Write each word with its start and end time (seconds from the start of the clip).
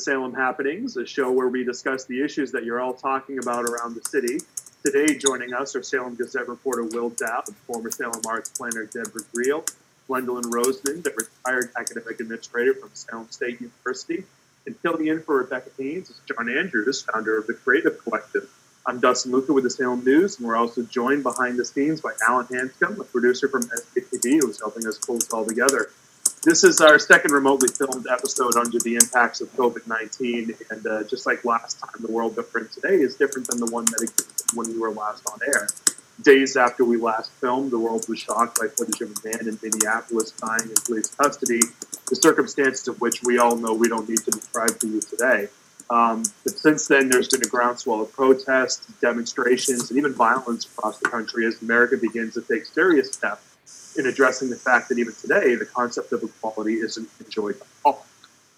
Salem 0.00 0.32
Happenings, 0.32 0.96
a 0.96 1.06
show 1.06 1.30
where 1.30 1.48
we 1.48 1.62
discuss 1.62 2.06
the 2.06 2.24
issues 2.24 2.52
that 2.52 2.64
you're 2.64 2.80
all 2.80 2.94
talking 2.94 3.38
about 3.38 3.66
around 3.66 3.94
the 3.94 4.00
city. 4.08 4.38
Today, 4.82 5.14
joining 5.18 5.52
us 5.52 5.76
are 5.76 5.82
Salem 5.82 6.14
Gazette 6.14 6.48
reporter 6.48 6.84
Will 6.84 7.10
Dapp, 7.10 7.52
former 7.66 7.90
Salem 7.90 8.22
Arts 8.26 8.48
planner 8.48 8.86
Deborah 8.86 9.22
Greel, 9.34 9.70
Gwendolyn 10.06 10.44
Roseman, 10.44 11.02
the 11.02 11.12
retired 11.14 11.70
academic 11.76 12.18
administrator 12.18 12.72
from 12.74 12.88
Salem 12.94 13.30
State 13.30 13.60
University, 13.60 14.24
and 14.64 14.74
filling 14.78 15.06
in 15.06 15.20
for 15.20 15.36
Rebecca 15.36 15.70
Haynes 15.76 16.08
is 16.08 16.18
John 16.26 16.48
Andrews, 16.48 17.02
founder 17.02 17.36
of 17.36 17.46
the 17.46 17.52
Creative 17.52 18.02
Collective. 18.02 18.48
I'm 18.86 19.00
Dustin 19.00 19.32
Luca 19.32 19.52
with 19.52 19.64
the 19.64 19.70
Salem 19.70 20.02
News, 20.02 20.38
and 20.38 20.48
we're 20.48 20.56
also 20.56 20.82
joined 20.82 21.24
behind 21.24 21.58
the 21.58 21.64
scenes 21.66 22.00
by 22.00 22.12
Alan 22.26 22.46
Hanscom, 22.46 22.98
a 22.98 23.04
producer 23.04 23.48
from 23.48 23.64
SATV, 23.64 24.40
who's 24.40 24.58
helping 24.60 24.86
us 24.86 24.96
pull 24.96 25.16
this 25.16 25.30
all 25.30 25.44
together. 25.44 25.90
This 26.42 26.64
is 26.64 26.80
our 26.80 26.98
second 26.98 27.32
remotely 27.32 27.68
filmed 27.68 28.06
episode 28.10 28.56
under 28.56 28.78
the 28.78 28.94
impacts 28.94 29.42
of 29.42 29.54
COVID 29.56 29.86
19. 29.86 30.54
And 30.70 30.86
uh, 30.86 31.02
just 31.04 31.26
like 31.26 31.44
last 31.44 31.78
time, 31.80 32.00
the 32.00 32.10
world 32.10 32.34
different 32.34 32.72
today 32.72 32.94
is 32.94 33.14
different 33.16 33.48
than 33.48 33.60
the 33.60 33.70
one 33.70 33.84
that 33.84 34.00
existed 34.00 34.56
when 34.56 34.66
we 34.68 34.78
were 34.78 34.90
last 34.90 35.22
on 35.30 35.38
air. 35.46 35.68
Days 36.22 36.56
after 36.56 36.82
we 36.82 36.96
last 36.96 37.30
filmed, 37.32 37.70
the 37.70 37.78
world 37.78 38.06
was 38.08 38.20
shocked 38.20 38.58
by 38.58 38.68
footage 38.68 39.02
of 39.02 39.10
a 39.10 39.28
man 39.28 39.48
in 39.48 39.58
Minneapolis 39.62 40.30
dying 40.30 40.70
in 40.70 40.74
police 40.86 41.14
custody, 41.14 41.60
the 42.08 42.16
circumstances 42.16 42.88
of 42.88 42.98
which 43.02 43.22
we 43.22 43.36
all 43.38 43.56
know 43.56 43.74
we 43.74 43.88
don't 43.88 44.08
need 44.08 44.24
to 44.24 44.30
describe 44.30 44.78
to 44.78 44.88
you 44.88 45.02
today. 45.02 45.48
Um, 45.90 46.22
but 46.44 46.54
since 46.54 46.88
then, 46.88 47.10
there's 47.10 47.28
been 47.28 47.42
a 47.42 47.50
groundswell 47.50 48.00
of 48.00 48.12
protests, 48.12 48.86
demonstrations, 49.02 49.90
and 49.90 49.98
even 49.98 50.14
violence 50.14 50.64
across 50.64 50.98
the 51.00 51.10
country 51.10 51.44
as 51.44 51.60
America 51.60 51.98
begins 51.98 52.32
to 52.34 52.40
take 52.40 52.64
serious 52.64 53.12
steps 53.12 53.49
in 54.00 54.06
addressing 54.06 54.50
the 54.50 54.56
fact 54.56 54.88
that 54.88 54.98
even 54.98 55.14
today 55.14 55.54
the 55.54 55.66
concept 55.66 56.12
of 56.12 56.22
equality 56.22 56.74
isn't 56.74 57.08
enjoyed 57.20 57.58
by 57.60 57.66
all. 57.84 58.06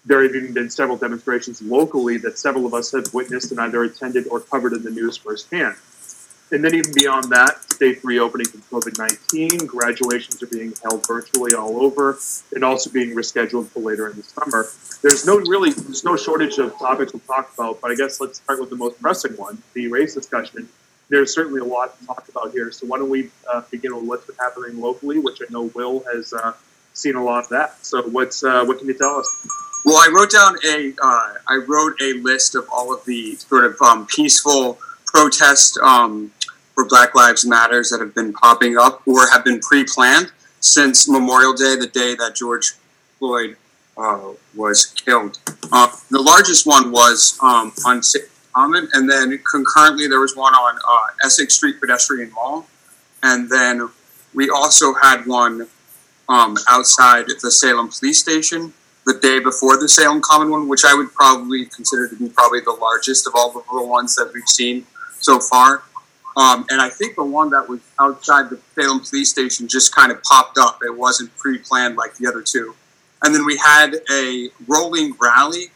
There 0.05 0.23
have 0.23 0.35
even 0.35 0.53
been 0.53 0.69
several 0.69 0.97
demonstrations 0.97 1.61
locally 1.61 2.17
that 2.17 2.39
several 2.39 2.65
of 2.65 2.73
us 2.73 2.91
have 2.91 3.13
witnessed 3.13 3.51
and 3.51 3.59
either 3.59 3.83
attended 3.83 4.27
or 4.27 4.39
covered 4.39 4.73
in 4.73 4.83
the 4.83 4.89
news 4.89 5.17
firsthand. 5.17 5.75
And 6.51 6.63
then 6.63 6.75
even 6.75 6.93
beyond 6.93 7.25
that, 7.31 7.63
states 7.71 8.03
reopening 8.03 8.47
from 8.47 8.61
COVID 8.61 8.99
19, 8.99 9.65
graduations 9.65 10.41
are 10.43 10.47
being 10.47 10.73
held 10.83 11.05
virtually 11.07 11.53
all 11.53 11.81
over, 11.81 12.17
and 12.53 12.63
also 12.63 12.91
being 12.91 13.15
rescheduled 13.15 13.67
for 13.67 13.79
later 13.79 14.07
in 14.09 14.17
the 14.17 14.23
summer. 14.23 14.67
There's 15.01 15.25
no 15.25 15.37
really, 15.37 15.71
there's 15.71 16.03
no 16.03 16.15
shortage 16.15 16.59
of 16.59 16.77
topics 16.77 17.11
to 17.13 17.19
talk 17.19 17.51
about, 17.55 17.81
but 17.81 17.91
I 17.91 17.95
guess 17.95 18.21
let's 18.21 18.39
start 18.39 18.59
with 18.59 18.69
the 18.69 18.75
most 18.75 19.01
pressing 19.01 19.33
one, 19.33 19.63
the 19.73 19.87
race 19.87 20.13
discussion 20.13 20.69
there's 21.09 21.33
certainly 21.33 21.59
a 21.59 21.65
lot 21.65 21.99
to 21.99 22.05
talk 22.05 22.27
about 22.29 22.51
here. 22.51 22.71
So 22.71 22.87
why 22.87 22.97
don't 22.97 23.09
we 23.09 23.29
uh, 23.51 23.61
begin 23.69 23.95
with 23.95 24.05
what's 24.05 24.25
been 24.25 24.35
happening 24.37 24.79
locally, 24.79 25.19
which 25.19 25.41
I 25.41 25.51
know 25.51 25.63
Will 25.75 26.03
has 26.11 26.33
uh, 26.33 26.53
seen 26.93 27.15
a 27.15 27.23
lot 27.23 27.43
of 27.43 27.49
that. 27.49 27.85
So 27.85 28.01
what's 28.03 28.43
uh, 28.43 28.63
what 28.65 28.79
can 28.79 28.87
you 28.87 28.97
tell 28.97 29.17
us? 29.17 29.47
Well, 29.85 29.97
I 29.97 30.09
wrote 30.13 30.31
down 30.31 30.55
a 30.65 30.93
uh, 31.01 31.33
I 31.47 31.63
wrote 31.67 32.01
a 32.01 32.13
list 32.13 32.55
of 32.55 32.67
all 32.71 32.93
of 32.93 33.03
the 33.05 33.35
sort 33.35 33.65
of 33.65 33.81
um, 33.81 34.07
peaceful 34.07 34.79
protests 35.05 35.77
um, 35.83 36.31
for 36.73 36.85
Black 36.85 37.13
Lives 37.15 37.45
Matters 37.45 37.89
that 37.89 37.99
have 37.99 38.15
been 38.15 38.33
popping 38.33 38.77
up 38.77 39.07
or 39.07 39.29
have 39.29 39.43
been 39.43 39.59
pre-planned 39.59 40.31
since 40.59 41.09
Memorial 41.09 41.53
Day, 41.53 41.75
the 41.75 41.87
day 41.87 42.15
that 42.15 42.35
George 42.35 42.73
Floyd 43.19 43.57
uh, 43.97 44.31
was 44.55 44.85
killed. 44.85 45.39
Uh, 45.71 45.87
the 46.09 46.21
largest 46.21 46.65
one 46.65 46.91
was 46.91 47.37
um, 47.43 47.71
on 47.85 48.01
Common, 48.55 48.87
and 48.93 49.09
then 49.09 49.39
concurrently 49.49 50.07
there 50.07 50.19
was 50.19 50.35
one 50.35 50.53
on 50.53 50.77
uh, 50.87 51.25
Essex 51.25 51.55
Street 51.55 51.79
Pedestrian 51.79 52.31
Mall, 52.31 52.67
and 53.21 53.49
then 53.49 53.89
we 54.33 54.49
also 54.49 54.93
had 54.93 55.25
one 55.25 55.67
um, 56.29 56.57
outside 56.67 57.25
the 57.41 57.51
Salem 57.51 57.89
Police 57.89 58.19
Station 58.19 58.73
the 59.05 59.13
day 59.15 59.39
before 59.39 59.77
the 59.77 59.89
Salem 59.89 60.21
Common 60.21 60.49
one, 60.49 60.67
which 60.67 60.85
I 60.85 60.93
would 60.93 61.13
probably 61.13 61.65
consider 61.65 62.07
to 62.07 62.15
be 62.15 62.29
probably 62.29 62.61
the 62.61 62.71
largest 62.71 63.27
of 63.27 63.33
all 63.35 63.51
the 63.51 63.85
ones 63.85 64.15
that 64.15 64.31
we've 64.33 64.47
seen 64.47 64.85
so 65.19 65.39
far. 65.39 65.83
Um, 66.35 66.65
and 66.69 66.81
I 66.81 66.89
think 66.89 67.15
the 67.15 67.23
one 67.23 67.51
that 67.51 67.69
was 67.69 67.81
outside 67.99 68.49
the 68.49 68.59
Salem 68.75 69.01
Police 69.01 69.29
Station 69.29 69.67
just 69.67 69.93
kind 69.93 70.11
of 70.11 70.23
popped 70.23 70.57
up. 70.57 70.79
It 70.83 70.97
wasn't 70.97 71.35
pre-planned 71.37 71.95
like 71.95 72.15
the 72.15 72.27
other 72.27 72.41
two. 72.41 72.75
And 73.23 73.35
then 73.35 73.45
we 73.45 73.57
had 73.57 73.95
a 74.11 74.49
rolling 74.67 75.15
rally 75.21 75.71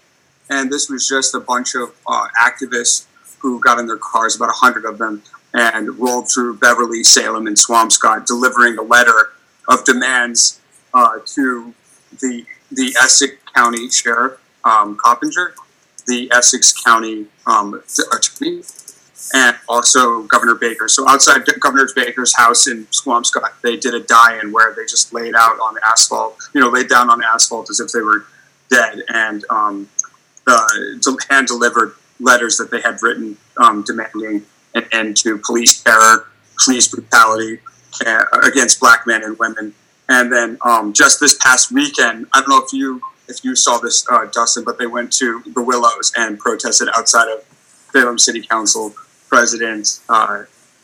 and 0.50 0.72
this 0.72 0.90
was 0.90 1.08
just 1.08 1.36
a 1.36 1.40
bunch 1.40 1.76
of 1.76 1.94
uh, 2.08 2.28
activists 2.40 3.06
who 3.40 3.60
got 3.60 3.80
in 3.80 3.88
their 3.88 3.98
cars, 3.98 4.36
about 4.36 4.48
100 4.48 4.86
of 4.86 4.98
them, 4.98 5.22
and 5.54 5.98
rolled 5.98 6.30
through 6.32 6.58
Beverly, 6.58 7.04
Salem, 7.04 7.48
and 7.48 7.56
Swampscott, 7.56 8.26
delivering 8.26 8.78
a 8.78 8.82
letter 8.82 9.32
of 9.68 9.84
demands 9.86 10.60
uh, 10.94 11.20
to 11.26 11.74
the, 12.20 12.46
the 12.72 12.96
Essex 13.02 13.34
County 13.54 13.90
Sheriff, 13.90 14.40
um, 14.64 14.98
Coppinger, 14.98 15.54
the 16.08 16.32
Essex 16.34 16.74
County 16.74 17.28
um, 17.46 17.82
Attorney, 18.14 18.64
and 19.34 19.58
also 19.68 20.24
Governor 20.24 20.56
Baker. 20.56 20.88
So 20.88 21.08
outside 21.08 21.42
Governor 21.60 21.88
Baker's 21.96 22.36
house 22.36 22.68
in 22.68 22.86
Swampscott, 22.88 23.62
they 23.62 23.76
did 23.76 23.94
a 23.94 24.00
die-in 24.00 24.52
where 24.52 24.74
they 24.74 24.84
just 24.84 25.14
laid 25.14 25.36
out 25.36 25.60
on 25.60 25.76
asphalt, 25.86 26.38
you 26.54 26.62
know, 26.62 26.70
laid 26.70 26.88
down 26.88 27.10
on 27.10 27.22
asphalt 27.24 27.70
as 27.70 27.80
if 27.80 27.92
they 27.92 28.02
were 28.02 28.26
dead, 28.70 29.02
and 29.10 29.46
um, 29.50 29.90
uh, 30.48 30.68
hand 31.30 31.48
delivered 31.48 31.94
letters 32.20 32.58
that 32.58 32.72
they 32.72 32.82
had 32.82 32.98
written 33.02 33.38
um, 33.58 33.84
demanding 33.84 34.46
an 34.74 34.86
end 34.92 35.18
to 35.18 35.38
police 35.38 35.82
terror, 35.84 36.28
police 36.64 36.88
brutality 36.88 37.60
uh, 38.06 38.26
against 38.44 38.80
black 38.80 39.06
men 39.06 39.24
and 39.24 39.38
women. 39.38 39.74
And 40.10 40.32
then 40.32 40.58
um, 40.62 40.94
just 40.94 41.20
this 41.20 41.38
past 41.38 41.72
weekend, 41.72 42.28
I 42.34 42.40
don't 42.40 42.50
know 42.50 42.64
if 42.64 42.74
you 42.74 43.02
if 43.28 43.44
you 43.44 43.56
saw 43.56 43.78
this, 43.78 44.08
uh, 44.10 44.26
Dustin, 44.32 44.64
but 44.64 44.80
they 44.80 44.88
went 44.88 45.12
to 45.14 45.44
the 45.54 45.62
Willows 45.62 46.14
and 46.16 46.40
protested 46.40 46.88
outside 46.96 47.28
of 47.28 47.44
Salem 47.92 48.18
City 48.18 48.42
Council 48.42 48.96
President 49.28 50.00
uh, 50.08 50.44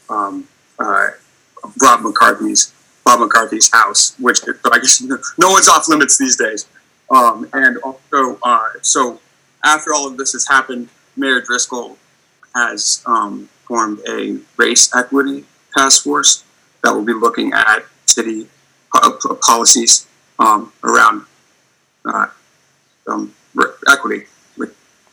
um, 0.09 0.47
uh, 0.77 1.11
Rob 1.81 2.01
McCarthy's 2.01 2.73
Bob 3.05 3.19
McCarthy's 3.19 3.71
house, 3.71 4.15
which 4.19 4.41
I 4.71 4.79
guess 4.79 5.01
no 5.37 5.51
one's 5.51 5.67
off 5.69 5.87
limits 5.87 6.17
these 6.17 6.35
days. 6.35 6.67
Um, 7.09 7.47
and 7.53 7.77
also, 7.77 8.39
uh, 8.43 8.69
so 8.81 9.19
after 9.63 9.93
all 9.93 10.07
of 10.07 10.17
this 10.17 10.33
has 10.33 10.47
happened, 10.47 10.89
Mayor 11.15 11.41
Driscoll 11.41 11.97
has 12.55 13.01
um, 13.05 13.49
formed 13.67 13.99
a 14.07 14.39
race 14.57 14.93
equity 14.95 15.45
task 15.75 16.03
force 16.03 16.43
that 16.83 16.93
will 16.93 17.03
be 17.03 17.13
looking 17.13 17.53
at 17.53 17.83
city 18.05 18.47
po- 18.93 19.39
policies 19.41 20.07
um, 20.39 20.71
around 20.83 21.25
uh, 22.05 22.27
um, 23.07 23.33
equity. 23.89 24.25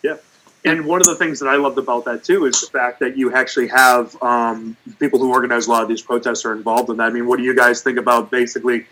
Yeah. 0.03 0.17
And 0.65 0.85
one 0.85 1.01
of 1.01 1.07
the 1.07 1.15
things 1.15 1.41
that 1.41 1.49
I 1.49 1.57
loved 1.57 1.79
about 1.79 2.05
that 2.05 2.25
too 2.25 2.45
is 2.45 2.61
the 2.61 2.67
fact 2.67 3.01
that 3.01 3.17
you 3.17 3.33
actually 3.33 3.69
have 3.69 4.21
um, 4.23 4.77
people 4.99 5.19
who 5.19 5.33
organize 5.33 5.67
a 5.67 5.71
lot 5.71 5.83
of 5.83 5.89
these 5.89 6.03
protests 6.03 6.45
are 6.45 6.53
involved 6.53 6.91
in 6.91 6.99
that. 6.99 7.05
I 7.05 7.11
mean, 7.11 7.27
what 7.27 7.39
do 7.39 7.45
you 7.45 7.55
guys 7.55 7.83
think 7.83 7.99
about 7.99 8.31
basically 8.31 8.87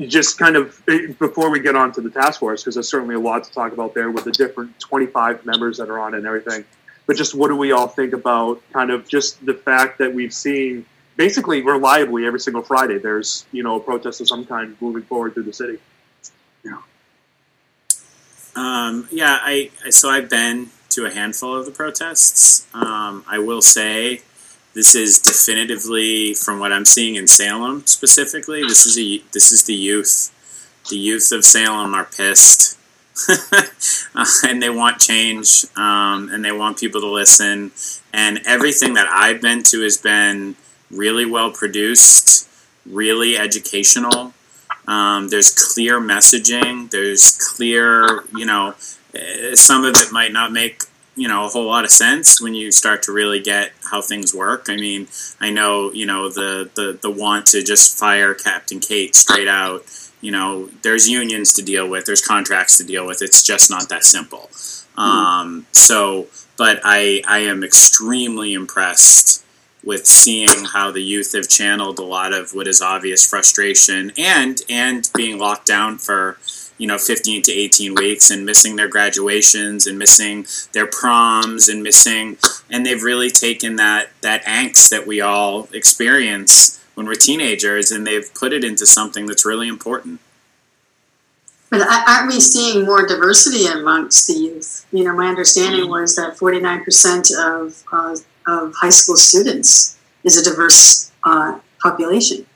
just 0.00 0.38
kind 0.38 0.56
of 0.56 0.82
eh, 0.88 1.12
before 1.18 1.50
we 1.50 1.60
get 1.60 1.76
on 1.76 1.92
to 1.92 2.00
the 2.00 2.10
task 2.10 2.40
force, 2.40 2.62
because 2.62 2.74
there's 2.74 2.88
certainly 2.88 3.14
a 3.14 3.20
lot 3.20 3.44
to 3.44 3.52
talk 3.52 3.72
about 3.72 3.94
there 3.94 4.10
with 4.10 4.24
the 4.24 4.32
different 4.32 4.78
25 4.80 5.44
members 5.46 5.78
that 5.78 5.88
are 5.88 5.98
on 5.98 6.14
and 6.14 6.26
everything. 6.26 6.64
But 7.06 7.16
just 7.16 7.34
what 7.34 7.48
do 7.48 7.56
we 7.56 7.72
all 7.72 7.88
think 7.88 8.12
about 8.12 8.62
kind 8.72 8.90
of 8.90 9.06
just 9.08 9.44
the 9.44 9.54
fact 9.54 9.98
that 9.98 10.14
we've 10.14 10.32
seen 10.32 10.86
basically 11.16 11.62
reliably 11.62 12.26
every 12.26 12.40
single 12.40 12.62
Friday 12.62 12.98
there's 12.98 13.46
you 13.52 13.62
know 13.62 13.76
a 13.76 13.80
protest 13.80 14.20
of 14.20 14.28
some 14.28 14.44
kind 14.44 14.76
moving 14.80 15.02
forward 15.02 15.34
through 15.34 15.44
the 15.44 15.52
city. 15.52 15.78
Yeah. 16.64 16.78
Um, 18.56 19.08
yeah, 19.10 19.38
I 19.40 19.70
so 19.90 20.08
I've 20.08 20.30
been 20.30 20.70
to 20.90 21.06
a 21.06 21.10
handful 21.10 21.56
of 21.56 21.66
the 21.66 21.72
protests. 21.72 22.66
Um, 22.72 23.24
I 23.28 23.38
will 23.38 23.62
say 23.62 24.22
this 24.74 24.96
is 24.96 25.20
definitively, 25.20 26.34
from 26.34 26.58
what 26.58 26.72
I'm 26.72 26.84
seeing 26.84 27.14
in 27.14 27.28
Salem 27.28 27.86
specifically, 27.86 28.62
this 28.62 28.84
is 28.86 28.98
a 28.98 29.22
this 29.32 29.52
is 29.52 29.64
the 29.64 29.74
youth. 29.74 30.32
The 30.90 30.96
youth 30.96 31.32
of 31.32 31.44
Salem 31.44 31.94
are 31.94 32.04
pissed, 32.04 32.76
and 34.44 34.60
they 34.60 34.68
want 34.68 34.98
change, 34.98 35.64
um, 35.76 36.28
and 36.30 36.44
they 36.44 36.52
want 36.52 36.78
people 36.78 37.00
to 37.00 37.06
listen. 37.06 37.70
And 38.12 38.40
everything 38.44 38.94
that 38.94 39.06
I've 39.08 39.40
been 39.40 39.62
to 39.64 39.82
has 39.82 39.96
been 39.96 40.56
really 40.90 41.24
well 41.24 41.52
produced, 41.52 42.48
really 42.84 43.38
educational. 43.38 44.34
Um, 44.86 45.28
there's 45.28 45.52
clear 45.52 46.00
messaging. 46.00 46.90
There's 46.90 47.38
clear, 47.38 48.24
you 48.34 48.44
know, 48.44 48.74
eh, 49.14 49.54
some 49.54 49.84
of 49.84 49.94
it 49.96 50.12
might 50.12 50.32
not 50.32 50.52
make 50.52 50.82
you 51.16 51.28
know 51.28 51.44
a 51.44 51.48
whole 51.48 51.66
lot 51.66 51.84
of 51.84 51.90
sense 51.90 52.40
when 52.40 52.54
you 52.54 52.72
start 52.72 53.02
to 53.04 53.12
really 53.12 53.40
get 53.40 53.72
how 53.90 54.02
things 54.02 54.34
work. 54.34 54.66
I 54.68 54.76
mean, 54.76 55.08
I 55.40 55.50
know 55.50 55.92
you 55.92 56.06
know 56.06 56.28
the 56.28 56.70
the 56.74 56.98
the 57.00 57.10
want 57.10 57.46
to 57.46 57.62
just 57.62 57.98
fire 57.98 58.34
Captain 58.34 58.80
Kate 58.80 59.14
straight 59.14 59.48
out. 59.48 59.84
You 60.20 60.30
know, 60.30 60.70
there's 60.82 61.08
unions 61.08 61.52
to 61.54 61.62
deal 61.62 61.86
with, 61.86 62.06
there's 62.06 62.26
contracts 62.26 62.78
to 62.78 62.84
deal 62.84 63.06
with. 63.06 63.20
It's 63.20 63.42
just 63.42 63.68
not 63.68 63.90
that 63.90 64.04
simple. 64.04 64.48
Mm-hmm. 64.96 65.00
Um, 65.00 65.66
so, 65.72 66.28
but 66.56 66.80
I 66.82 67.22
I 67.26 67.40
am 67.40 67.62
extremely 67.62 68.52
impressed 68.54 69.44
with 69.84 70.06
seeing 70.06 70.64
how 70.72 70.90
the 70.90 71.02
youth 71.02 71.32
have 71.34 71.48
channeled 71.48 71.98
a 71.98 72.02
lot 72.02 72.32
of 72.32 72.54
what 72.54 72.66
is 72.66 72.80
obvious 72.80 73.28
frustration 73.28 74.12
and 74.16 74.62
and 74.68 75.10
being 75.14 75.38
locked 75.38 75.66
down 75.66 75.98
for 75.98 76.38
you 76.84 76.88
know 76.88 76.98
15 76.98 77.40
to 77.44 77.50
18 77.50 77.94
weeks 77.94 78.30
and 78.30 78.44
missing 78.44 78.76
their 78.76 78.88
graduations 78.88 79.86
and 79.86 79.98
missing 79.98 80.44
their 80.72 80.86
proms 80.86 81.66
and 81.66 81.82
missing 81.82 82.36
and 82.68 82.84
they've 82.84 83.02
really 83.02 83.30
taken 83.30 83.76
that 83.76 84.10
that 84.20 84.44
angst 84.44 84.90
that 84.90 85.06
we 85.06 85.18
all 85.18 85.66
experience 85.72 86.84
when 86.92 87.06
we're 87.06 87.14
teenagers 87.14 87.90
and 87.90 88.06
they've 88.06 88.28
put 88.34 88.52
it 88.52 88.62
into 88.62 88.84
something 88.84 89.24
that's 89.24 89.46
really 89.46 89.66
important 89.66 90.20
but 91.70 91.80
aren't 92.06 92.30
we 92.30 92.38
seeing 92.38 92.84
more 92.84 93.06
diversity 93.06 93.66
amongst 93.66 94.28
the 94.28 94.34
youth? 94.34 94.86
You 94.92 95.02
know, 95.02 95.12
my 95.12 95.26
understanding 95.26 95.88
was 95.88 96.14
that 96.14 96.36
49% 96.36 97.32
of, 97.36 97.82
uh, 97.90 98.16
of 98.46 98.74
high 98.76 98.90
school 98.90 99.16
students 99.16 99.98
is 100.22 100.36
a 100.36 100.48
diverse 100.48 101.10
uh, 101.24 101.58
population. 101.82 102.46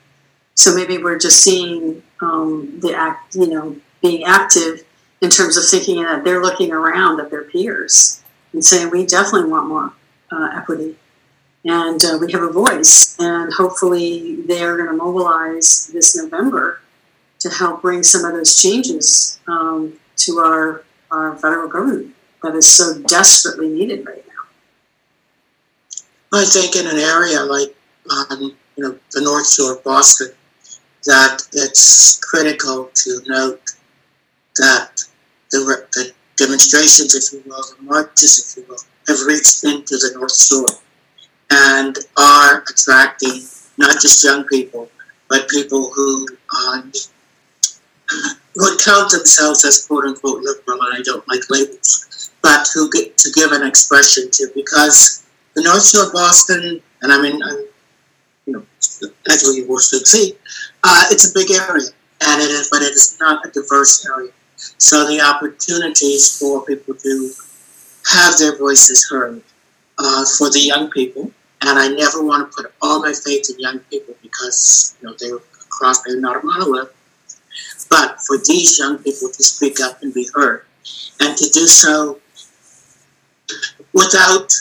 So 0.55 0.73
maybe 0.73 0.99
we're 0.99 1.19
just 1.19 1.43
seeing 1.43 2.01
um, 2.21 2.79
the 2.81 2.93
act, 2.93 3.35
you 3.35 3.47
know, 3.47 3.75
being 4.01 4.23
active 4.23 4.83
in 5.21 5.29
terms 5.29 5.57
of 5.57 5.65
thinking 5.65 6.03
that 6.03 6.23
they're 6.23 6.41
looking 6.41 6.71
around 6.71 7.19
at 7.19 7.29
their 7.29 7.43
peers 7.43 8.23
and 8.53 8.63
saying, 8.63 8.89
we 8.89 9.05
definitely 9.05 9.49
want 9.49 9.67
more 9.67 9.93
uh, 10.31 10.49
equity. 10.55 10.95
And 11.65 12.03
uh, 12.05 12.17
we 12.19 12.31
have 12.31 12.41
a 12.41 12.51
voice, 12.51 13.17
and 13.19 13.53
hopefully 13.53 14.41
they're 14.43 14.77
going 14.77 14.89
to 14.89 14.95
mobilize 14.95 15.87
this 15.87 16.15
November 16.15 16.79
to 17.39 17.49
help 17.49 17.81
bring 17.81 18.01
some 18.01 18.23
of 18.23 18.31
those 18.31 18.61
changes 18.61 19.39
um, 19.47 19.99
to 20.17 20.39
our, 20.39 20.83
our 21.11 21.35
federal 21.37 21.67
government 21.67 22.15
that 22.43 22.55
is 22.55 22.67
so 22.67 23.01
desperately 23.03 23.69
needed 23.69 24.05
right 24.05 24.25
now. 24.25 26.39
I 26.39 26.45
think 26.45 26.75
in 26.75 26.87
an 26.87 26.97
area 26.97 27.41
like 27.41 27.75
um, 28.09 28.55
you 28.75 28.83
know 28.83 28.97
the 29.11 29.21
North 29.21 29.51
Shore 29.51 29.73
of 29.73 29.83
Boston, 29.83 30.29
that 31.05 31.41
it's 31.53 32.19
critical 32.19 32.89
to 32.93 33.21
note 33.27 33.61
that 34.59 35.01
the, 35.51 35.59
the 35.93 36.13
demonstrations, 36.37 37.15
if 37.15 37.33
you 37.33 37.43
will, 37.49 37.63
the 37.77 37.83
marches, 37.83 38.39
if 38.39 38.57
you 38.57 38.69
will, 38.69 38.79
have 39.07 39.25
reached 39.25 39.63
into 39.63 39.97
the 39.97 40.11
North 40.15 40.35
Shore 40.35 40.79
and 41.51 41.97
are 42.17 42.63
attracting 42.69 43.41
not 43.77 43.99
just 44.01 44.23
young 44.23 44.45
people, 44.45 44.89
but 45.29 45.49
people 45.49 45.91
who 45.93 46.27
would 48.57 48.79
count 48.83 49.11
themselves 49.11 49.65
as 49.65 49.85
quote 49.87 50.05
unquote 50.05 50.41
liberal, 50.41 50.81
and 50.81 50.97
I 50.97 51.01
don't 51.01 51.27
like 51.27 51.41
labels, 51.49 52.31
but 52.41 52.67
who 52.73 52.89
get 52.91 53.17
to 53.17 53.31
give 53.31 53.51
an 53.51 53.65
expression 53.65 54.29
to 54.31 54.47
because 54.55 55.25
the 55.55 55.63
North 55.63 55.87
Shore 55.87 56.07
of 56.07 56.13
Boston, 56.13 56.81
and 57.01 57.11
I 57.11 57.21
mean, 57.21 57.41
I'm, 57.41 57.65
you 58.45 58.53
know, 58.53 58.65
as 59.29 59.43
we 59.47 59.65
will 59.65 59.79
see, 59.79 60.35
uh, 60.83 61.05
it's 61.11 61.29
a 61.29 61.33
big 61.33 61.51
area, 61.51 61.87
and 62.21 62.41
it 62.41 62.51
is, 62.51 62.69
but 62.69 62.81
it 62.81 62.91
is 62.91 63.17
not 63.19 63.45
a 63.45 63.49
diverse 63.51 64.05
area. 64.07 64.31
So 64.77 65.07
the 65.07 65.21
opportunities 65.21 66.37
for 66.37 66.65
people 66.65 66.95
to 66.95 67.31
have 68.11 68.37
their 68.37 68.57
voices 68.57 69.07
heard 69.09 69.41
uh, 69.97 70.25
for 70.37 70.49
the 70.49 70.59
young 70.59 70.89
people, 70.91 71.31
and 71.61 71.79
I 71.79 71.87
never 71.89 72.23
want 72.23 72.51
to 72.51 72.55
put 72.55 72.73
all 72.81 73.01
my 73.01 73.13
faith 73.13 73.49
in 73.49 73.59
young 73.59 73.79
people 73.91 74.15
because 74.21 74.95
you 75.01 75.07
know 75.07 75.15
they're 75.19 75.37
across, 75.37 76.03
they're 76.03 76.19
not 76.19 76.43
a 76.43 76.45
monolith 76.45 76.93
but 77.89 78.21
for 78.21 78.37
these 78.37 78.77
young 78.79 78.97
people 78.99 79.29
to 79.29 79.43
speak 79.43 79.79
up 79.81 80.01
and 80.01 80.13
be 80.13 80.27
heard, 80.33 80.65
and 81.19 81.35
to 81.37 81.49
do 81.49 81.67
so 81.67 82.19
without 83.93 84.53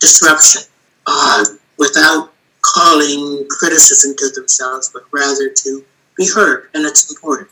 disruption, 0.00 0.62
uh, 1.06 1.44
without 1.78 2.32
calling 2.62 3.46
criticism 3.48 4.14
to 4.16 4.30
themselves, 4.34 4.90
but 4.92 5.04
rather 5.12 5.50
to 5.50 5.84
be 6.16 6.28
heard, 6.28 6.68
and 6.74 6.84
it's 6.86 7.10
important. 7.10 7.50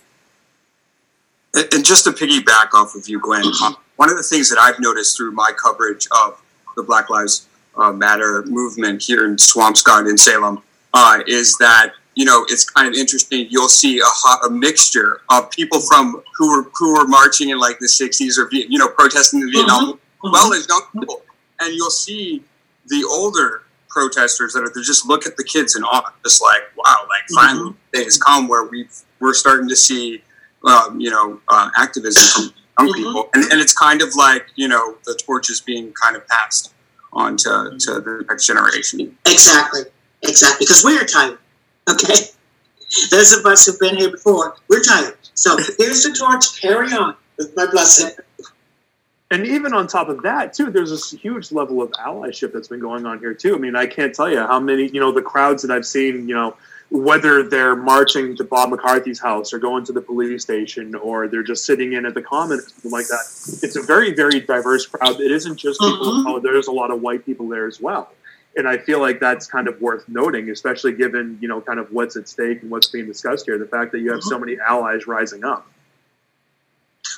And 1.54 1.84
just 1.84 2.04
to 2.04 2.10
piggyback 2.10 2.74
off 2.74 2.94
of 2.94 3.08
you, 3.08 3.20
Gwen, 3.20 3.44
uh, 3.62 3.74
one 3.96 4.10
of 4.10 4.16
the 4.16 4.22
things 4.22 4.50
that 4.50 4.58
I've 4.58 4.80
noticed 4.80 5.16
through 5.16 5.32
my 5.32 5.52
coverage 5.62 6.08
of 6.10 6.42
the 6.76 6.82
Black 6.82 7.10
Lives 7.10 7.46
uh, 7.76 7.92
Matter 7.92 8.44
movement 8.46 9.02
here 9.02 9.24
in 9.24 9.36
Swampscott 9.36 10.08
in 10.08 10.18
Salem 10.18 10.62
uh, 10.92 11.20
is 11.26 11.56
that 11.58 11.92
you 12.14 12.24
know, 12.24 12.44
it's 12.48 12.68
kind 12.68 12.88
of 12.88 12.94
interesting. 12.94 13.46
You'll 13.50 13.68
see 13.68 13.98
a, 13.98 14.04
hot, 14.04 14.46
a 14.46 14.50
mixture 14.50 15.20
of 15.30 15.50
people 15.50 15.80
from 15.80 16.22
who 16.36 16.50
were 16.50 16.70
who 16.74 16.94
were 16.94 17.06
marching 17.06 17.50
in 17.50 17.58
like 17.58 17.78
the 17.78 17.86
'60s 17.86 18.38
or 18.38 18.48
you 18.52 18.78
know 18.78 18.88
protesting 18.88 19.40
in 19.40 19.50
Vietnam, 19.50 19.94
mm-hmm. 19.94 20.30
well 20.30 20.52
as 20.52 20.66
young 20.68 20.82
people, 20.92 21.22
and 21.60 21.74
you'll 21.74 21.90
see 21.90 22.42
the 22.86 23.06
older 23.10 23.62
protesters 23.88 24.52
that 24.52 24.60
are 24.60 24.72
they 24.74 24.82
just 24.82 25.06
look 25.06 25.26
at 25.26 25.36
the 25.36 25.44
kids 25.44 25.76
in 25.76 25.82
awe, 25.82 26.12
just 26.24 26.42
like 26.42 26.62
wow, 26.76 27.06
like 27.08 27.22
mm-hmm. 27.22 27.34
finally 27.34 27.74
the 27.90 27.98
day 27.98 28.04
has 28.04 28.18
come 28.18 28.46
where 28.46 28.64
we 28.64 28.88
we're 29.20 29.34
starting 29.34 29.68
to 29.68 29.76
see, 29.76 30.22
um, 30.66 31.00
you 31.00 31.10
know, 31.10 31.40
uh, 31.48 31.70
activism 31.76 32.52
from 32.76 32.86
young 32.86 32.92
mm-hmm. 32.92 33.04
people, 33.04 33.28
and, 33.34 33.44
and 33.52 33.60
it's 33.60 33.74
kind 33.74 34.02
of 34.02 34.14
like 34.16 34.46
you 34.56 34.68
know 34.68 34.96
the 35.04 35.14
torch 35.14 35.50
is 35.50 35.60
being 35.60 35.92
kind 35.92 36.16
of 36.16 36.26
passed 36.28 36.72
on 37.12 37.36
to, 37.36 37.76
to 37.78 38.00
the 38.00 38.24
next 38.28 38.46
generation. 38.46 39.16
Exactly, 39.26 39.82
exactly, 40.22 40.64
because 40.64 40.84
we're 40.84 41.04
tired 41.04 41.38
Okay? 41.88 42.14
Those 43.10 43.32
of 43.32 43.44
us 43.46 43.66
who've 43.66 43.78
been 43.78 43.96
here 43.96 44.10
before, 44.10 44.56
we're 44.68 44.82
tired. 44.82 45.16
So 45.34 45.56
here's 45.78 46.04
the 46.04 46.16
torch, 46.18 46.60
carry 46.60 46.92
on 46.92 47.16
with 47.36 47.54
my 47.56 47.66
blessing. 47.66 48.12
And 49.30 49.46
even 49.46 49.72
on 49.72 49.88
top 49.88 50.08
of 50.08 50.22
that, 50.22 50.52
too, 50.52 50.70
there's 50.70 50.90
this 50.90 51.10
huge 51.10 51.50
level 51.50 51.82
of 51.82 51.90
allyship 51.92 52.52
that's 52.52 52.68
been 52.68 52.78
going 52.78 53.04
on 53.04 53.18
here, 53.18 53.34
too. 53.34 53.54
I 53.54 53.58
mean, 53.58 53.74
I 53.74 53.86
can't 53.86 54.14
tell 54.14 54.30
you 54.30 54.38
how 54.38 54.60
many, 54.60 54.86
you 54.88 55.00
know, 55.00 55.10
the 55.10 55.22
crowds 55.22 55.62
that 55.62 55.72
I've 55.72 55.86
seen, 55.86 56.28
you 56.28 56.34
know, 56.34 56.56
whether 56.90 57.48
they're 57.48 57.76
marching 57.76 58.36
to 58.36 58.44
Bob 58.44 58.70
McCarthy's 58.70 59.20
house 59.20 59.52
or 59.52 59.58
going 59.58 59.84
to 59.86 59.92
the 59.92 60.00
police 60.00 60.42
station 60.42 60.94
or 60.94 61.28
they're 61.28 61.42
just 61.42 61.64
sitting 61.64 61.94
in 61.94 62.06
at 62.06 62.14
the 62.14 62.22
common 62.22 62.58
or 62.58 62.62
something 62.62 62.90
like 62.90 63.08
that. 63.08 63.24
It's 63.62 63.76
a 63.76 63.82
very, 63.82 64.14
very 64.14 64.40
diverse 64.40 64.86
crowd. 64.86 65.20
It 65.20 65.32
isn't 65.32 65.56
just 65.56 65.80
people 65.80 65.98
mm-hmm. 65.98 66.18
of 66.20 66.24
color. 66.24 66.40
There's 66.40 66.68
a 66.68 66.72
lot 66.72 66.90
of 66.90 67.00
white 67.00 67.24
people 67.26 67.48
there 67.48 67.66
as 67.66 67.80
well 67.80 68.12
and 68.56 68.68
I 68.68 68.78
feel 68.78 69.00
like 69.00 69.20
that's 69.20 69.46
kind 69.46 69.68
of 69.68 69.80
worth 69.80 70.08
noting, 70.08 70.50
especially 70.50 70.92
given 70.92 71.38
you 71.40 71.48
know 71.48 71.60
kind 71.60 71.78
of 71.78 71.90
what's 71.92 72.16
at 72.16 72.28
stake 72.28 72.62
and 72.62 72.70
what's 72.70 72.88
being 72.88 73.06
discussed 73.06 73.46
here. 73.46 73.58
The 73.58 73.66
fact 73.66 73.92
that 73.92 74.00
you 74.00 74.12
have 74.12 74.22
so 74.22 74.36
mm-hmm. 74.36 74.46
many 74.46 74.58
allies 74.60 75.06
rising 75.06 75.44
up. 75.44 75.66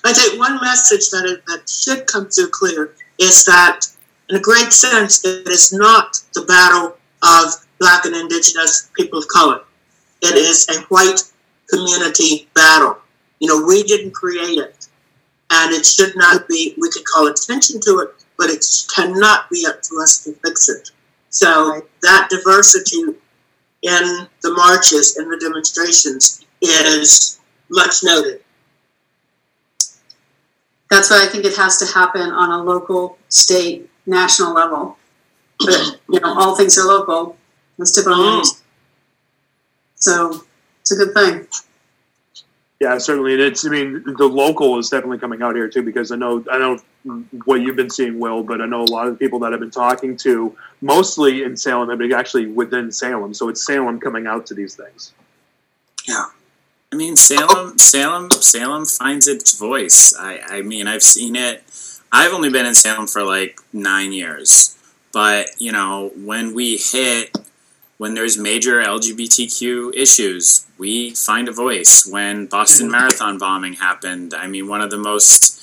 I 0.04 0.12
think 0.12 0.38
one 0.38 0.60
message 0.60 1.10
that 1.10 1.24
is, 1.24 1.38
that 1.46 1.68
should 1.68 2.06
come 2.06 2.28
through 2.28 2.50
clear 2.50 2.92
is 3.18 3.44
that, 3.46 3.80
in 4.28 4.36
a 4.36 4.40
great 4.40 4.72
sense, 4.72 5.24
it 5.24 5.48
is 5.48 5.72
not 5.72 6.20
the 6.34 6.42
battle 6.42 6.96
of 7.22 7.65
Black 7.78 8.04
and 8.04 8.16
Indigenous 8.16 8.90
people 8.96 9.18
of 9.18 9.28
color. 9.28 9.62
It 10.22 10.34
is 10.34 10.66
a 10.68 10.80
white 10.84 11.22
community 11.68 12.48
battle. 12.54 12.98
You 13.38 13.48
know, 13.48 13.66
we 13.66 13.82
didn't 13.82 14.12
create 14.12 14.58
it, 14.58 14.88
and 15.50 15.74
it 15.74 15.84
should 15.84 16.16
not 16.16 16.48
be. 16.48 16.74
We 16.78 16.90
could 16.90 17.04
call 17.04 17.26
attention 17.26 17.80
to 17.82 17.98
it, 17.98 18.24
but 18.38 18.50
it 18.50 18.64
cannot 18.94 19.50
be 19.50 19.66
up 19.66 19.82
to 19.82 19.98
us 20.00 20.24
to 20.24 20.32
fix 20.34 20.68
it. 20.68 20.90
So 21.28 21.82
that 22.02 22.28
diversity 22.30 23.02
in 23.82 24.28
the 24.42 24.54
marches 24.54 25.16
and 25.16 25.30
the 25.30 25.38
demonstrations 25.38 26.44
is 26.62 27.40
much 27.70 28.02
noted. 28.02 28.42
That's 30.88 31.10
why 31.10 31.24
I 31.24 31.26
think 31.26 31.44
it 31.44 31.56
has 31.56 31.78
to 31.78 31.86
happen 31.86 32.30
on 32.30 32.50
a 32.50 32.62
local, 32.62 33.18
state, 33.28 33.90
national 34.06 34.54
level. 34.54 34.96
But 35.58 36.00
you 36.08 36.20
know, 36.20 36.38
all 36.38 36.56
things 36.56 36.78
are 36.78 36.86
local. 36.86 37.36
Let's 37.78 37.92
tip 37.92 38.06
our 38.06 38.12
mm. 38.14 38.62
So 39.96 40.44
it's 40.80 40.92
a 40.92 40.96
good 40.96 41.14
thing. 41.14 41.46
Yeah, 42.80 42.98
certainly. 42.98 43.32
And 43.32 43.42
it's, 43.42 43.66
I 43.66 43.70
mean, 43.70 44.04
the 44.04 44.26
local 44.26 44.78
is 44.78 44.90
definitely 44.90 45.18
coming 45.18 45.40
out 45.42 45.54
here 45.54 45.68
too, 45.68 45.82
because 45.82 46.12
I 46.12 46.16
know, 46.16 46.44
I 46.50 46.58
know 46.58 46.78
what 47.44 47.62
you've 47.62 47.76
been 47.76 47.90
seeing, 47.90 48.18
Will, 48.18 48.42
but 48.42 48.60
I 48.60 48.66
know 48.66 48.82
a 48.82 48.84
lot 48.84 49.08
of 49.08 49.18
people 49.18 49.38
that 49.40 49.54
I've 49.54 49.60
been 49.60 49.70
talking 49.70 50.16
to, 50.18 50.54
mostly 50.82 51.42
in 51.42 51.56
Salem, 51.56 51.96
but 51.96 52.12
actually 52.12 52.46
within 52.46 52.92
Salem. 52.92 53.32
So 53.32 53.48
it's 53.48 53.64
Salem 53.64 53.98
coming 53.98 54.26
out 54.26 54.46
to 54.46 54.54
these 54.54 54.74
things. 54.74 55.14
Yeah. 56.06 56.26
I 56.92 56.96
mean, 56.96 57.16
Salem, 57.16 57.78
Salem, 57.78 58.30
Salem 58.30 58.84
finds 58.84 59.26
its 59.26 59.58
voice. 59.58 60.14
I, 60.18 60.40
I 60.46 60.62
mean, 60.62 60.86
I've 60.86 61.02
seen 61.02 61.34
it. 61.34 61.64
I've 62.12 62.32
only 62.32 62.50
been 62.50 62.66
in 62.66 62.74
Salem 62.74 63.06
for 63.06 63.22
like 63.22 63.58
nine 63.72 64.12
years, 64.12 64.78
but 65.12 65.48
you 65.58 65.72
know, 65.72 66.12
when 66.14 66.54
we 66.54 66.76
hit 66.76 67.36
when 67.98 68.14
there's 68.14 68.36
major 68.36 68.80
LGBTQ 68.82 69.94
issues, 69.94 70.66
we 70.78 71.14
find 71.14 71.48
a 71.48 71.52
voice. 71.52 72.06
When 72.06 72.46
Boston 72.46 72.90
Marathon 72.90 73.38
bombing 73.38 73.74
happened, 73.74 74.34
I 74.34 74.46
mean, 74.46 74.68
one 74.68 74.82
of 74.82 74.90
the 74.90 74.98
most 74.98 75.54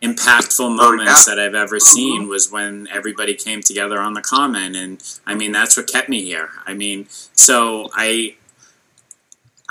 impactful 0.00 0.60
oh, 0.60 0.70
moments 0.70 1.26
that 1.26 1.38
I've 1.38 1.54
ever 1.54 1.78
seen 1.78 2.28
was 2.28 2.50
when 2.50 2.88
everybody 2.88 3.34
came 3.34 3.60
together 3.60 4.00
on 4.00 4.14
the 4.14 4.22
common, 4.22 4.74
and 4.74 5.02
I 5.26 5.34
mean, 5.34 5.52
that's 5.52 5.76
what 5.76 5.88
kept 5.88 6.08
me 6.08 6.22
here. 6.22 6.50
I 6.66 6.74
mean, 6.74 7.06
so 7.34 7.88
I. 7.94 8.36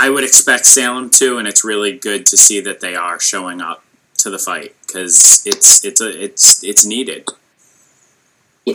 I 0.02 0.10
would 0.10 0.24
expect 0.24 0.66
Salem 0.66 1.10
too, 1.10 1.40
and 1.40 1.46
it's 1.46 1.66
really 1.66 1.92
good 1.92 2.26
to 2.28 2.38
see 2.38 2.62
that 2.62 2.80
they 2.80 2.96
are 2.96 3.20
showing 3.20 3.60
up 3.60 3.84
to 4.20 4.30
the 4.30 4.40
fight 4.40 4.74
because 4.88 5.44
it's 5.46 5.84
it's 5.84 6.00
a 6.00 6.24
it's 6.24 6.64
it's 6.64 6.86
needed. 6.86 7.28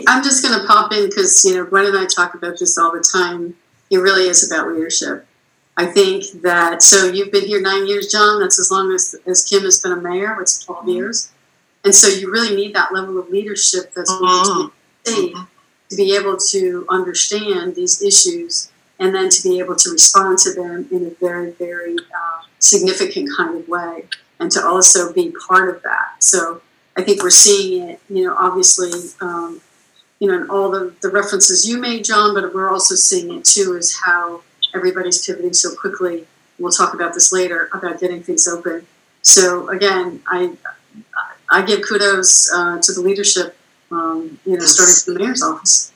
I'm 0.07 0.23
just 0.23 0.43
going 0.43 0.59
to 0.59 0.65
pop 0.65 0.91
in 0.93 1.09
because, 1.09 1.43
you 1.45 1.55
know, 1.55 1.65
Gwen 1.65 1.85
and 1.85 1.97
I 1.97 2.05
talk 2.05 2.33
about 2.33 2.59
this 2.59 2.77
all 2.77 2.91
the 2.91 3.03
time. 3.03 3.55
It 3.89 3.97
really 3.97 4.27
is 4.27 4.49
about 4.49 4.67
leadership. 4.69 5.27
I 5.77 5.85
think 5.85 6.41
that 6.41 6.81
so 6.81 7.07
you've 7.11 7.31
been 7.31 7.45
here 7.45 7.61
nine 7.61 7.85
years, 7.85 8.11
John. 8.11 8.39
That's 8.39 8.59
as 8.59 8.71
long 8.71 8.93
as 8.93 9.15
as 9.27 9.43
Kim 9.43 9.63
has 9.63 9.81
been 9.81 9.91
a 9.91 9.97
mayor. 9.97 10.39
It's 10.41 10.63
12 10.63 10.81
Mm-hmm. 10.81 10.89
years, 10.89 11.31
and 11.83 11.93
so 11.93 12.07
you 12.07 12.31
really 12.31 12.55
need 12.55 12.73
that 12.75 12.93
level 12.93 13.19
of 13.19 13.29
leadership 13.29 13.93
that's 13.93 14.11
be 14.19 14.69
safe, 15.05 15.35
to 15.89 15.95
be 15.95 16.15
able 16.15 16.37
to 16.37 16.85
understand 16.89 17.75
these 17.75 18.01
issues, 18.01 18.71
and 18.99 19.13
then 19.13 19.29
to 19.29 19.43
be 19.43 19.59
able 19.59 19.75
to 19.75 19.91
respond 19.91 20.37
to 20.39 20.53
them 20.53 20.87
in 20.91 21.05
a 21.07 21.09
very, 21.19 21.51
very 21.51 21.95
uh, 21.97 22.41
significant 22.59 23.29
kind 23.35 23.57
of 23.59 23.67
way, 23.67 24.05
and 24.39 24.49
to 24.51 24.65
also 24.65 25.11
be 25.11 25.33
part 25.47 25.75
of 25.75 25.83
that. 25.83 26.23
So 26.23 26.61
I 26.95 27.01
think 27.03 27.21
we're 27.21 27.29
seeing 27.29 27.89
it. 27.89 27.99
You 28.09 28.25
know, 28.25 28.35
obviously. 28.37 28.91
Um, 29.19 29.59
you 30.19 30.27
know, 30.27 30.41
and 30.41 30.49
all 30.49 30.71
the, 30.71 30.93
the 31.01 31.09
references 31.09 31.67
you 31.67 31.77
made, 31.77 32.05
John, 32.05 32.33
but 32.33 32.53
we're 32.53 32.71
also 32.71 32.95
seeing 32.95 33.33
it 33.33 33.45
too 33.45 33.75
is 33.75 33.99
how 34.05 34.41
everybody's 34.73 35.25
pivoting 35.25 35.53
so 35.53 35.75
quickly. 35.75 36.25
We'll 36.57 36.71
talk 36.71 36.93
about 36.93 37.13
this 37.13 37.33
later 37.33 37.69
about 37.73 37.99
getting 37.99 38.23
things 38.23 38.47
open. 38.47 38.87
So 39.21 39.69
again, 39.69 40.21
I 40.27 40.55
I 41.49 41.61
give 41.63 41.81
kudos 41.81 42.51
uh, 42.53 42.79
to 42.81 42.93
the 42.93 43.01
leadership, 43.01 43.55
um, 43.91 44.39
you 44.45 44.57
know, 44.57 44.65
starting 44.65 44.95
from 45.03 45.13
the 45.13 45.19
mayor's 45.19 45.43
office. 45.43 45.91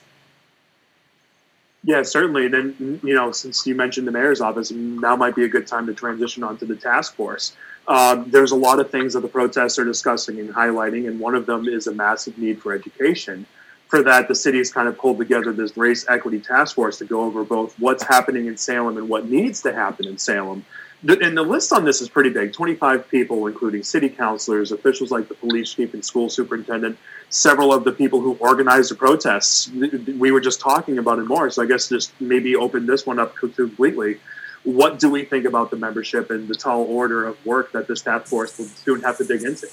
Yeah, 1.83 2.03
certainly. 2.03 2.45
And 2.45 2.53
then, 2.53 2.99
you 3.03 3.13
know, 3.13 3.31
since 3.31 3.65
you 3.65 3.73
mentioned 3.73 4.05
the 4.05 4.11
mayor's 4.11 4.41
office, 4.41 4.69
now 4.71 5.15
might 5.15 5.35
be 5.35 5.45
a 5.45 5.47
good 5.47 5.65
time 5.65 5.87
to 5.87 5.93
transition 5.93 6.43
onto 6.43 6.65
the 6.65 6.75
task 6.75 7.15
force. 7.15 7.53
Um, 7.87 8.29
there's 8.29 8.51
a 8.51 8.55
lot 8.55 8.79
of 8.79 8.91
things 8.91 9.13
that 9.13 9.21
the 9.21 9.29
protests 9.29 9.79
are 9.79 9.85
discussing 9.85 10.39
and 10.39 10.49
highlighting, 10.53 11.07
and 11.07 11.19
one 11.19 11.35
of 11.35 11.45
them 11.45 11.67
is 11.67 11.87
a 11.87 11.93
massive 11.93 12.37
need 12.37 12.61
for 12.61 12.73
education. 12.73 13.45
For 13.89 14.03
that, 14.03 14.27
the 14.27 14.35
city's 14.35 14.71
kind 14.71 14.87
of 14.87 14.99
pulled 14.99 15.17
together 15.17 15.51
this 15.51 15.75
race 15.75 16.05
equity 16.07 16.39
task 16.39 16.75
force 16.75 16.99
to 16.99 17.05
go 17.05 17.21
over 17.21 17.43
both 17.43 17.73
what's 17.79 18.03
happening 18.03 18.45
in 18.45 18.55
Salem 18.55 18.97
and 18.97 19.09
what 19.09 19.27
needs 19.27 19.63
to 19.63 19.73
happen 19.73 20.05
in 20.05 20.19
Salem. 20.19 20.63
And 21.07 21.35
the 21.35 21.41
list 21.41 21.73
on 21.73 21.85
this 21.85 21.99
is 21.99 22.07
pretty 22.07 22.29
big 22.29 22.53
25 22.53 23.09
people, 23.09 23.47
including 23.47 23.81
city 23.81 24.07
councilors, 24.07 24.71
officials 24.71 25.09
like 25.09 25.27
the 25.27 25.33
police 25.33 25.73
chief 25.73 25.95
and 25.95 26.05
school 26.05 26.29
superintendent, 26.29 26.99
several 27.29 27.73
of 27.73 27.83
the 27.83 27.91
people 27.91 28.21
who 28.21 28.33
organized 28.35 28.91
the 28.91 28.95
protests. 28.95 29.71
We 29.71 30.31
were 30.31 30.41
just 30.41 30.59
talking 30.59 30.99
about 30.99 31.17
it 31.17 31.25
more, 31.25 31.49
so 31.49 31.63
I 31.63 31.65
guess 31.65 31.89
just 31.89 32.11
maybe 32.21 32.55
open 32.55 32.85
this 32.85 33.07
one 33.07 33.17
up 33.17 33.35
completely. 33.35 34.19
What 34.63 34.99
do 34.99 35.09
we 35.09 35.25
think 35.25 35.45
about 35.45 35.71
the 35.71 35.77
membership 35.77 36.29
and 36.29 36.47
the 36.47 36.53
tall 36.53 36.83
order 36.83 37.25
of 37.25 37.43
work 37.43 37.71
that 37.71 37.87
this 37.87 38.01
task 38.01 38.27
force 38.27 38.55
will 38.59 38.65
soon 38.65 39.01
have 39.01 39.17
to 39.17 39.23
dig 39.23 39.41
into? 39.41 39.67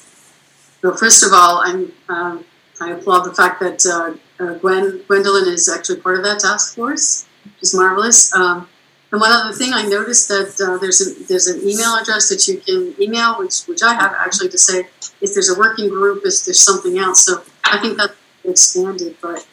So 0.81 0.95
first 0.95 1.23
of 1.23 1.33
all, 1.35 1.61
I'm 1.65 1.93
um, 2.09 2.45
I 2.81 2.91
applaud 2.91 3.25
the 3.25 3.35
fact 3.35 3.61
that 3.61 3.85
uh, 3.87 4.15
uh, 4.43 4.55
Gwen 4.59 5.03
Gwendolyn 5.07 5.49
is 5.49 5.69
actually 5.69 6.01
part 6.01 6.19
of 6.19 6.25
that 6.25 6.41
task 6.41 6.75
force, 6.75 7.27
which 7.45 7.63
is 7.63 7.75
marvelous. 7.75 8.35
Um, 8.35 8.69
and 9.13 9.21
one 9.21 9.33
other 9.33 9.53
thing, 9.55 9.73
I 9.73 9.83
noticed 9.87 10.29
that 10.29 10.61
uh, 10.61 10.79
there's 10.79 11.01
an 11.01 11.25
there's 11.29 11.47
an 11.47 11.61
email 11.61 11.95
address 11.95 12.29
that 12.29 12.47
you 12.49 12.59
can 12.59 13.01
email, 13.01 13.39
which 13.39 13.65
which 13.65 13.83
I 13.83 13.95
have 13.95 14.13
actually 14.19 14.49
to 14.51 14.59
say 14.59 14.89
if 15.21 15.33
there's 15.33 15.49
a 15.49 15.59
working 15.59 15.89
group, 15.89 16.19
if 16.25 16.45
there's 16.45 16.61
something 16.61 16.99
else. 16.99 17.25
So 17.25 17.43
I 17.65 17.79
think 17.81 17.97
that's 17.97 18.15
expanded. 18.45 19.17
But 19.23 19.47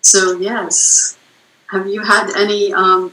so 0.00 0.38
yes, 0.38 1.16
have 1.70 1.86
you 1.86 2.02
had 2.02 2.30
any? 2.36 2.72
Um, 2.72 3.12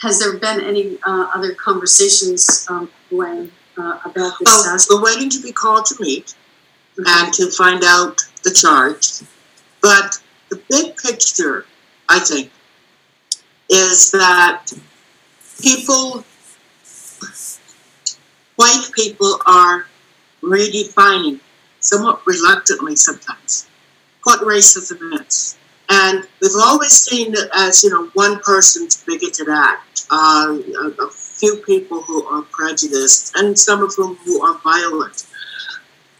has 0.00 0.18
there 0.18 0.36
been 0.36 0.60
any 0.60 0.98
uh, 1.06 1.30
other 1.34 1.54
conversations, 1.54 2.66
um, 2.68 2.90
Gwen, 3.08 3.52
uh, 3.78 4.00
about 4.04 4.38
this 4.38 4.48
Oh, 4.48 4.64
task? 4.70 4.90
we're 4.90 5.02
waiting 5.02 5.30
to 5.30 5.40
be 5.40 5.52
called 5.52 5.86
to 5.86 5.94
meet 6.00 6.34
and 6.98 7.32
to 7.34 7.50
find 7.50 7.82
out 7.84 8.22
the 8.42 8.52
charge. 8.52 9.22
But 9.80 10.18
the 10.50 10.60
big 10.68 10.96
picture, 10.96 11.66
I 12.08 12.20
think, 12.20 12.50
is 13.68 14.10
that 14.12 14.66
people, 15.60 16.24
white 18.56 18.90
people 18.94 19.38
are 19.46 19.86
redefining, 20.42 21.40
somewhat 21.80 22.26
reluctantly 22.26 22.96
sometimes, 22.96 23.68
what 24.22 24.40
racism 24.40 25.20
is. 25.20 25.58
And 25.90 26.26
we've 26.40 26.50
always 26.58 26.92
seen 26.92 27.34
it 27.34 27.48
as, 27.54 27.84
you 27.84 27.90
know, 27.90 28.06
one 28.14 28.40
person's 28.40 29.02
bigoted 29.04 29.48
act, 29.48 30.06
uh, 30.10 30.58
a, 31.02 31.10
few 31.10 31.56
people 31.66 32.00
who 32.00 32.24
are 32.26 32.42
prejudiced, 32.42 33.36
and 33.36 33.58
some 33.58 33.82
of 33.82 33.92
whom 33.96 34.14
who 34.24 34.40
are 34.40 34.56
violent. 34.58 35.26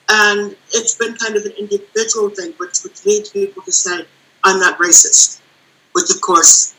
And 0.09 0.57
it's 0.73 0.95
been 0.97 1.15
kind 1.17 1.37
of 1.37 1.45
an 1.45 1.53
individual 1.53 2.31
thing, 2.31 2.53
which, 2.59 2.83
which 2.83 3.05
leads 3.07 3.31
people 3.31 3.63
to 3.63 3.73
say, 3.73 4.05
I'm 4.43 4.61
not 4.61 4.79
racist, 4.79 5.41
which 5.93 6.11
of 6.11 6.21
course. 6.21 6.75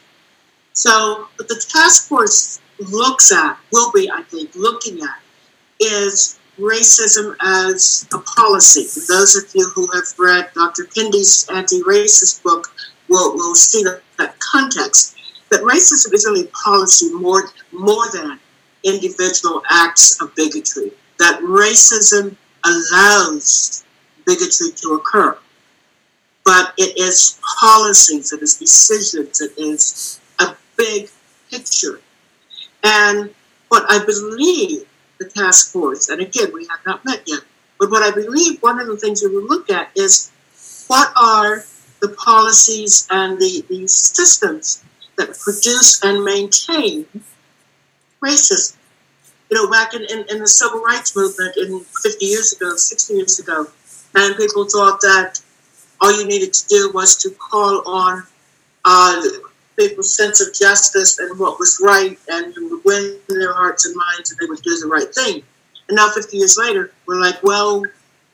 So, 0.73 1.27
what 1.37 1.47
the 1.47 1.63
task 1.69 2.07
force 2.07 2.59
looks 2.79 3.31
at, 3.31 3.57
will 3.71 3.91
be, 3.91 4.09
I 4.11 4.23
think, 4.23 4.55
looking 4.55 5.01
at, 5.01 5.19
is 5.79 6.39
racism 6.59 7.35
as 7.41 8.07
a 8.13 8.19
policy. 8.19 8.83
Those 9.07 9.35
of 9.35 9.43
you 9.53 9.69
who 9.75 9.87
have 9.93 10.05
read 10.17 10.51
Dr. 10.53 10.83
Kendi's 10.83 11.47
anti 11.49 11.81
racist 11.83 12.43
book 12.43 12.67
will, 13.09 13.35
will 13.35 13.55
see 13.55 13.83
that, 13.83 14.01
that 14.17 14.37
context. 14.39 15.17
That 15.51 15.61
racism 15.61 16.13
is 16.13 16.25
really 16.25 16.47
policy 16.47 17.13
more, 17.13 17.49
more 17.71 18.05
than 18.11 18.39
individual 18.83 19.61
acts 19.69 20.21
of 20.21 20.35
bigotry. 20.35 20.91
That 21.19 21.39
racism 21.41 22.35
allows 22.65 23.83
bigotry 24.25 24.71
to 24.71 24.93
occur. 24.93 25.37
But 26.43 26.73
it 26.77 26.97
is 26.97 27.39
policies, 27.59 28.31
it 28.33 28.41
is 28.41 28.57
decisions, 28.57 29.41
it 29.41 29.53
is 29.57 30.19
a 30.39 30.55
big 30.77 31.09
picture. 31.49 31.99
And 32.83 33.33
what 33.69 33.85
I 33.89 34.03
believe 34.05 34.85
the 35.17 35.25
task 35.25 35.71
force, 35.71 36.09
and 36.09 36.21
again, 36.21 36.51
we 36.53 36.67
have 36.67 36.79
not 36.85 37.03
met 37.05 37.23
yet, 37.25 37.41
but 37.79 37.89
what 37.89 38.03
I 38.03 38.11
believe 38.11 38.61
one 38.61 38.79
of 38.79 38.87
the 38.87 38.97
things 38.97 39.23
we 39.23 39.29
will 39.29 39.47
look 39.47 39.69
at 39.69 39.89
is 39.95 40.31
what 40.87 41.11
are 41.15 41.65
the 42.01 42.09
policies 42.09 43.07
and 43.09 43.39
the, 43.39 43.65
the 43.69 43.87
systems 43.87 44.83
that 45.17 45.37
produce 45.39 46.03
and 46.03 46.23
maintain 46.23 47.05
racism. 48.21 48.75
You 49.49 49.57
know, 49.57 49.69
back 49.69 49.93
in, 49.93 50.03
in, 50.03 50.25
in 50.29 50.39
the 50.39 50.47
civil 50.47 50.81
rights 50.81 51.15
movement 51.15 51.55
in 51.57 51.79
50 52.03 52.25
years 52.25 52.53
ago, 52.53 52.75
60 52.75 53.13
years 53.13 53.39
ago, 53.39 53.67
and 54.15 54.35
people 54.35 54.65
thought 54.65 55.01
that 55.01 55.39
all 56.01 56.11
you 56.19 56.25
needed 56.27 56.53
to 56.53 56.67
do 56.67 56.91
was 56.93 57.17
to 57.17 57.29
call 57.31 57.87
on 57.87 58.23
uh, 58.85 59.21
people's 59.77 60.13
sense 60.13 60.41
of 60.45 60.53
justice 60.53 61.19
and 61.19 61.37
what 61.37 61.59
was 61.59 61.79
right, 61.83 62.17
and 62.29 62.55
you 62.55 62.69
would 62.69 62.85
win 62.85 63.19
their 63.27 63.53
hearts 63.53 63.85
and 63.85 63.95
minds, 63.95 64.31
and 64.31 64.39
they 64.39 64.49
would 64.49 64.61
do 64.61 64.77
the 64.79 64.87
right 64.87 65.13
thing. 65.13 65.43
And 65.87 65.95
now, 65.95 66.09
50 66.09 66.37
years 66.37 66.57
later, 66.57 66.91
we're 67.05 67.21
like, 67.21 67.41
well, 67.43 67.83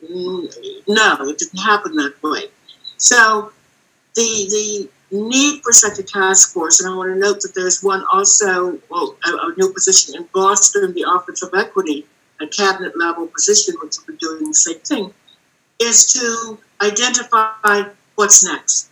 no, 0.08 1.16
it 1.28 1.38
didn't 1.38 1.58
happen 1.58 1.94
that 1.96 2.14
way. 2.22 2.44
So, 2.96 3.52
the 4.14 4.22
the 4.22 4.88
need 5.12 5.62
for 5.62 5.72
such 5.72 5.98
a 5.98 6.02
task 6.02 6.54
force, 6.54 6.80
and 6.80 6.92
I 6.92 6.96
want 6.96 7.12
to 7.12 7.18
note 7.18 7.40
that 7.42 7.54
there's 7.54 7.82
one 7.82 8.04
also, 8.12 8.78
well, 8.88 9.16
a, 9.24 9.30
a 9.30 9.54
new 9.56 9.72
position 9.72 10.16
in 10.16 10.28
Boston, 10.32 10.94
the 10.94 11.04
Office 11.04 11.42
of 11.42 11.50
Equity, 11.54 12.06
a 12.40 12.46
cabinet 12.46 12.98
level 12.98 13.26
position, 13.26 13.74
which 13.82 13.96
will 13.98 14.14
be 14.14 14.18
doing 14.18 14.48
the 14.48 14.54
same 14.54 14.80
thing, 14.80 15.12
is 15.78 16.12
to 16.14 16.58
identify 16.80 17.84
what's 18.14 18.44
next. 18.44 18.90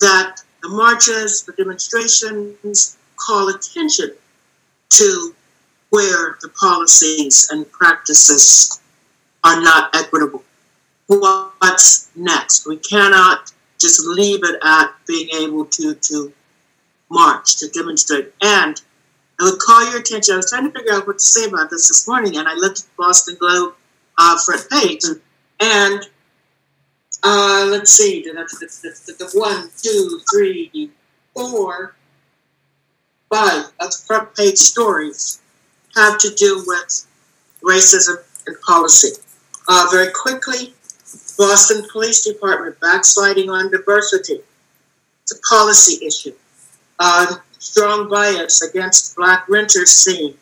That 0.00 0.42
the 0.62 0.68
marches, 0.68 1.42
the 1.42 1.52
demonstrations 1.52 2.96
call 3.16 3.48
attention 3.48 4.12
to 4.90 5.34
where 5.90 6.38
the 6.40 6.48
policies 6.50 7.48
and 7.50 7.70
practices 7.70 8.80
are 9.44 9.60
not 9.60 9.94
equitable. 9.94 10.44
What's 11.06 12.10
next? 12.14 12.66
We 12.66 12.76
cannot 12.76 13.52
just 13.80 14.06
leave 14.06 14.40
it 14.42 14.56
at 14.62 14.92
being 15.06 15.28
able 15.40 15.64
to, 15.64 15.94
to 15.94 16.32
march, 17.10 17.56
to 17.58 17.68
demonstrate. 17.68 18.32
And 18.42 18.80
I 19.40 19.44
would 19.44 19.58
call 19.60 19.90
your 19.90 20.00
attention. 20.00 20.34
I 20.34 20.38
was 20.38 20.50
trying 20.50 20.70
to 20.70 20.76
figure 20.76 20.92
out 20.92 21.06
what 21.06 21.18
to 21.18 21.24
say 21.24 21.46
about 21.46 21.70
this 21.70 21.88
this 21.88 22.08
morning, 22.08 22.36
and 22.36 22.48
I 22.48 22.54
looked 22.54 22.80
at 22.80 22.84
the 22.84 22.92
Boston 22.96 23.36
Globe 23.38 23.74
uh, 24.18 24.36
front 24.44 24.68
page, 24.68 25.02
and 25.60 26.08
uh, 27.22 27.68
let's 27.70 27.92
see, 27.92 28.22
the, 28.22 28.32
the, 28.32 28.66
the, 28.82 29.24
the 29.24 29.38
one, 29.38 29.70
two, 29.82 30.20
three, 30.30 30.90
four, 31.34 31.94
five 33.30 33.66
of 33.80 33.90
the 33.90 34.02
front 34.06 34.34
page 34.34 34.56
stories 34.56 35.40
have 35.94 36.18
to 36.18 36.34
do 36.34 36.64
with 36.66 37.06
racism 37.62 38.16
and 38.46 38.60
policy. 38.62 39.20
Uh, 39.68 39.86
very 39.90 40.12
quickly, 40.12 40.74
Boston 41.38 41.86
Police 41.90 42.24
Department 42.24 42.78
backsliding 42.80 43.48
on 43.48 43.70
diversity. 43.70 44.40
It's 45.22 45.32
a 45.32 45.40
policy 45.48 46.04
issue. 46.04 46.34
Uh, 46.98 47.36
strong 47.58 48.08
bias 48.08 48.60
against 48.62 49.14
black 49.16 49.48
renters 49.48 49.90
seen. 49.90 50.34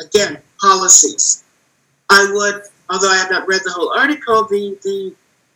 Again, 0.00 0.42
policies. 0.60 1.44
I 2.10 2.28
would, 2.32 2.62
although 2.90 3.10
I 3.10 3.16
have 3.18 3.30
not 3.30 3.46
read 3.46 3.60
the 3.64 3.70
whole 3.70 3.92
article, 3.96 4.44
the, 4.44 4.76
the 4.82 5.14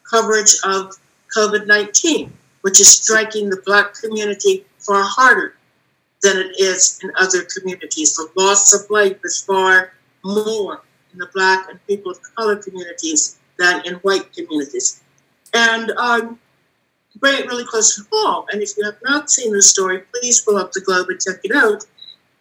coverage 0.08 0.54
of 0.64 0.96
COVID 1.36 1.66
19, 1.66 2.32
which 2.60 2.80
is 2.80 2.88
striking 2.88 3.50
the 3.50 3.60
black 3.66 3.94
community 3.94 4.64
far 4.78 5.02
harder 5.02 5.56
than 6.22 6.36
it 6.38 6.60
is 6.60 7.00
in 7.02 7.10
other 7.18 7.44
communities. 7.44 8.14
The 8.14 8.28
loss 8.36 8.72
of 8.72 8.88
life 8.90 9.18
is 9.24 9.42
far 9.42 9.92
more 10.24 10.82
in 11.12 11.18
the 11.18 11.28
Black 11.34 11.68
and 11.68 11.84
people 11.86 12.12
of 12.12 12.18
color 12.34 12.56
communities 12.56 13.38
than 13.58 13.82
in 13.86 13.94
white 13.96 14.32
communities. 14.32 15.02
And 15.52 15.90
um, 15.92 16.38
bring 17.16 17.38
it 17.38 17.46
really 17.46 17.64
close 17.64 17.96
to 17.96 18.02
home. 18.12 18.46
And 18.52 18.62
if 18.62 18.76
you 18.76 18.84
have 18.84 18.98
not 19.04 19.30
seen 19.30 19.52
the 19.52 19.62
story, 19.62 20.02
please 20.12 20.40
pull 20.40 20.56
up 20.56 20.72
the 20.72 20.80
Globe 20.80 21.08
and 21.08 21.20
check 21.20 21.36
it 21.44 21.54
out. 21.54 21.84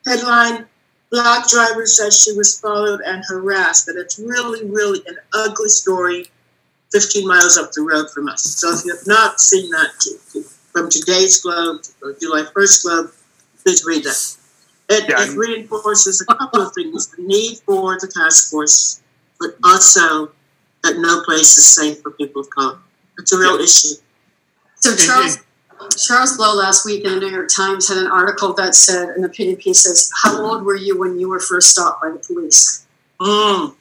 Headline 0.05 0.65
Black 1.11 1.47
driver 1.47 1.85
says 1.85 2.19
she 2.19 2.35
was 2.35 2.59
followed 2.59 3.01
and 3.05 3.23
harassed. 3.27 3.87
And 3.87 3.99
it's 3.99 4.17
really, 4.17 4.65
really 4.65 5.01
an 5.07 5.17
ugly 5.33 5.69
story 5.69 6.25
15 6.91 7.27
miles 7.27 7.57
up 7.57 7.71
the 7.71 7.81
road 7.81 8.09
from 8.11 8.27
us. 8.29 8.43
So 8.43 8.73
if 8.73 8.85
you 8.85 8.95
have 8.95 9.05
not 9.07 9.39
seen 9.39 9.69
that 9.71 9.91
from 10.71 10.89
today's 10.89 11.41
Globe, 11.41 11.81
or 12.01 12.15
July 12.19 12.43
1st 12.55 12.83
Globe, 12.83 13.11
please 13.63 13.83
read 13.85 14.03
that. 14.03 14.37
It, 14.89 15.09
yeah, 15.09 15.23
it 15.23 15.35
reinforces 15.35 16.21
a 16.21 16.25
couple 16.35 16.61
of 16.61 16.73
things 16.73 17.07
the 17.07 17.21
need 17.23 17.57
for 17.59 17.97
the 17.99 18.07
task 18.07 18.51
force, 18.51 19.01
but 19.39 19.55
also 19.63 20.31
that 20.83 20.97
no 20.97 21.23
place 21.23 21.57
is 21.57 21.65
safe 21.65 22.01
for 22.01 22.11
people 22.11 22.41
of 22.41 22.49
color. 22.49 22.77
It's 23.17 23.31
a 23.31 23.37
real 23.37 23.57
yeah. 23.57 23.63
issue. 23.63 23.95
So 24.75 24.95
Charles 24.95 25.39
Charles 25.97 26.37
Blow 26.37 26.55
last 26.55 26.85
week 26.85 27.03
in 27.03 27.13
the 27.13 27.19
New 27.19 27.29
York 27.29 27.49
Times 27.53 27.89
had 27.89 27.97
an 27.97 28.07
article 28.07 28.53
that 28.53 28.75
said 28.75 29.09
an 29.09 29.23
opinion 29.23 29.57
piece 29.57 29.83
says, 29.83 30.11
How 30.23 30.41
old 30.41 30.63
were 30.63 30.75
you 30.75 30.97
when 30.97 31.19
you 31.19 31.29
were 31.29 31.39
first 31.39 31.71
stopped 31.71 32.01
by 32.01 32.11
the 32.11 32.19
police? 32.19 32.85
Mm. 33.19 33.75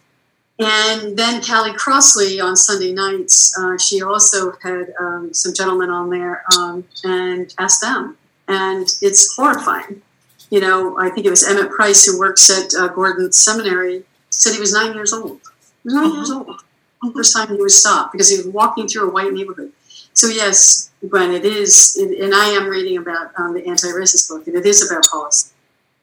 And 0.59 1.17
then 1.17 1.43
Callie 1.43 1.75
Crossley 1.75 2.41
on 2.41 2.57
Sunday 2.57 2.93
nights, 2.93 3.59
uh, 3.59 3.79
she 3.79 4.03
also 4.03 4.53
had 4.63 4.93
um, 4.99 5.33
some 5.33 5.55
gentlemen 5.55 5.91
on 5.91 6.11
there 6.11 6.45
um, 6.57 6.85
and 7.05 7.53
asked 7.59 7.81
them. 7.81 8.17
And 8.47 8.87
it's 9.01 9.35
horrifying. 9.35 10.03
You 10.51 10.61
know, 10.61 10.99
I 10.99 11.09
think 11.09 11.27
it 11.27 11.31
was 11.31 11.49
Emmett 11.49 11.71
Price 11.71 12.05
who 12.05 12.19
works 12.19 12.51
at 12.51 12.75
uh, 12.79 12.89
Gordon 12.89 13.33
Seminary, 13.33 14.05
said 14.29 14.53
he 14.53 14.61
was 14.61 14.73
nine 14.73 14.95
years 14.95 15.13
old. 15.13 15.41
9 15.85 16.05
mm-hmm. 16.05 16.17
years 16.17 16.31
old. 16.31 16.63
First 17.11 17.35
time 17.37 17.49
he 17.49 17.57
was 17.57 17.79
stopped 17.79 18.13
because 18.13 18.31
he 18.31 18.37
was 18.37 18.47
walking 18.47 18.87
through 18.87 19.09
a 19.09 19.13
white 19.13 19.33
neighborhood. 19.33 19.73
So 20.15 20.29
yes, 20.29 20.91
Gwen, 21.09 21.33
it 21.33 21.45
is, 21.45 21.97
it, 21.99 22.21
and 22.21 22.35
I 22.35 22.51
am 22.51 22.69
reading 22.69 22.99
about 22.99 23.33
um, 23.37 23.55
the 23.55 23.67
anti-racist 23.67 24.29
book, 24.29 24.47
and 24.47 24.57
it 24.57 24.65
is 24.65 24.89
about 24.89 25.07
policy, 25.07 25.53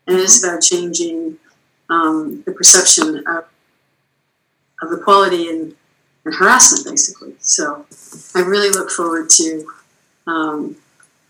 and 0.06 0.18
it 0.18 0.24
is 0.24 0.44
about 0.44 0.62
changing 0.62 1.38
um, 1.89 2.44
the 2.46 2.51
perception 2.51 3.24
of, 3.27 3.46
of 4.82 4.91
equality 4.91 5.48
and, 5.48 5.75
and 6.25 6.36
harassment, 6.36 6.86
basically. 6.86 7.36
So 7.39 7.86
I 8.36 8.41
really 8.41 8.70
look 8.70 8.89
forward 8.89 9.29
to 9.32 9.68
um, 10.27 10.75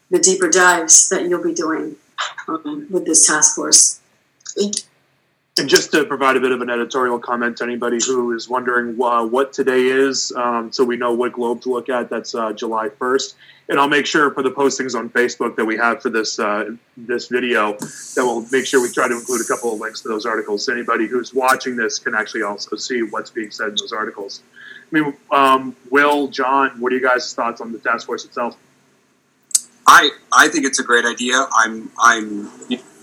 the 0.09 0.19
deeper 0.19 0.49
dives 0.49 1.09
that 1.09 1.27
you'll 1.29 1.43
be 1.43 1.53
doing 1.53 1.95
um, 2.47 2.87
with 2.89 3.05
this 3.05 3.27
task 3.27 3.55
force. 3.55 3.99
And 5.57 5.67
just 5.67 5.91
to 5.91 6.05
provide 6.05 6.37
a 6.37 6.39
bit 6.39 6.51
of 6.51 6.61
an 6.61 6.69
editorial 6.69 7.19
comment 7.19 7.57
to 7.57 7.65
anybody 7.65 7.97
who 8.05 8.33
is 8.33 8.47
wondering 8.47 9.01
uh, 9.01 9.25
what 9.25 9.51
today 9.51 9.87
is, 9.87 10.31
um, 10.37 10.71
so 10.71 10.85
we 10.85 10.95
know 10.95 11.13
what 11.13 11.33
globe 11.33 11.61
to 11.63 11.69
look 11.69 11.89
at, 11.89 12.09
that's 12.09 12.33
uh, 12.33 12.53
July 12.53 12.87
1st. 12.87 13.33
And 13.67 13.79
I'll 13.79 13.89
make 13.89 14.05
sure 14.05 14.31
for 14.31 14.41
the 14.41 14.51
postings 14.51 14.97
on 14.97 15.09
Facebook 15.09 15.57
that 15.57 15.65
we 15.65 15.77
have 15.77 16.01
for 16.01 16.09
this 16.09 16.39
uh, 16.39 16.71
this 16.97 17.27
video 17.27 17.73
that 17.73 18.15
we'll 18.17 18.45
make 18.51 18.65
sure 18.65 18.81
we 18.81 18.91
try 18.91 19.07
to 19.07 19.13
include 19.13 19.41
a 19.41 19.43
couple 19.43 19.73
of 19.73 19.79
links 19.79 20.01
to 20.01 20.07
those 20.07 20.25
articles. 20.25 20.65
So 20.65 20.73
anybody 20.73 21.07
who's 21.07 21.33
watching 21.33 21.75
this 21.75 21.99
can 21.99 22.15
actually 22.15 22.43
also 22.43 22.77
see 22.77 23.03
what's 23.03 23.29
being 23.29 23.51
said 23.51 23.69
in 23.69 23.75
those 23.75 23.91
articles. 23.91 24.41
I 24.91 24.99
mean, 24.99 25.13
um, 25.29 25.75
Will, 25.91 26.29
John, 26.29 26.71
what 26.79 26.91
are 26.91 26.95
you 26.95 27.01
guys' 27.01 27.31
thoughts 27.33 27.61
on 27.61 27.71
the 27.71 27.77
task 27.77 28.07
force 28.07 28.25
itself? 28.25 28.57
I 29.85 30.09
I 30.31 30.47
think 30.47 30.65
it's 30.65 30.79
a 30.79 30.83
great 30.83 31.05
idea. 31.05 31.45
I'm 31.51 31.91
I'm 31.99 32.49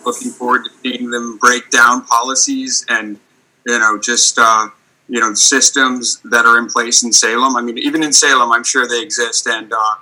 looking 0.07 0.31
forward 0.31 0.65
to 0.65 0.71
seeing 0.83 1.11
them 1.11 1.37
break 1.39 1.69
down 1.71 2.05
policies 2.07 2.87
and 2.89 3.19
you 3.67 3.79
know 3.79 3.99
just 4.01 4.39
uh, 4.39 4.69
you 5.09 5.21
know 5.21 5.35
systems 5.35 6.21
that 6.25 6.47
are 6.47 6.59
in 6.59 6.69
place 6.69 7.03
in 7.03 7.13
Salem. 7.13 7.57
I 7.57 7.63
mean, 7.63 7.79
even 7.79 8.03
in 8.03 8.13
Salem, 8.13 8.53
I'm 8.53 8.65
sure 8.65 8.87
they 8.87 9.03
exist, 9.03 9.47
and 9.47 9.73
uh, 9.73 9.97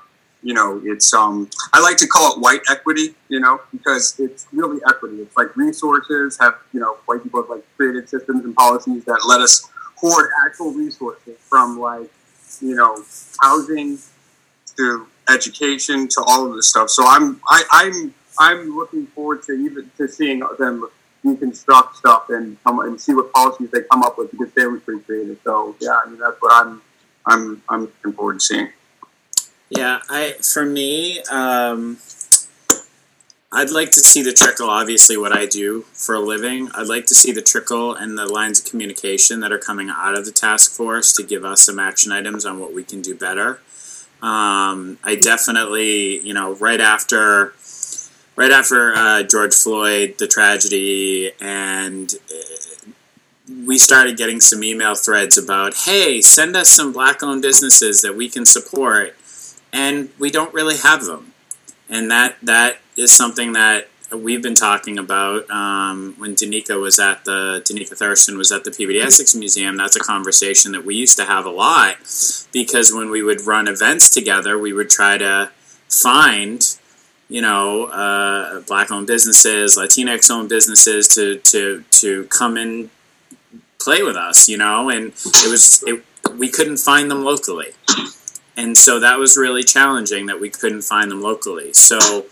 you 0.44 0.52
know, 0.52 0.80
it's 0.84 1.12
um, 1.14 1.48
I 1.72 1.80
like 1.80 1.96
to 1.96 2.06
call 2.06 2.34
it 2.34 2.40
white 2.40 2.60
equity, 2.70 3.14
you 3.28 3.40
know, 3.40 3.62
because 3.72 4.14
it's 4.20 4.46
really 4.52 4.78
equity. 4.86 5.16
It's 5.16 5.36
like 5.36 5.56
resources 5.56 6.38
have 6.38 6.58
you 6.72 6.80
know 6.80 6.98
white 7.06 7.22
people 7.22 7.40
have 7.40 7.50
like 7.50 7.64
created 7.76 8.08
systems 8.08 8.44
and 8.44 8.54
policies 8.54 9.04
that 9.06 9.24
let 9.26 9.40
us 9.40 9.68
hoard 9.96 10.30
actual 10.46 10.72
resources 10.72 11.36
from 11.40 11.80
like 11.80 12.10
you 12.60 12.74
know 12.74 13.02
housing 13.40 13.98
to 14.76 15.06
education 15.30 16.08
to 16.08 16.22
all 16.26 16.46
of 16.46 16.54
this 16.54 16.68
stuff. 16.68 16.90
So 16.90 17.04
I'm 17.06 17.40
I, 17.48 17.64
I'm 17.70 18.14
I'm 18.38 18.76
looking 18.76 19.06
forward 19.08 19.42
to 19.44 19.52
even 19.52 19.90
to 19.96 20.08
seeing 20.08 20.42
them 20.58 20.88
deconstruct 21.24 21.94
stuff 21.94 22.28
and 22.28 22.62
come 22.64 22.80
and 22.80 23.00
see 23.00 23.14
what 23.14 23.32
policies 23.32 23.70
they 23.70 23.82
come 23.90 24.02
up 24.02 24.18
with 24.18 24.30
because 24.30 24.52
they 24.52 24.66
were 24.66 24.78
pretty 24.78 25.02
creative. 25.02 25.38
So 25.44 25.74
yeah, 25.80 25.98
I 26.04 26.08
mean 26.08 26.18
that's 26.18 26.40
what 26.40 26.52
I'm 26.52 26.82
I'm 27.26 27.62
I'm 27.68 27.80
looking 27.82 28.12
forward 28.12 28.40
to 28.40 28.40
seeing. 28.40 28.68
Yeah, 29.70 30.00
I 30.08 30.34
for 30.42 30.64
me, 30.64 31.20
um, 31.30 31.98
I'd 33.50 33.70
like 33.70 33.90
to 33.92 34.00
see 34.00 34.22
the 34.22 34.32
trickle. 34.32 34.68
Obviously, 34.68 35.16
what 35.16 35.32
I 35.32 35.46
do 35.46 35.82
for 35.92 36.14
a 36.16 36.20
living, 36.20 36.70
I'd 36.74 36.88
like 36.88 37.06
to 37.06 37.14
see 37.14 37.32
the 37.32 37.42
trickle 37.42 37.94
and 37.94 38.18
the 38.18 38.26
lines 38.26 38.60
of 38.60 38.66
communication 38.66 39.40
that 39.40 39.52
are 39.52 39.58
coming 39.58 39.90
out 39.90 40.18
of 40.18 40.26
the 40.26 40.32
task 40.32 40.72
force 40.72 41.12
to 41.14 41.22
give 41.22 41.44
us 41.44 41.62
some 41.62 41.78
action 41.78 42.12
items 42.12 42.44
on 42.44 42.58
what 42.58 42.74
we 42.74 42.84
can 42.84 43.00
do 43.00 43.14
better. 43.14 43.60
Um, 44.20 44.98
I 45.04 45.16
definitely, 45.20 46.20
you 46.20 46.34
know, 46.34 46.54
right 46.54 46.80
after 46.80 47.54
right 48.36 48.50
after 48.50 48.94
uh, 48.94 49.22
George 49.22 49.54
Floyd, 49.54 50.16
the 50.18 50.26
tragedy, 50.26 51.32
and 51.40 52.12
uh, 52.30 52.90
we 53.66 53.78
started 53.78 54.16
getting 54.16 54.40
some 54.40 54.64
email 54.64 54.94
threads 54.94 55.36
about, 55.36 55.74
hey, 55.84 56.20
send 56.20 56.56
us 56.56 56.68
some 56.70 56.92
black 56.92 57.22
owned 57.22 57.42
businesses 57.42 58.00
that 58.02 58.16
we 58.16 58.28
can 58.28 58.44
support. 58.44 59.16
And 59.72 60.10
we 60.18 60.30
don't 60.30 60.54
really 60.54 60.76
have 60.78 61.04
them. 61.04 61.32
And 61.88 62.10
that 62.10 62.36
that 62.42 62.78
is 62.96 63.12
something 63.12 63.52
that 63.52 63.88
we've 64.12 64.42
been 64.42 64.54
talking 64.54 64.98
about 64.98 65.50
um, 65.50 66.14
when 66.18 66.34
Danica 66.34 66.80
was 66.80 66.98
at 66.98 67.24
the 67.24 67.62
Danica 67.64 67.96
Thurston 67.96 68.38
was 68.38 68.52
at 68.52 68.64
the 68.64 68.70
Peabody 68.70 69.00
Essex 69.00 69.34
Museum. 69.34 69.76
That's 69.76 69.96
a 69.96 70.00
conversation 70.00 70.72
that 70.72 70.84
we 70.84 70.94
used 70.94 71.16
to 71.18 71.24
have 71.24 71.44
a 71.44 71.50
lot 71.50 71.96
because 72.52 72.92
when 72.92 73.10
we 73.10 73.22
would 73.22 73.42
run 73.42 73.68
events 73.68 74.08
together, 74.10 74.56
we 74.56 74.72
would 74.72 74.88
try 74.88 75.18
to 75.18 75.50
find 75.88 76.78
you 77.28 77.40
know, 77.40 77.86
uh, 77.86 78.60
black-owned 78.60 79.06
businesses, 79.06 79.76
Latinx-owned 79.76 80.48
businesses 80.48 81.08
to 81.08 81.38
to 81.38 81.84
to 81.90 82.24
come 82.26 82.56
and 82.56 82.90
play 83.80 84.02
with 84.02 84.16
us, 84.16 84.48
you 84.48 84.56
know, 84.56 84.88
and 84.90 85.06
it 85.08 85.50
was 85.50 85.82
it, 85.86 86.04
we 86.36 86.48
couldn't 86.48 86.78
find 86.78 87.10
them 87.10 87.24
locally, 87.24 87.72
and 88.56 88.76
so 88.76 89.00
that 89.00 89.18
was 89.18 89.36
really 89.36 89.62
challenging 89.62 90.26
that 90.26 90.40
we 90.40 90.50
couldn't 90.50 90.82
find 90.82 91.10
them 91.10 91.22
locally. 91.22 91.72
So 91.72 92.26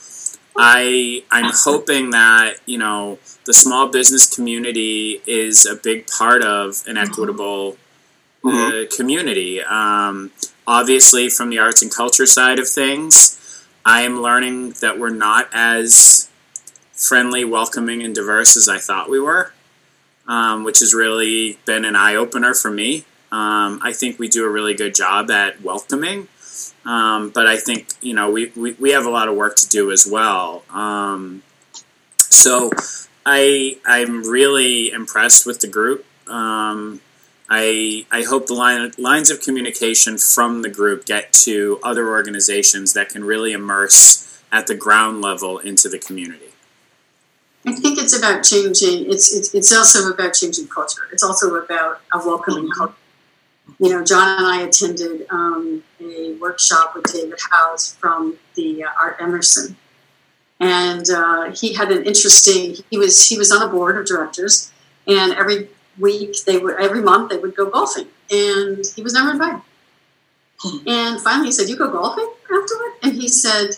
I 0.57 1.25
I'm 1.31 1.51
hoping 1.55 2.11
that 2.11 2.57
you 2.67 2.79
know 2.79 3.19
the 3.47 3.55
small 3.55 3.89
business 3.89 4.33
community 4.33 5.23
is 5.27 5.67
a 5.67 5.75
big 5.75 6.07
part 6.07 6.43
of 6.43 6.83
an 6.87 6.97
equitable 6.97 7.77
uh, 8.45 8.49
mm-hmm. 8.49 8.95
community. 8.95 9.63
Um, 9.63 10.33
obviously, 10.67 11.31
from 11.31 11.49
the 11.49 11.59
arts 11.59 11.83
and 11.83 11.91
culture 11.91 12.27
side 12.27 12.59
of 12.59 12.69
things 12.69 13.39
I 13.85 14.03
am 14.03 14.21
learning 14.21 14.75
that 14.81 14.99
we're 14.99 15.11
not 15.11 15.49
as 15.53 16.31
friendly, 16.93 17.45
welcoming, 17.45 18.03
and 18.03 18.15
diverse 18.15 18.57
as 18.57 18.69
I 18.69 18.79
thought 18.79 19.11
we 19.11 19.21
were, 19.21 19.53
um, 20.29 20.65
which 20.65 20.79
has 20.81 20.95
really 20.95 21.59
been 21.67 21.85
an 21.85 21.97
eye 21.97 22.15
opener 22.15 22.55
for 22.55 22.71
me. 22.71 23.05
Um, 23.33 23.81
I 23.83 23.93
think 23.93 24.19
we 24.19 24.29
do 24.29 24.45
a 24.45 24.49
really 24.49 24.75
good 24.75 24.95
job 24.95 25.31
at 25.31 25.63
welcoming, 25.63 26.29
um, 26.85 27.31
but 27.31 27.47
I 27.47 27.57
think 27.57 27.89
you 28.01 28.15
know 28.15 28.31
we, 28.31 28.53
we, 28.55 28.73
we 28.75 28.91
have 28.91 29.07
a 29.07 29.11
lot 29.11 29.29
of 29.29 29.35
work 29.35 29.57
to 29.57 29.69
do 29.69 29.91
as 29.91 30.07
well. 30.07 30.65
Um, 30.71 31.43
so 32.19 32.71
I 33.25 33.79
I'm 33.87 34.23
really 34.23 34.91
impressed 34.91 35.47
with 35.47 35.61
the 35.61 35.69
group. 35.69 36.05
Um, 36.29 37.01
I, 37.49 38.07
I 38.11 38.23
hope 38.23 38.47
the 38.47 38.55
line, 38.55 38.93
lines 38.99 39.31
of 39.31 39.41
communication 39.41 40.19
from 40.19 40.63
the 40.63 40.71
group 40.71 41.05
get 41.05 41.33
to 41.45 41.79
other 41.83 42.09
organizations 42.09 42.93
that 42.95 43.09
can 43.09 43.25
really 43.25 43.53
immerse 43.53 44.43
at 44.51 44.67
the 44.67 44.75
ground 44.75 45.21
level 45.21 45.59
into 45.59 45.89
the 45.89 45.99
community. 45.99 46.53
I 47.65 47.73
think 47.73 47.99
it's 47.99 48.17
about 48.17 48.43
changing. 48.43 49.11
It's 49.11 49.35
it's, 49.35 49.55
it's 49.55 49.73
also 49.73 50.11
about 50.13 50.35
changing 50.35 50.67
culture. 50.67 51.03
It's 51.13 51.23
also 51.23 51.55
about 51.55 52.01
a 52.13 52.19
welcoming 52.19 52.65
mm-hmm. 52.65 52.79
culture. 52.79 52.95
You 53.79 53.91
know, 53.91 54.05
John 54.05 54.39
and 54.39 54.47
I 54.47 54.63
attended 54.63 55.27
um, 55.31 55.85
a 56.01 56.35
workshop 56.35 56.95
with 56.95 57.05
David 57.13 57.39
Howse 57.51 57.95
from 57.95 58.37
the 58.57 58.85
uh, 58.85 58.91
Art 59.01 59.17
Emerson, 59.21 59.77
and 60.59 61.09
uh, 61.09 61.53
he 61.53 61.75
had 61.75 61.93
an 61.93 62.05
interesting. 62.05 62.77
He 62.91 62.99
was 62.99 63.29
he 63.29 63.39
was 63.39 63.53
on 63.53 63.63
a 63.63 63.69
board 63.69 63.97
of 63.97 64.07
directors, 64.07 64.73
and 65.07 65.33
every 65.33 65.69
week 65.99 66.45
they 66.45 66.59
would 66.59 66.81
every 66.81 67.03
month 67.03 67.31
they 67.31 67.39
would 67.39 67.55
go 67.55 67.69
golfing. 67.71 68.09
And 68.31 68.85
he 68.95 69.03
was 69.03 69.13
never 69.13 69.31
invited. 69.33 69.63
Hmm. 70.61 70.89
And 70.89 71.21
finally 71.21 71.49
he 71.49 71.53
said 71.53 71.69
you 71.69 71.77
go 71.77 71.91
golfing 71.91 72.31
afterward? 72.45 72.93
And 73.03 73.15
he 73.15 73.29
said 73.29 73.71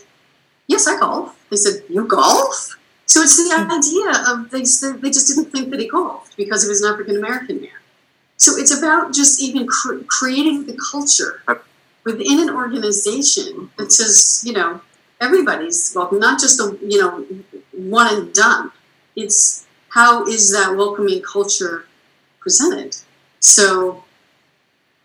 yes 0.67 0.87
i 0.87 0.99
golf. 0.99 1.37
He 1.51 1.57
said 1.57 1.83
you 1.89 2.07
golf? 2.07 2.77
So 3.07 3.21
it's 3.21 3.37
the 3.37 3.55
hmm. 3.57 3.71
idea 3.71 4.33
of 4.33 4.51
they, 4.51 4.61
they 4.61 5.11
just 5.11 5.29
didn't 5.29 5.51
think 5.51 5.71
that 5.71 5.81
he 5.81 5.89
golfed 5.89 6.37
because 6.37 6.63
he 6.63 6.69
was 6.69 6.83
an 6.83 6.93
African 6.93 7.17
American 7.17 7.61
man. 7.61 7.71
So 8.37 8.57
it's 8.57 8.77
about 8.77 9.13
just 9.15 9.41
even 9.41 9.67
cr- 9.67 10.03
creating 10.07 10.67
the 10.67 10.77
culture 10.91 11.43
within 12.05 12.41
an 12.41 12.51
organization 12.51 13.71
that 13.79 13.93
says, 13.93 14.43
you 14.47 14.53
know, 14.53 14.81
everybody's 15.21 15.93
welcome, 15.95 16.19
not 16.19 16.41
just 16.41 16.59
the 16.59 16.79
you 16.83 17.01
know, 17.01 17.25
one 17.73 18.15
and 18.15 18.33
done. 18.35 18.73
It's 19.17 19.67
how 19.91 20.27
is 20.27 20.53
that 20.53 20.75
welcoming 20.77 21.23
culture 21.23 21.87
presented? 22.45 22.97
So 23.41 24.05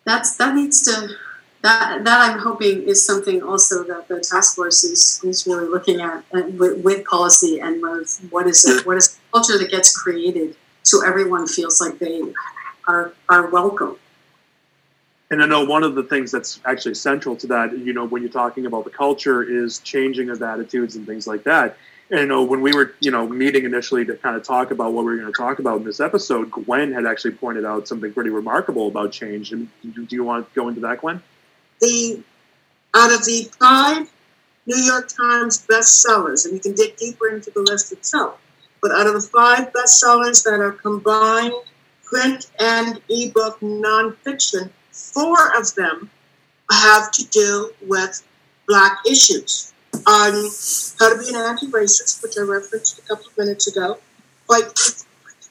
that's 0.06 0.36
that 0.38 0.54
needs 0.54 0.84
to 0.88 1.16
that 1.62 2.04
that 2.04 2.20
I'm 2.30 2.40
hoping 2.40 2.84
is 2.84 3.04
something 3.04 3.42
also 3.42 3.84
that 3.86 4.08
the 4.08 4.20
task 4.20 4.56
force 4.56 4.84
is, 4.84 5.22
is 5.24 5.48
really 5.48 5.68
looking 5.68 6.00
at 6.02 6.24
with, 6.32 6.84
with 6.84 7.06
policy 7.06 7.60
and 7.60 7.82
with 7.82 8.28
what 8.30 8.46
is 8.46 8.64
it 8.66 8.86
what 8.86 8.98
is 8.98 9.18
culture 9.34 9.58
that 9.58 9.72
gets 9.72 9.98
created 9.98 10.56
so 10.84 11.06
everyone 11.06 11.48
feels 11.48 11.82
like 11.82 12.00
they 12.00 12.22
are 12.88 13.14
are 13.28 13.50
welcome. 13.50 13.96
And 15.32 15.44
I 15.44 15.46
know 15.46 15.64
one 15.64 15.84
of 15.84 15.94
the 15.94 16.04
things 16.04 16.32
that's 16.32 16.60
actually 16.66 16.96
central 16.96 17.36
to 17.36 17.48
that, 17.48 17.78
you 17.78 17.94
know, 17.94 18.06
when 18.06 18.24
you're 18.24 18.32
talking 18.32 18.66
about 18.66 18.84
the 18.84 18.90
culture, 18.90 19.44
is 19.44 19.78
changing 19.80 20.32
of 20.32 20.42
attitudes 20.42 20.96
and 20.96 21.06
things 21.06 21.28
like 21.28 21.44
that. 21.44 21.78
And 22.12 22.22
you 22.22 22.26
know, 22.26 22.44
when 22.44 22.62
we 22.62 22.74
were, 22.74 22.96
you 23.00 23.12
know, 23.12 23.28
meeting 23.28 23.66
initially 23.66 24.04
to 24.06 24.16
kind 24.16 24.36
of 24.36 24.44
talk 24.44 24.72
about 24.72 24.94
what 24.94 25.06
we 25.06 25.12
were 25.12 25.18
going 25.18 25.32
to 25.32 25.38
talk 25.38 25.60
about 25.60 25.78
in 25.78 25.84
this 25.84 26.00
episode, 26.00 26.50
Gwen 26.50 26.92
had 26.92 27.06
actually 27.06 27.32
pointed 27.32 27.66
out 27.66 27.88
something 27.88 28.12
pretty 28.12 28.32
remarkable 28.32 28.88
about 28.88 29.12
change. 29.12 29.52
And 29.52 29.70
do 29.84 30.08
you 30.10 30.24
want 30.24 30.48
to 30.48 30.60
go 30.60 30.68
into 30.70 30.82
that, 30.82 31.02
Gwen? 31.02 31.22
The 31.82 32.24
out 32.96 33.14
of 33.14 33.24
the 33.26 33.50
five 33.60 34.10
New 34.66 34.78
York 34.78 35.08
Times 35.08 35.66
bestsellers, 35.68 36.46
and 36.46 36.54
you 36.56 36.60
can 36.60 36.74
dig 36.74 36.98
deeper 36.98 37.30
into 37.30 37.52
the 37.52 37.62
list 37.62 37.92
itself, 37.92 38.40
but 38.82 38.92
out 38.92 39.08
of 39.08 39.14
the 39.14 39.22
five 39.22 39.72
bestsellers 39.72 40.44
that 40.44 40.60
are 40.60 40.72
combined 40.72 41.54
print 42.04 42.50
and 42.60 43.00
ebook 43.10 43.60
nonfiction, 43.60 44.70
four 44.92 45.56
of 45.56 45.74
them 45.76 46.10
have 46.72 47.12
to 47.12 47.28
do 47.30 47.72
with 47.88 48.24
black 48.68 49.00
issues. 49.08 49.74
On 49.94 50.50
How 51.00 51.14
to 51.14 51.20
Be 51.20 51.30
an 51.30 51.36
Anti-Racist, 51.36 52.24
which 52.24 52.34
I 52.38 52.42
referenced 52.42 53.00
a 53.00 53.02
couple 53.04 53.28
of 53.28 53.38
minutes 53.38 53.68
ago, 53.68 53.98
White, 54.48 54.72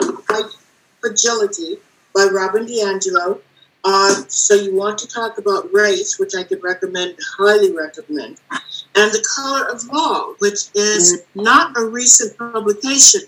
White 0.01 0.53
Fragility 1.01 1.77
by 2.15 2.29
Robin 2.33 2.67
DiAngelo. 2.67 3.41
Uh, 3.85 4.15
so 4.29 4.55
you 4.55 4.75
want 4.75 4.99
to 4.99 5.07
talk 5.07 5.39
about 5.39 5.73
race, 5.73 6.19
which 6.19 6.35
I 6.35 6.43
could 6.43 6.63
recommend, 6.63 7.17
highly 7.37 7.73
recommend, 7.73 8.39
and 8.51 9.13
The 9.13 9.25
Color 9.37 9.69
of 9.69 9.85
Law, 9.87 10.35
which 10.41 10.69
is 10.75 11.23
not 11.35 11.77
a 11.79 11.85
recent 11.85 12.37
publication, 12.37 13.23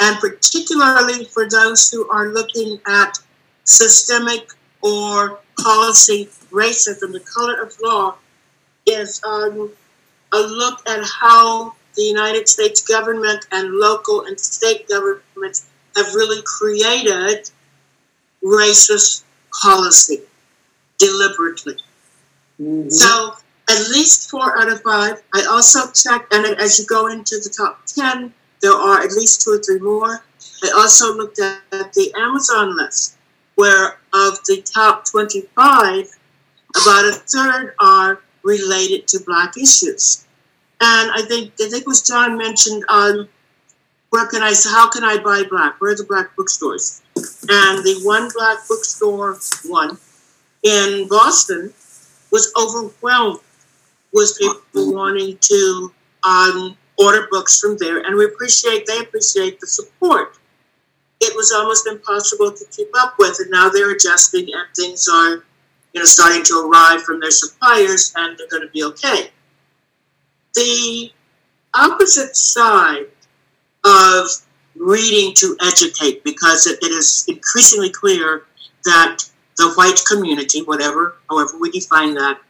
and 0.00 0.18
particularly 0.18 1.26
for 1.26 1.48
those 1.48 1.90
who 1.90 2.08
are 2.08 2.28
looking 2.28 2.80
at 2.86 3.18
systemic 3.64 4.48
or 4.82 5.40
policy 5.58 6.28
racism. 6.50 7.12
The 7.12 7.20
color 7.20 7.60
of 7.60 7.76
law 7.82 8.16
is 8.86 9.22
um, 9.24 9.70
a 10.32 10.38
look 10.38 10.88
at 10.88 11.04
how 11.04 11.74
the 11.96 12.02
United 12.02 12.48
States 12.48 12.82
government 12.82 13.46
and 13.52 13.74
local 13.74 14.24
and 14.26 14.38
state 14.38 14.88
governments 14.88 15.66
have 15.96 16.14
really 16.14 16.42
created 16.44 17.50
racist 18.42 19.24
policy 19.62 20.20
deliberately. 20.98 21.76
Mm-hmm. 22.60 22.90
So 22.90 23.34
at 23.70 23.88
least 23.90 24.30
four 24.30 24.58
out 24.58 24.70
of 24.70 24.82
five. 24.82 25.22
I 25.34 25.46
also 25.50 25.90
checked, 25.92 26.32
and 26.32 26.46
as 26.60 26.78
you 26.78 26.86
go 26.86 27.08
into 27.08 27.36
the 27.36 27.52
top 27.56 27.86
10, 27.86 28.32
there 28.62 28.72
are 28.72 29.00
at 29.00 29.12
least 29.12 29.42
two 29.42 29.52
or 29.52 29.58
three 29.58 29.78
more. 29.78 30.22
I 30.62 30.70
also 30.76 31.14
looked 31.14 31.38
at, 31.40 31.60
at 31.72 31.92
the 31.92 32.12
Amazon 32.16 32.76
list, 32.76 33.16
where 33.54 33.98
of 34.12 34.38
the 34.44 34.62
top 34.62 35.06
25, 35.06 36.06
about 36.82 37.08
a 37.08 37.12
third 37.12 37.74
are 37.80 38.22
related 38.42 39.08
to 39.08 39.20
Black 39.26 39.56
issues. 39.56 40.26
And 40.80 41.10
I 41.12 41.22
think 41.28 41.52
I 41.60 41.68
think 41.68 41.82
it 41.82 41.86
was 41.86 42.02
John 42.02 42.38
mentioned 42.38 42.84
um, 42.88 43.28
where 44.10 44.26
can 44.26 44.42
I 44.42 44.52
how 44.64 44.88
can 44.90 45.04
I 45.04 45.18
buy 45.18 45.44
black? 45.48 45.80
Where 45.80 45.92
are 45.92 45.96
the 45.96 46.04
black 46.04 46.34
bookstores? 46.36 47.02
And 47.16 47.84
the 47.84 48.00
one 48.02 48.28
black 48.34 48.58
bookstore 48.68 49.38
one 49.66 49.98
in 50.62 51.06
Boston 51.08 51.72
was 52.30 52.52
overwhelmed 52.58 53.40
with 54.12 54.36
people 54.38 54.94
wanting 54.94 55.38
to 55.38 55.92
um, 56.24 56.76
order 56.98 57.28
books 57.30 57.60
from 57.60 57.76
there, 57.78 57.98
and 58.00 58.16
we 58.16 58.24
appreciate 58.24 58.86
they 58.86 58.98
appreciate 58.98 59.60
the 59.60 59.66
support. 59.66 60.38
It 61.20 61.36
was 61.36 61.52
almost 61.52 61.86
impossible 61.86 62.52
to 62.52 62.64
keep 62.74 62.88
up 62.98 63.14
with, 63.18 63.38
and 63.40 63.50
now 63.50 63.68
they're 63.68 63.90
adjusting, 63.90 64.48
and 64.52 64.66
things 64.74 65.06
are, 65.08 65.44
you 65.92 66.00
know, 66.00 66.04
starting 66.04 66.42
to 66.44 66.68
arrive 66.68 67.02
from 67.02 67.20
their 67.20 67.30
suppliers, 67.30 68.12
and 68.16 68.38
they're 68.38 68.48
going 68.48 68.62
to 68.62 68.72
be 68.72 68.84
okay. 68.84 69.30
The 70.54 71.12
opposite 71.74 72.36
side 72.36 73.06
of 73.84 74.26
reading 74.76 75.34
to 75.36 75.56
educate, 75.62 76.24
because 76.24 76.66
it, 76.66 76.78
it 76.82 76.92
is 76.92 77.24
increasingly 77.28 77.90
clear 77.90 78.44
that 78.84 79.18
the 79.56 79.72
white 79.74 80.00
community, 80.08 80.62
whatever, 80.62 81.16
however 81.28 81.58
we 81.58 81.70
define 81.70 82.14
that, 82.14 82.40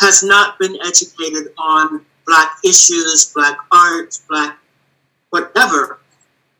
has 0.00 0.22
not 0.22 0.58
been 0.58 0.76
educated 0.84 1.52
on 1.58 2.04
black 2.26 2.56
issues, 2.64 3.32
black 3.34 3.56
art, 3.72 4.18
black 4.28 4.58
whatever. 5.30 5.98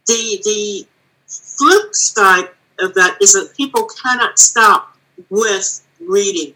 The 0.06 0.40
the 0.44 0.86
flip 1.26 1.94
side 1.94 2.50
of 2.80 2.94
that 2.94 3.18
is 3.20 3.32
that 3.32 3.54
people 3.56 3.88
cannot 4.02 4.38
stop 4.38 4.96
with 5.30 5.82
reading. 6.00 6.54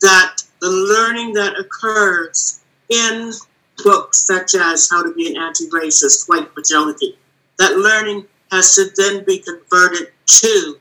That 0.00 0.36
the 0.60 0.68
learning 0.68 1.34
that 1.34 1.58
occurs 1.58 2.60
in 2.88 3.32
books 3.84 4.26
such 4.26 4.54
as 4.54 4.88
How 4.90 5.02
to 5.02 5.12
Be 5.14 5.34
an 5.34 5.40
Anti-Racist, 5.40 6.28
White 6.28 6.52
Fragility, 6.52 7.18
that 7.58 7.78
learning 7.78 8.26
has 8.50 8.74
to 8.74 8.90
then 8.96 9.24
be 9.24 9.38
converted 9.38 10.08
to 10.26 10.78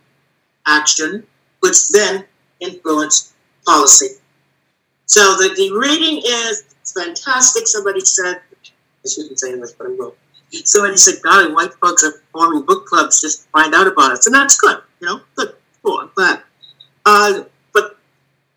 action, 0.67 1.25
which 1.61 1.89
then 1.89 2.25
influence 2.59 3.33
policy. 3.65 4.07
So 5.05 5.35
the, 5.35 5.53
the 5.55 5.71
reading 5.77 6.21
is 6.23 6.63
fantastic. 6.83 7.67
Somebody 7.67 8.01
said, 8.01 8.41
I 9.05 9.09
shouldn't 9.09 9.39
say 9.39 9.55
this, 9.55 9.73
but 9.73 9.87
I 9.87 9.89
will. 9.91 10.15
Somebody 10.51 10.97
said, 10.97 11.21
golly, 11.23 11.53
white 11.53 11.73
folks 11.75 12.03
are 12.03 12.21
forming 12.31 12.63
book 12.65 12.85
clubs 12.85 13.21
just 13.21 13.43
to 13.43 13.49
find 13.49 13.73
out 13.73 13.87
about 13.87 14.11
us. 14.11 14.25
And 14.25 14.35
that's 14.35 14.57
good, 14.57 14.77
you 14.99 15.07
know, 15.07 15.21
good, 15.35 15.53
cool, 15.83 16.09
glad. 16.15 16.41
Uh, 17.05 17.43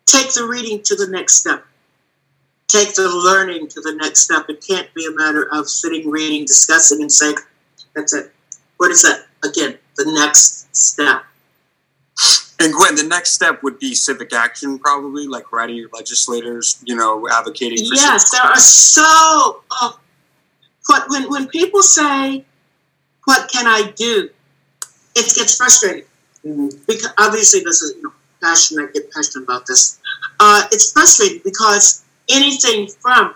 take 0.05 0.33
the 0.33 0.45
reading 0.45 0.81
to 0.83 0.95
the 0.95 1.07
next 1.07 1.35
step. 1.35 1.65
Take 2.67 2.95
the 2.95 3.07
learning 3.07 3.67
to 3.69 3.81
the 3.81 3.93
next 3.93 4.21
step. 4.21 4.49
It 4.49 4.65
can't 4.67 4.91
be 4.93 5.05
a 5.05 5.11
matter 5.11 5.47
of 5.51 5.69
sitting, 5.69 6.09
reading, 6.09 6.45
discussing, 6.45 7.01
and 7.01 7.11
saying, 7.11 7.35
that's 7.95 8.13
it. 8.13 8.31
What 8.77 8.91
is 8.91 9.03
that? 9.03 9.25
Again, 9.43 9.77
the 9.95 10.11
next 10.11 10.75
step. 10.75 11.23
And 12.59 12.73
Gwen, 12.73 12.95
the 12.95 13.03
next 13.03 13.31
step 13.31 13.63
would 13.63 13.79
be 13.79 13.93
civic 13.93 14.33
action, 14.33 14.79
probably, 14.79 15.27
like 15.27 15.51
writing 15.51 15.75
your 15.75 15.89
legislators, 15.93 16.81
you 16.85 16.95
know, 16.95 17.27
advocating 17.29 17.77
for. 17.77 17.95
Yes, 17.95 18.31
there 18.31 18.41
are 18.41 18.57
so. 18.57 19.03
Oh, 19.71 19.99
what 20.87 21.09
when 21.09 21.29
when 21.29 21.47
people 21.47 21.83
say, 21.83 22.45
"What 23.25 23.49
can 23.51 23.67
I 23.67 23.91
do?" 23.95 24.29
It 25.15 25.35
gets 25.35 25.57
frustrating 25.57 26.05
mm-hmm. 26.45 26.67
because 26.87 27.13
obviously 27.17 27.61
this 27.61 27.81
is 27.81 27.95
you 27.97 28.03
know, 28.03 28.13
passion. 28.45 28.79
I 28.79 28.91
get 28.91 29.11
passionate 29.11 29.45
about 29.45 29.65
this. 29.65 29.99
Uh, 30.39 30.63
it's 30.71 30.91
frustrating 30.91 31.41
because 31.43 32.03
anything 32.29 32.87
from 32.99 33.33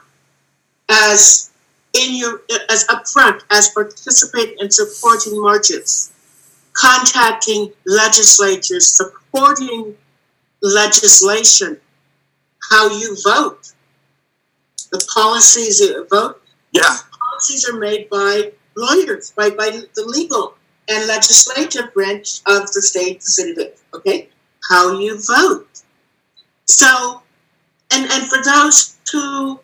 as 0.90 1.52
in 1.94 2.16
your 2.16 2.42
as 2.70 2.86
upfront 2.88 3.42
as 3.50 3.70
participating 3.70 4.56
in 4.60 4.70
supporting 4.70 5.42
marches 5.42 6.12
contacting 6.80 7.72
legislatures, 7.86 8.90
supporting 8.90 9.96
legislation, 10.62 11.78
how 12.72 12.90
you 12.90 13.18
vote, 13.24 13.74
the 14.92 15.06
policies 15.14 15.80
you 15.80 16.08
vote. 16.10 16.42
Yeah. 16.72 16.98
Policies 17.32 17.70
are 17.70 17.78
made 17.78 18.10
by 18.10 18.52
lawyers, 18.76 19.32
by, 19.32 19.50
by 19.50 19.70
the 19.70 20.04
legal 20.06 20.56
and 20.88 21.08
legislative 21.08 21.94
branch 21.94 22.40
of 22.48 22.72
the 22.72 22.82
state, 22.82 23.20
the 23.20 23.26
city, 23.26 23.70
okay? 23.94 24.30
How 24.70 24.98
you 25.00 25.20
vote. 25.22 25.68
So, 26.66 27.24
and, 27.92 28.10
and 28.12 28.28
for 28.28 28.44
those 28.44 28.98
who 29.12 29.60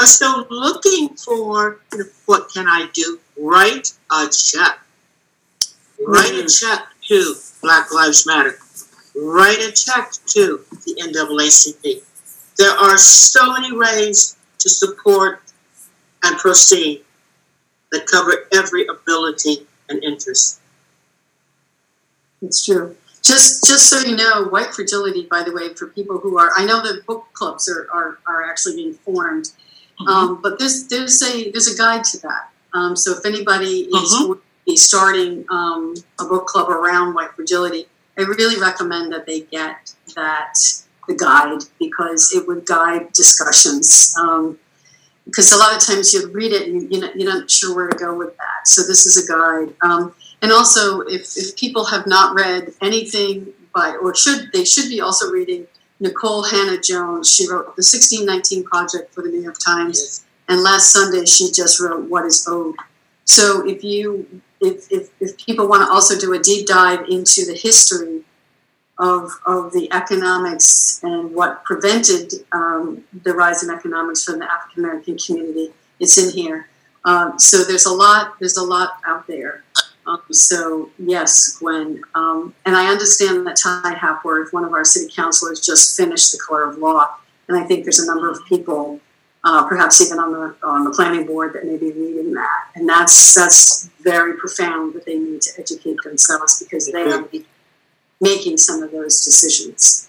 are 0.00 0.06
still 0.06 0.46
looking 0.48 1.16
for, 1.16 1.80
you 1.92 1.98
know, 1.98 2.04
what 2.26 2.48
can 2.54 2.66
I 2.68 2.88
do? 2.94 3.18
Write 3.36 3.92
a 4.12 4.28
check 4.28 4.78
Write 6.06 6.32
a 6.32 6.44
mm-hmm. 6.44 6.46
check 6.46 6.86
to 7.08 7.34
Black 7.62 7.92
Lives 7.92 8.26
Matter. 8.26 8.58
Write 9.16 9.60
a 9.60 9.72
check 9.72 10.12
to 10.26 10.64
the 10.84 10.94
NAACP. 11.00 12.02
There 12.56 12.70
are 12.70 12.98
so 12.98 13.52
many 13.52 13.76
ways 13.76 14.36
to 14.58 14.68
support 14.68 15.40
and 16.22 16.36
proceed 16.36 17.04
that 17.92 18.06
cover 18.06 18.48
every 18.52 18.86
ability 18.86 19.66
and 19.88 20.02
interest. 20.02 20.60
It's 22.42 22.64
true. 22.64 22.96
Just 23.24 23.64
just 23.66 23.88
so 23.88 24.00
you 24.00 24.16
know, 24.16 24.44
White 24.48 24.74
Fragility, 24.74 25.26
by 25.30 25.42
the 25.42 25.52
way, 25.52 25.72
for 25.74 25.86
people 25.86 26.18
who 26.18 26.38
are, 26.38 26.50
I 26.56 26.64
know 26.66 26.82
that 26.82 27.06
book 27.06 27.24
clubs 27.32 27.68
are, 27.70 27.88
are, 27.92 28.18
are 28.28 28.44
actually 28.50 28.76
being 28.76 28.94
formed, 28.94 29.50
Mm-hmm. 30.00 30.08
um, 30.08 30.40
but 30.42 30.58
there's 30.58 30.88
there's 30.88 31.22
a 31.22 31.50
there's 31.52 31.68
a 31.72 31.76
guide 31.78 32.02
to 32.04 32.18
that. 32.22 32.50
Um, 32.74 32.96
so 32.96 33.12
if 33.16 33.24
anybody 33.24 33.82
is 33.82 34.12
Mhm. 34.12 34.26
going 34.26 34.38
to 34.38 34.44
be 34.66 34.76
starting 34.76 35.44
um, 35.50 35.94
a 36.18 36.24
book 36.24 36.46
club 36.46 36.68
around 36.68 37.14
White 37.14 37.30
Fragility, 37.36 37.86
I 38.18 38.22
really 38.22 38.60
recommend 38.60 39.12
that 39.12 39.24
they 39.26 39.42
get 39.42 39.94
that 40.16 40.54
the 41.06 41.14
guide 41.14 41.60
because 41.78 42.32
it 42.34 42.46
would 42.48 42.66
guide 42.66 43.12
discussions. 43.12 44.14
Um, 44.20 44.58
because 45.26 45.52
a 45.52 45.56
lot 45.56 45.74
of 45.76 45.80
times 45.80 46.12
you 46.12 46.28
read 46.32 46.52
it 46.52 46.68
and 46.68 46.92
you're 46.92 47.16
you're 47.16 47.32
not 47.32 47.48
sure 47.50 47.74
where 47.74 47.88
to 47.88 47.96
go 47.96 48.14
with 48.18 48.36
that. 48.36 48.66
So 48.66 48.82
this 48.82 49.06
is 49.06 49.16
a 49.24 49.32
guide. 49.32 49.74
Um, 49.80 50.12
and 50.44 50.52
also, 50.52 51.00
if, 51.00 51.38
if 51.38 51.56
people 51.56 51.86
have 51.86 52.06
not 52.06 52.34
read 52.34 52.74
anything 52.82 53.54
by, 53.74 53.96
or 53.96 54.14
should 54.14 54.52
they 54.52 54.66
should 54.66 54.90
be 54.90 55.00
also 55.00 55.30
reading 55.30 55.66
Nikole 56.02 56.50
Hannah-Jones. 56.50 57.34
She 57.34 57.48
wrote 57.48 57.76
the 57.76 57.82
1619 57.82 58.64
Project 58.64 59.14
for 59.14 59.22
the 59.22 59.30
New 59.30 59.40
York 59.40 59.56
Times, 59.58 59.98
Yes. 59.98 60.24
and 60.46 60.62
last 60.62 60.92
Sunday 60.92 61.24
she 61.24 61.50
just 61.50 61.80
wrote 61.80 62.10
What 62.10 62.26
is 62.26 62.46
Owed. 62.46 62.76
So 63.24 63.66
if 63.66 63.82
you 63.82 64.42
if, 64.60 64.92
if, 64.92 65.08
if 65.18 65.34
people 65.38 65.66
want 65.66 65.86
to 65.88 65.90
also 65.90 66.18
do 66.18 66.34
a 66.34 66.38
deep 66.38 66.66
dive 66.66 67.08
into 67.08 67.46
the 67.46 67.54
history 67.54 68.20
of, 68.98 69.30
of 69.46 69.72
the 69.72 69.90
economics 69.92 71.00
and 71.02 71.34
what 71.34 71.64
prevented 71.64 72.34
um, 72.52 73.02
the 73.24 73.32
rise 73.32 73.62
in 73.62 73.70
economics 73.70 74.24
from 74.24 74.40
the 74.40 74.50
African 74.50 74.84
American 74.84 75.16
community, 75.16 75.72
it's 76.00 76.18
in 76.18 76.30
here. 76.30 76.68
Um, 77.06 77.38
so 77.38 77.64
there's 77.64 77.86
a 77.86 77.94
lot 77.94 78.34
there's 78.40 78.58
a 78.58 78.62
lot 78.62 79.00
out 79.06 79.26
there. 79.26 79.64
Um, 80.06 80.20
so 80.30 80.90
yes, 80.98 81.56
Gwen, 81.58 82.02
um, 82.14 82.54
and 82.66 82.76
I 82.76 82.90
understand 82.90 83.46
that 83.46 83.56
Ty 83.56 83.94
Hapworth, 83.94 84.52
one 84.52 84.64
of 84.64 84.72
our 84.72 84.84
city 84.84 85.10
councilors, 85.14 85.60
just 85.60 85.96
finished 85.96 86.32
the 86.32 86.38
color 86.38 86.64
of 86.64 86.78
law, 86.78 87.16
and 87.48 87.56
I 87.56 87.64
think 87.64 87.84
there's 87.84 88.00
a 88.00 88.06
number 88.06 88.30
of 88.30 88.44
people, 88.46 89.00
uh, 89.44 89.66
perhaps 89.66 90.00
even 90.00 90.18
on 90.18 90.32
the 90.32 90.56
on 90.62 90.84
the 90.84 90.90
planning 90.90 91.26
board, 91.26 91.54
that 91.54 91.64
may 91.64 91.76
be 91.76 91.90
reading 91.92 92.34
that, 92.34 92.66
and 92.74 92.88
that's 92.88 93.34
that's 93.34 93.88
very 94.02 94.36
profound 94.36 94.94
that 94.94 95.06
they 95.06 95.18
need 95.18 95.40
to 95.42 95.60
educate 95.60 95.96
themselves 96.04 96.62
because 96.62 96.90
they 96.90 97.02
are 97.02 97.26
making 98.20 98.58
some 98.58 98.82
of 98.82 98.90
those 98.90 99.24
decisions. 99.24 100.08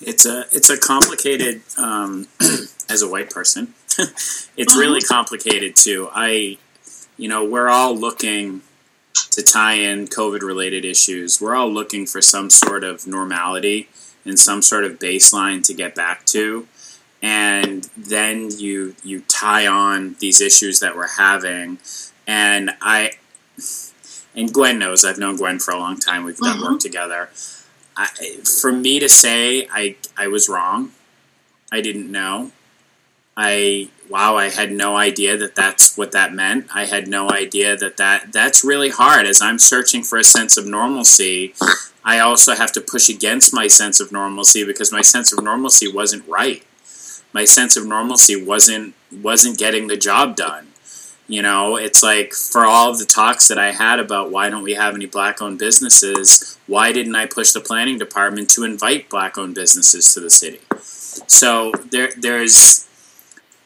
It's 0.00 0.24
a 0.24 0.46
it's 0.52 0.70
a 0.70 0.78
complicated 0.78 1.62
um, 1.76 2.28
as 2.88 3.02
a 3.02 3.08
white 3.08 3.30
person. 3.30 3.74
it's 4.56 4.76
really 4.76 5.00
complicated 5.00 5.74
too. 5.74 6.08
I, 6.12 6.58
you 7.16 7.28
know, 7.28 7.44
we're 7.44 7.68
all 7.68 7.96
looking 7.96 8.62
to 9.38 9.44
tie 9.44 9.74
in 9.74 10.08
COVID 10.08 10.42
related 10.42 10.84
issues. 10.84 11.40
We're 11.40 11.54
all 11.54 11.72
looking 11.72 12.06
for 12.06 12.20
some 12.20 12.50
sort 12.50 12.82
of 12.82 13.06
normality 13.06 13.88
and 14.24 14.36
some 14.36 14.62
sort 14.62 14.82
of 14.82 14.98
baseline 14.98 15.62
to 15.66 15.74
get 15.74 15.94
back 15.94 16.26
to. 16.26 16.66
And 17.22 17.84
then 17.96 18.50
you 18.50 18.96
you 19.04 19.20
tie 19.28 19.66
on 19.68 20.16
these 20.18 20.40
issues 20.40 20.80
that 20.80 20.96
we're 20.96 21.16
having, 21.16 21.78
and 22.26 22.72
I 22.80 23.12
and 24.34 24.52
Gwen 24.52 24.78
knows 24.80 25.04
I've 25.04 25.18
known 25.18 25.36
Gwen 25.36 25.60
for 25.60 25.72
a 25.72 25.78
long 25.78 25.98
time. 25.98 26.24
We've 26.24 26.36
done 26.36 26.60
work 26.60 26.70
mm-hmm. 26.70 26.78
together. 26.78 27.30
I, 27.96 28.08
for 28.60 28.72
me 28.72 28.98
to 28.98 29.08
say 29.08 29.68
I 29.70 29.96
I 30.16 30.26
was 30.26 30.48
wrong, 30.48 30.92
I 31.70 31.80
didn't 31.80 32.10
know. 32.10 32.50
I 33.36 33.90
wow, 34.08 34.36
I 34.36 34.48
had 34.48 34.72
no 34.72 34.96
idea 34.96 35.36
that 35.36 35.54
that's 35.54 35.96
what 35.96 36.12
that 36.12 36.32
meant. 36.32 36.66
I 36.74 36.86
had 36.86 37.08
no 37.08 37.30
idea 37.30 37.76
that 37.76 37.96
that 37.96 38.32
that's 38.32 38.64
really 38.64 38.90
hard. 38.90 39.26
As 39.26 39.42
I'm 39.42 39.58
searching 39.58 40.02
for 40.02 40.18
a 40.18 40.24
sense 40.24 40.56
of 40.56 40.66
normalcy, 40.66 41.54
I 42.04 42.18
also 42.20 42.54
have 42.54 42.72
to 42.72 42.80
push 42.80 43.08
against 43.08 43.54
my 43.54 43.66
sense 43.66 44.00
of 44.00 44.12
normalcy 44.12 44.64
because 44.64 44.90
my 44.90 45.02
sense 45.02 45.32
of 45.32 45.44
normalcy 45.44 45.90
wasn't 45.90 46.26
right. 46.26 46.62
My 47.32 47.44
sense 47.44 47.76
of 47.76 47.86
normalcy 47.86 48.42
wasn't 48.42 48.94
wasn't 49.12 49.58
getting 49.58 49.86
the 49.86 49.96
job 49.96 50.36
done. 50.36 50.68
You 51.26 51.42
know, 51.42 51.76
it's 51.76 52.02
like 52.02 52.32
for 52.32 52.64
all 52.64 52.96
the 52.96 53.04
talks 53.04 53.48
that 53.48 53.58
I 53.58 53.72
had 53.72 54.00
about 54.00 54.30
why 54.30 54.48
don't 54.48 54.62
we 54.62 54.74
have 54.74 54.94
any 54.94 55.04
black 55.04 55.42
owned 55.42 55.58
businesses, 55.58 56.58
why 56.66 56.90
didn't 56.90 57.14
I 57.14 57.26
push 57.26 57.52
the 57.52 57.60
planning 57.60 57.98
department 57.98 58.48
to 58.50 58.64
invite 58.64 59.10
black 59.10 59.36
owned 59.36 59.54
businesses 59.54 60.14
to 60.14 60.20
the 60.20 60.30
city? 60.30 60.60
So 61.26 61.72
there 61.90 62.12
there's 62.16 62.87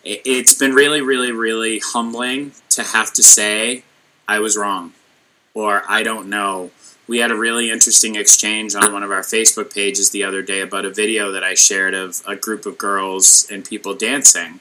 it's 0.05 0.55
been 0.55 0.73
really, 0.73 1.01
really, 1.01 1.33
really 1.33 1.81
humbling 1.81 2.53
to 2.71 2.83
have 2.83 3.13
to 3.15 3.23
say 3.23 3.85
I 4.27 4.41
was 4.41 4.57
wrong 4.57 4.93
or 5.55 5.83
I 5.89 6.03
don't 6.03 6.29
know. 6.29 6.71
We 7.07 7.19
had 7.19 7.31
a 7.31 7.37
really 7.37 7.71
interesting 7.71 8.17
exchange 8.17 8.75
on 8.75 8.93
one 8.93 9.03
of 9.03 9.11
our 9.11 9.21
Facebook 9.21 9.75
pages 9.75 10.11
the 10.11 10.25
other 10.25 10.41
day 10.41 10.61
about 10.61 10.85
a 10.85 10.91
video 10.91 11.33
that 11.33 11.45
I 11.45 11.55
shared 11.55 11.95
of 11.95 12.23
a 12.27 12.37
group 12.37 12.65
of 12.65 12.79
girls 12.79 13.47
and 13.51 13.65
people 13.65 13.95
dancing. 13.95 14.61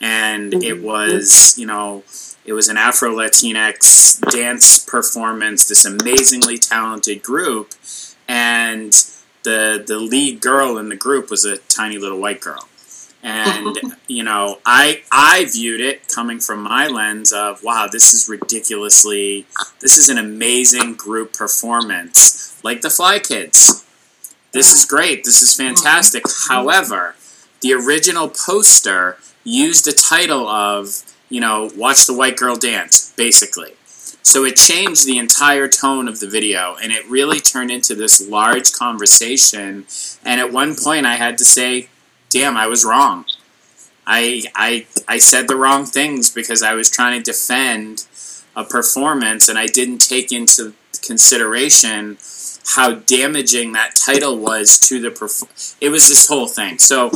And 0.00 0.54
it 0.54 0.76
mm-hmm. 0.76 0.84
was, 0.84 1.58
you 1.58 1.66
know, 1.66 2.04
it 2.44 2.54
was 2.54 2.68
an 2.68 2.78
Afro 2.78 3.10
Latinx 3.10 4.20
dance 4.30 4.78
performance, 4.78 5.68
this 5.68 5.84
amazingly 5.84 6.56
talented 6.56 7.22
group, 7.22 7.74
and 8.26 8.92
the 9.42 9.82
the 9.86 9.98
lead 9.98 10.40
girl 10.40 10.78
in 10.78 10.88
the 10.88 10.96
group 10.96 11.30
was 11.30 11.44
a 11.44 11.58
tiny 11.58 11.98
little 11.98 12.18
white 12.18 12.40
girl 12.40 12.69
and 13.22 13.76
you 14.06 14.22
know 14.22 14.58
i 14.64 15.02
i 15.12 15.44
viewed 15.52 15.80
it 15.80 16.08
coming 16.08 16.40
from 16.40 16.62
my 16.62 16.86
lens 16.86 17.32
of 17.32 17.62
wow 17.62 17.86
this 17.90 18.14
is 18.14 18.28
ridiculously 18.28 19.46
this 19.80 19.98
is 19.98 20.08
an 20.08 20.18
amazing 20.18 20.94
group 20.94 21.32
performance. 21.32 22.60
Like 22.62 22.82
the 22.82 22.90
fly 22.90 23.18
kids. 23.18 23.84
This 24.52 24.72
is 24.72 24.84
great. 24.84 25.24
This 25.24 25.42
is 25.42 25.56
fantastic. 25.56 26.24
However 26.48 27.14
the 27.62 27.72
original 27.72 28.28
poster 28.28 29.18
used 29.44 29.84
the 29.84 29.92
title 29.92 30.48
of 30.48 31.02
you 31.28 31.40
know 31.40 31.70
watch 31.76 32.06
the 32.06 32.14
white 32.14 32.36
girl 32.36 32.56
dance 32.56 33.12
basically. 33.16 33.72
So 34.22 34.44
it 34.44 34.56
changed 34.56 35.06
the 35.06 35.18
entire 35.18 35.66
tone 35.66 36.06
of 36.06 36.20
the 36.20 36.28
video 36.28 36.76
and 36.82 36.92
it 36.92 37.08
really 37.08 37.40
turned 37.40 37.70
into 37.70 37.94
this 37.94 38.26
large 38.28 38.72
conversation. 38.72 39.86
And 40.24 40.40
at 40.40 40.52
one 40.52 40.74
point 40.76 41.06
i 41.06 41.14
had 41.14 41.38
to 41.38 41.44
say 41.44 41.88
damn, 42.30 42.56
I 42.56 42.66
was 42.66 42.84
wrong. 42.84 43.26
I 44.06 44.44
I 44.54 44.86
I 45.06 45.18
said 45.18 45.46
the 45.48 45.56
wrong 45.56 45.84
things 45.84 46.30
because 46.30 46.62
I 46.62 46.74
was 46.74 46.90
trying 46.90 47.18
to 47.18 47.22
defend 47.22 48.06
a 48.56 48.64
performance 48.64 49.48
and 49.48 49.58
I 49.58 49.66
didn't 49.66 49.98
take 49.98 50.32
into 50.32 50.74
consideration 51.02 52.18
how 52.74 52.92
damaging 52.92 53.72
that 53.72 53.96
title 53.96 54.36
was 54.36 54.78
to 54.78 55.00
the 55.00 55.08
perf- 55.10 55.74
it 55.80 55.88
was 55.88 56.08
this 56.08 56.28
whole 56.28 56.46
thing 56.46 56.78
so 56.78 57.06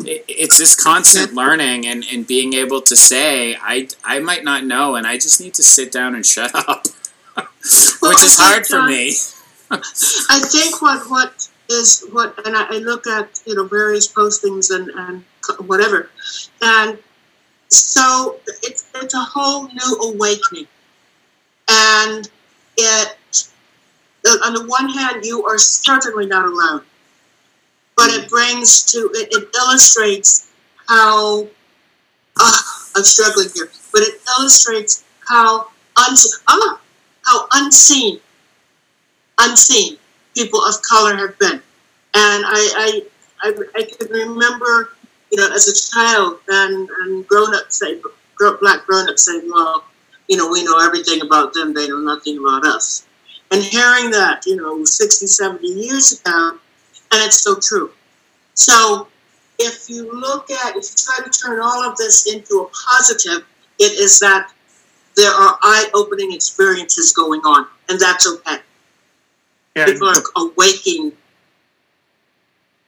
it, 0.00 0.24
it's 0.28 0.58
this 0.58 0.76
constant 0.76 1.34
learning 1.34 1.86
and, 1.86 2.04
and 2.12 2.26
being 2.26 2.52
able 2.52 2.80
to 2.80 2.94
say 2.94 3.56
I, 3.56 3.88
I 4.04 4.20
might 4.20 4.44
not 4.44 4.64
know 4.64 4.94
and 4.94 5.06
i 5.06 5.14
just 5.14 5.40
need 5.40 5.54
to 5.54 5.62
sit 5.62 5.90
down 5.90 6.14
and 6.14 6.24
shut 6.24 6.54
up 6.54 6.86
which 7.36 8.22
is 8.22 8.38
hard 8.38 8.64
for 8.66 8.82
me 8.86 9.14
I 9.72 10.38
think 10.40 10.82
what 10.82 11.10
what 11.10 11.48
is 11.72 12.06
what, 12.12 12.38
and 12.46 12.56
I, 12.56 12.66
I 12.76 12.78
look 12.78 13.06
at 13.06 13.40
you 13.46 13.54
know 13.54 13.64
various 13.64 14.06
postings 14.12 14.74
and 14.74 14.90
and 14.90 15.24
whatever, 15.68 16.10
and 16.62 16.98
so 17.68 18.38
it's 18.62 18.86
it's 18.94 19.14
a 19.14 19.20
whole 19.20 19.68
new 19.68 19.96
awakening, 20.02 20.66
and 21.68 22.30
it 22.76 23.16
on 24.44 24.54
the 24.54 24.64
one 24.66 24.88
hand 24.88 25.24
you 25.24 25.44
are 25.44 25.58
certainly 25.58 26.26
not 26.26 26.44
alone, 26.44 26.82
but 27.96 28.10
it 28.10 28.28
brings 28.28 28.82
to 28.92 29.10
it, 29.14 29.28
it 29.32 29.48
illustrates 29.56 30.48
how 30.88 31.46
uh, 32.40 32.58
I'm 32.96 33.04
struggling 33.04 33.48
here, 33.54 33.70
but 33.92 34.02
it 34.02 34.20
illustrates 34.38 35.04
how 35.28 35.68
uns 35.96 36.42
ah, 36.48 36.80
how 37.24 37.46
unseen 37.52 38.20
unseen 39.38 39.98
people 40.34 40.64
of 40.64 40.80
color 40.82 41.16
have 41.16 41.38
been. 41.38 41.62
And 42.14 42.44
I, 42.46 43.02
I, 43.42 43.48
I, 43.48 43.54
I 43.74 43.82
can 43.82 44.08
remember, 44.10 44.90
you 45.30 45.38
know, 45.38 45.50
as 45.52 45.68
a 45.68 45.94
child 45.94 46.38
and, 46.48 46.88
and 46.88 47.26
grown 47.26 47.54
up 47.54 47.72
say, 47.72 48.00
black 48.60 48.84
grown 48.86 49.08
ups 49.08 49.24
saying, 49.26 49.50
well, 49.52 49.84
you 50.28 50.36
know, 50.36 50.50
we 50.50 50.64
know 50.64 50.78
everything 50.84 51.20
about 51.22 51.52
them, 51.54 51.74
they 51.74 51.88
know 51.88 51.98
nothing 51.98 52.38
about 52.38 52.66
us. 52.66 53.06
And 53.50 53.62
hearing 53.62 54.10
that, 54.10 54.44
you 54.46 54.56
know, 54.56 54.84
60, 54.84 55.26
70 55.26 55.66
years 55.66 56.20
ago, 56.20 56.58
and 57.12 57.26
it's 57.26 57.40
so 57.40 57.56
true. 57.60 57.90
So 58.54 59.08
if 59.58 59.88
you 59.88 60.10
look 60.12 60.50
at, 60.50 60.76
if 60.76 60.84
you 60.84 60.96
try 60.96 61.18
to 61.24 61.30
turn 61.30 61.60
all 61.60 61.88
of 61.88 61.96
this 61.96 62.32
into 62.32 62.60
a 62.60 62.70
positive, 62.86 63.46
it 63.78 63.92
is 63.98 64.18
that 64.20 64.50
there 65.16 65.30
are 65.30 65.58
eye 65.62 65.90
opening 65.94 66.32
experiences 66.32 67.12
going 67.12 67.40
on, 67.40 67.66
and 67.88 68.00
that's 68.00 68.26
okay 68.26 68.58
Yeah, 69.74 69.86
people 69.86 70.08
are 70.08 70.22
awaking. 70.36 71.12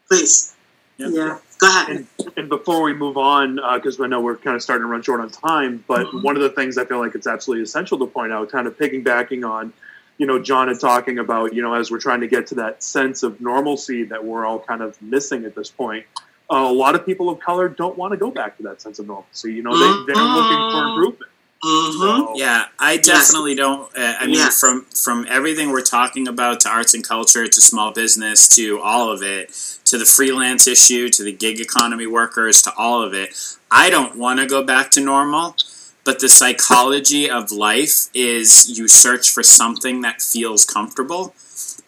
Please. 0.08 0.54
Yep. 0.98 1.10
Yeah. 1.12 1.38
Go 1.58 1.66
ahead. 1.68 1.88
And, 1.88 2.06
and 2.36 2.48
before 2.48 2.82
we 2.82 2.92
move 2.92 3.16
on, 3.16 3.56
because 3.74 3.98
I 4.00 4.06
know 4.06 4.20
we're 4.20 4.36
kind 4.36 4.54
of 4.54 4.62
starting 4.62 4.84
to 4.84 4.88
run 4.88 5.02
short 5.02 5.20
on 5.20 5.30
time, 5.30 5.82
but 5.88 6.06
Mhm. 6.06 6.22
one 6.22 6.36
of 6.36 6.42
the 6.42 6.50
things 6.50 6.76
I 6.78 6.84
feel 6.84 6.98
like 6.98 7.14
it's 7.14 7.26
absolutely 7.26 7.62
essential 7.64 7.98
to 7.98 8.06
point 8.06 8.32
out, 8.32 8.50
kind 8.50 8.66
of 8.66 8.76
piggybacking 8.76 9.48
on, 9.48 9.72
you 10.18 10.26
know, 10.26 10.38
John 10.38 10.68
had 10.68 10.78
talking 10.78 11.18
about, 11.18 11.54
you 11.54 11.62
know, 11.62 11.74
as 11.74 11.90
we're 11.90 12.00
trying 12.00 12.20
to 12.20 12.28
get 12.28 12.46
to 12.48 12.54
that 12.56 12.82
sense 12.82 13.22
of 13.22 13.40
normalcy 13.40 14.04
that 14.04 14.24
we're 14.24 14.44
all 14.44 14.58
kind 14.60 14.82
of 14.82 15.00
missing 15.02 15.44
at 15.44 15.54
this 15.54 15.70
point. 15.70 16.04
Uh, 16.50 16.56
a 16.68 16.72
lot 16.72 16.94
of 16.94 17.06
people 17.06 17.30
of 17.30 17.40
color 17.40 17.68
don't 17.68 17.96
want 17.96 18.12
to 18.12 18.18
go 18.18 18.30
back 18.30 18.56
to 18.58 18.62
that 18.64 18.80
sense 18.82 18.98
of 18.98 19.06
normalcy. 19.06 19.52
You 19.54 19.62
know, 19.62 19.72
they, 19.76 20.12
they're 20.12 20.22
looking 20.22 20.70
for 20.70 20.86
improvement. 20.88 21.30
Hmm 21.64 21.92
So, 21.98 22.32
Yeah, 22.36 22.66
I 22.78 22.96
definitely 22.98 23.54
don't. 23.54 23.82
Uh, 23.96 24.14
I 24.20 24.26
mean, 24.26 24.36
Yeah. 24.36 24.50
from 24.50 24.86
from 25.04 25.26
everything 25.28 25.70
we're 25.70 25.80
talking 25.98 26.28
about 26.28 26.60
to 26.60 26.68
arts 26.68 26.94
and 26.94 27.06
culture 27.06 27.46
to 27.46 27.60
small 27.60 27.90
business 27.92 28.48
to 28.56 28.80
all 28.80 29.10
of 29.10 29.22
it 29.22 29.44
to 29.84 29.98
the 29.98 30.04
freelance 30.04 30.66
issue 30.66 31.08
to 31.10 31.22
the 31.22 31.32
gig 31.32 31.60
economy 31.60 32.06
workers 32.06 32.62
to 32.62 32.72
all 32.76 33.02
of 33.02 33.12
it. 33.14 33.28
I 33.70 33.90
don't 33.90 34.16
want 34.16 34.40
to 34.40 34.46
go 34.46 34.62
back 34.62 34.90
to 34.92 35.00
normal, 35.00 35.56
but 36.04 36.20
the 36.20 36.28
psychology 36.28 37.28
of 37.30 37.50
life 37.50 38.08
is 38.14 38.78
you 38.78 38.86
search 38.88 39.30
for 39.30 39.42
something 39.42 40.02
that 40.02 40.20
feels 40.22 40.64
comfortable, 40.64 41.34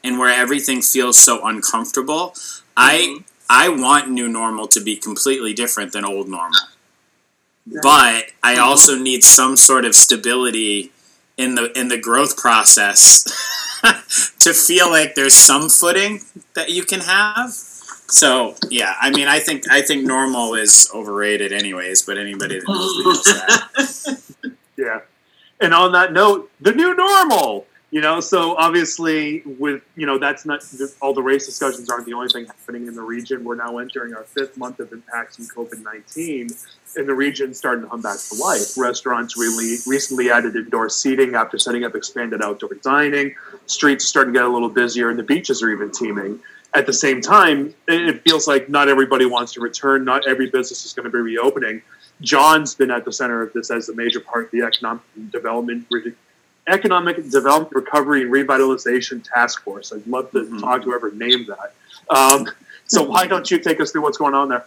and 0.05 0.19
where 0.19 0.33
everything 0.45 0.81
feels 0.83 1.19
so 1.19 1.45
uncomfortable, 1.47 2.35
I 2.77 3.19
I 3.49 3.69
want 3.69 4.11
new 4.11 4.29
normal 4.29 4.67
to 4.69 4.81
be 4.81 4.97
completely 4.97 5.53
different 5.53 5.93
than 5.93 6.05
old 6.05 6.29
normal 6.29 6.61
but 7.67 8.27
I 8.43 8.57
Mhm. 8.57 8.63
also 8.63 8.97
need 8.97 9.23
some 9.25 9.57
sort 9.57 9.85
of 9.85 9.95
stability 9.95 10.93
in 11.37 11.55
the 11.55 11.77
in 11.79 11.89
the 11.89 11.99
growth 11.99 12.37
process 12.37 13.25
to 14.41 14.55
feel 14.55 14.89
like 14.91 15.15
there's 15.15 15.35
some 15.35 15.69
footing 15.69 16.25
that 16.55 16.71
you 16.71 16.83
can 16.85 17.01
have. 17.01 17.51
So 18.09 18.55
yeah, 18.71 18.95
I 19.01 19.11
mean, 19.11 19.29
I 19.29 19.41
think 19.41 19.65
I 19.71 19.83
think 19.83 20.05
normal 20.07 20.55
is 20.55 20.89
overrated, 20.95 21.53
anyways. 21.53 22.03
But 22.03 22.19
anybody 22.19 22.59
that 22.61 22.69
knows 22.69 23.05
knows 23.05 23.25
that. 23.25 24.21
Yeah. 24.79 25.01
And 25.59 25.73
on 25.73 25.93
that 25.93 26.13
note, 26.13 26.51
the 26.61 26.73
new 26.73 26.95
normal. 26.95 27.67
You 27.93 28.01
know, 28.01 28.19
so 28.19 28.57
obviously, 28.57 29.43
with 29.45 29.81
you 29.95 30.07
know, 30.07 30.19
that's 30.19 30.45
not 30.45 30.61
all 31.01 31.15
the 31.15 31.23
race 31.23 31.47
discussions 31.47 31.89
aren't 31.89 32.05
the 32.05 32.15
only 32.15 32.29
thing 32.29 32.47
happening 32.47 32.89
in 32.89 32.95
the 32.95 33.03
region. 33.03 33.45
We're 33.45 33.55
now 33.55 33.79
entering 33.79 34.13
our 34.13 34.25
fifth 34.25 34.57
month 34.57 34.81
of 34.81 34.93
impacts 34.93 35.37
from 35.37 35.47
COVID 35.47 35.85
nineteen, 35.85 36.49
and 36.97 37.09
the 37.09 37.15
region 37.15 37.55
starting 37.55 37.85
to 37.85 37.89
come 37.89 38.03
back 38.03 38.19
to 38.19 38.35
life. 38.43 38.77
Restaurants 38.77 39.37
really 39.37 39.77
recently 39.87 40.33
added 40.33 40.57
indoor 40.57 40.89
seating 40.89 41.37
after 41.37 41.59
setting 41.59 41.85
up 41.85 41.95
expanded 41.95 42.43
outdoor 42.43 42.75
dining. 42.83 43.37
Streets 43.67 44.05
are 44.05 44.09
starting 44.09 44.35
to 44.35 44.41
get 44.41 44.47
a 44.47 44.53
little 44.53 44.69
busier, 44.69 45.09
and 45.09 45.19
the 45.19 45.23
beaches 45.23 45.63
are 45.63 45.71
even 45.71 45.93
teeming. 45.93 46.41
At 46.75 46.87
the 46.87 46.93
same 46.93 47.21
time, 47.21 47.73
it 47.87 48.21
feels 48.29 48.49
like 48.49 48.69
not 48.69 48.89
everybody 48.89 49.27
wants 49.27 49.53
to 49.53 49.61
return. 49.61 50.05
Not 50.05 50.27
every 50.27 50.51
business 50.51 50.85
is 50.85 50.93
going 50.93 51.05
to 51.05 51.11
be 51.11 51.19
reopening. 51.19 51.83
John's 52.21 52.75
been 52.75 52.91
at 52.91 53.05
the 53.05 53.13
center 53.13 53.43
of 53.43 53.53
this 53.53 53.71
as 53.71 53.89
a 53.89 53.95
major 53.95 54.21
part 54.21 54.47
of 54.47 54.51
the 54.51 54.63
economic 54.63 55.03
development 55.31 55.87
economic 56.69 57.17
development 57.31 57.73
recovery 57.75 58.23
and 58.23 58.33
revitalization 58.33 59.23
task 59.23 59.63
force. 59.63 59.93
I'd 59.93 60.07
love 60.07 60.31
to 60.33 60.41
Mhm. 60.45 60.61
talk 60.61 60.83
to 60.83 60.91
whoever 60.91 61.11
named 61.13 61.47
that. 61.49 61.75
Um, 62.11 62.49
so 62.87 63.03
why 63.13 63.27
don't 63.27 63.51
you 63.51 63.59
take 63.59 63.81
us 63.81 63.93
through 63.93 64.03
what's 64.03 64.19
going 64.19 64.35
on 64.35 64.49
there? 64.49 64.65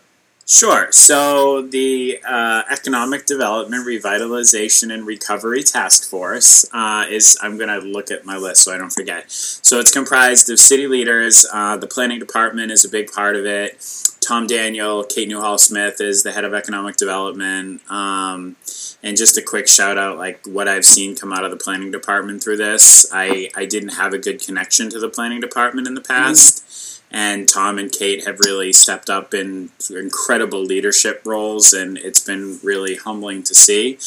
Sure. 0.50 0.92
So 0.92 1.62
the 1.62 2.20
uh, 2.28 2.64
Economic 2.72 3.28
Development 3.28 3.86
Revitalization 3.86 4.92
and 4.92 5.06
Recovery 5.06 5.62
Task 5.62 6.10
Force 6.10 6.66
uh, 6.74 7.06
is. 7.08 7.38
I'm 7.40 7.58
going 7.58 7.70
to 7.70 7.88
look 7.88 8.10
at 8.10 8.26
my 8.26 8.36
list 8.36 8.64
so 8.64 8.74
I 8.74 8.80
don't 8.80 8.90
forget. 8.90 9.26
So 9.32 9.80
it's 9.80 9.92
comprised 9.92 10.50
of 10.50 10.58
city 10.58 10.88
leaders. 10.88 11.46
Uh, 11.54 11.78
the 11.78 11.86
planning 11.86 12.18
department 12.18 12.72
is 12.72 12.84
a 12.84 12.90
big 12.90 13.12
part 13.12 13.36
of 13.36 13.46
it. 13.46 13.80
Tom 14.22 14.48
Daniel, 14.48 15.04
Kate 15.04 15.28
Newhall 15.28 15.60
Smith 15.60 16.02
is 16.02 16.24
the 16.24 16.32
head 16.32 16.46
of 16.46 16.56
economic 16.56 16.98
development. 16.98 17.82
Um, 17.90 18.56
and 19.04 19.16
just 19.16 19.38
a 19.38 19.44
quick 19.44 19.68
shout 19.68 20.00
out, 20.00 20.18
like 20.18 20.44
what 20.48 20.68
I've 20.68 20.84
seen 20.84 21.16
come 21.16 21.32
out 21.32 21.46
of 21.46 21.52
the 21.52 21.58
planning 21.58 21.92
department 21.92 22.44
through 22.44 22.58
this. 22.58 23.06
I, 23.14 23.52
I 23.56 23.66
didn't 23.66 23.90
have 23.90 24.14
a 24.14 24.18
good 24.18 24.42
connection 24.42 24.90
to 24.90 25.00
the 25.00 25.10
planning 25.10 25.42
department 25.42 25.88
in 25.88 25.94
the 25.94 26.02
past 26.02 26.66
and 27.12 27.50
Tom 27.50 27.80
and 27.80 27.92
Kate 27.92 28.26
have 28.26 28.40
really 28.40 28.72
stepped 28.72 29.10
up 29.10 29.34
in 29.34 29.70
incredible 29.90 30.62
leadership 30.62 31.22
roles, 31.26 31.74
and 31.74 31.98
it's 31.98 32.20
been 32.20 32.60
really 32.64 32.96
humbling 32.96 33.44
to 33.44 33.56
see. 33.56 33.98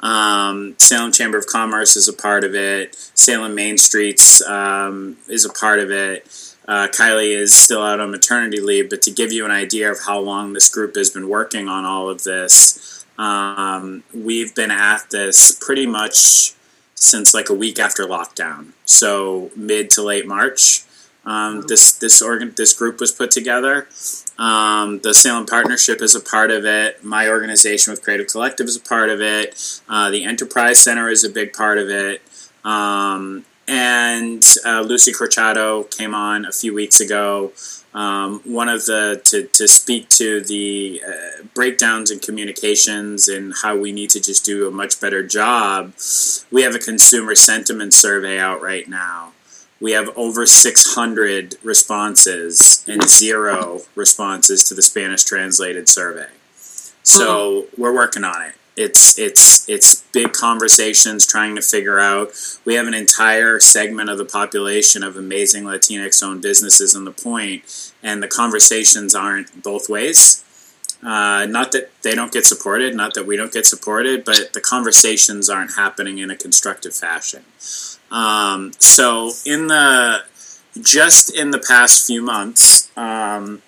Um, 0.00 0.74
Salem 0.78 1.12
Chamber 1.12 1.38
of 1.38 1.46
Commerce 1.46 1.96
is 1.96 2.08
a 2.08 2.12
part 2.12 2.44
of 2.44 2.54
it. 2.54 2.94
Salem 3.14 3.54
Main 3.54 3.78
Streets 3.78 4.46
um, 4.46 5.16
is 5.28 5.44
a 5.44 5.52
part 5.52 5.80
of 5.80 5.90
it. 5.90 6.24
Uh, 6.68 6.86
Kylie 6.86 7.36
is 7.36 7.52
still 7.52 7.82
out 7.82 7.98
on 7.98 8.12
maternity 8.12 8.60
leave, 8.60 8.88
but 8.88 9.02
to 9.02 9.10
give 9.10 9.32
you 9.32 9.44
an 9.44 9.50
idea 9.50 9.90
of 9.90 9.98
how 10.06 10.20
long 10.20 10.52
this 10.52 10.68
group 10.68 10.94
has 10.94 11.10
been 11.10 11.28
working 11.28 11.68
on 11.68 11.84
all 11.84 12.08
of 12.08 12.22
this, 12.22 13.04
um, 13.18 14.04
we've 14.14 14.54
been 14.54 14.70
at 14.70 15.10
this 15.10 15.52
pretty 15.60 15.86
much 15.86 16.52
since 16.94 17.34
like 17.34 17.50
a 17.50 17.54
week 17.54 17.80
after 17.80 18.04
lockdown, 18.04 18.68
so 18.84 19.50
mid 19.56 19.90
to 19.90 20.02
late 20.02 20.26
March. 20.26 20.84
Um, 21.24 21.62
this 21.68 21.92
this 21.92 22.20
organ 22.20 22.52
this 22.56 22.72
group 22.72 22.98
was 22.98 23.12
put 23.12 23.30
together. 23.30 23.86
Um, 24.38 25.00
the 25.00 25.14
Salem 25.14 25.46
Partnership 25.46 26.02
is 26.02 26.14
a 26.14 26.20
part 26.20 26.50
of 26.50 26.64
it. 26.64 27.04
My 27.04 27.28
organization 27.28 27.92
with 27.92 28.02
Creative 28.02 28.26
Collective 28.26 28.66
is 28.66 28.76
a 28.76 28.80
part 28.80 29.08
of 29.08 29.20
it. 29.20 29.80
Uh, 29.88 30.10
the 30.10 30.24
Enterprise 30.24 30.80
Center 30.80 31.08
is 31.08 31.22
a 31.22 31.30
big 31.30 31.52
part 31.52 31.78
of 31.78 31.88
it. 31.88 32.22
Um, 32.64 33.44
and 33.68 34.44
uh, 34.66 34.80
Lucy 34.80 35.12
Corchado 35.12 35.88
came 35.96 36.14
on 36.14 36.44
a 36.44 36.52
few 36.52 36.74
weeks 36.74 36.98
ago. 36.98 37.52
Um, 37.94 38.40
one 38.44 38.68
of 38.68 38.86
the 38.86 39.20
to, 39.26 39.46
to 39.46 39.68
speak 39.68 40.08
to 40.10 40.40
the 40.40 41.02
uh, 41.06 41.44
breakdowns 41.54 42.10
in 42.10 42.18
communications 42.18 43.28
and 43.28 43.52
how 43.62 43.76
we 43.76 43.92
need 43.92 44.10
to 44.10 44.20
just 44.20 44.44
do 44.44 44.66
a 44.66 44.70
much 44.70 45.00
better 45.00 45.22
job. 45.22 45.92
We 46.50 46.62
have 46.62 46.74
a 46.74 46.80
consumer 46.80 47.34
sentiment 47.36 47.94
survey 47.94 48.38
out 48.38 48.60
right 48.60 48.88
now 48.88 49.32
we 49.82 49.92
have 49.92 50.16
over 50.16 50.46
600 50.46 51.56
responses 51.64 52.84
and 52.86 53.02
zero 53.02 53.80
responses 53.96 54.62
to 54.62 54.74
the 54.74 54.80
Spanish 54.80 55.24
translated 55.24 55.88
survey. 55.88 56.28
So 57.02 57.66
we're 57.76 57.92
working 57.92 58.22
on 58.22 58.42
it. 58.42 58.54
It's 58.74 59.18
it's 59.18 59.68
it's 59.68 60.02
big 60.12 60.32
conversations 60.32 61.26
trying 61.26 61.56
to 61.56 61.62
figure 61.62 61.98
out. 61.98 62.30
We 62.64 62.74
have 62.76 62.86
an 62.86 62.94
entire 62.94 63.60
segment 63.60 64.08
of 64.08 64.16
the 64.16 64.24
population 64.24 65.02
of 65.02 65.16
amazing 65.16 65.64
Latinx 65.64 66.22
owned 66.22 66.40
businesses 66.40 66.96
on 66.96 67.04
the 67.04 67.10
point, 67.10 67.92
and 68.02 68.22
the 68.22 68.28
conversations 68.28 69.14
aren't 69.14 69.62
both 69.62 69.90
ways. 69.90 70.42
Uh, 71.02 71.44
not 71.46 71.72
that 71.72 71.90
they 72.02 72.14
don't 72.14 72.32
get 72.32 72.46
supported, 72.46 72.94
not 72.94 73.12
that 73.14 73.26
we 73.26 73.36
don't 73.36 73.52
get 73.52 73.66
supported, 73.66 74.24
but 74.24 74.52
the 74.54 74.60
conversations 74.60 75.50
aren't 75.50 75.74
happening 75.74 76.18
in 76.18 76.30
a 76.30 76.36
constructive 76.36 76.94
fashion. 76.94 77.44
Um, 78.12 78.72
so 78.78 79.32
in 79.46 79.66
the 79.68 80.22
just 80.80 81.34
in 81.34 81.50
the 81.50 81.58
past 81.58 82.06
few 82.06 82.22
months, 82.22 82.96
um, 82.96 83.62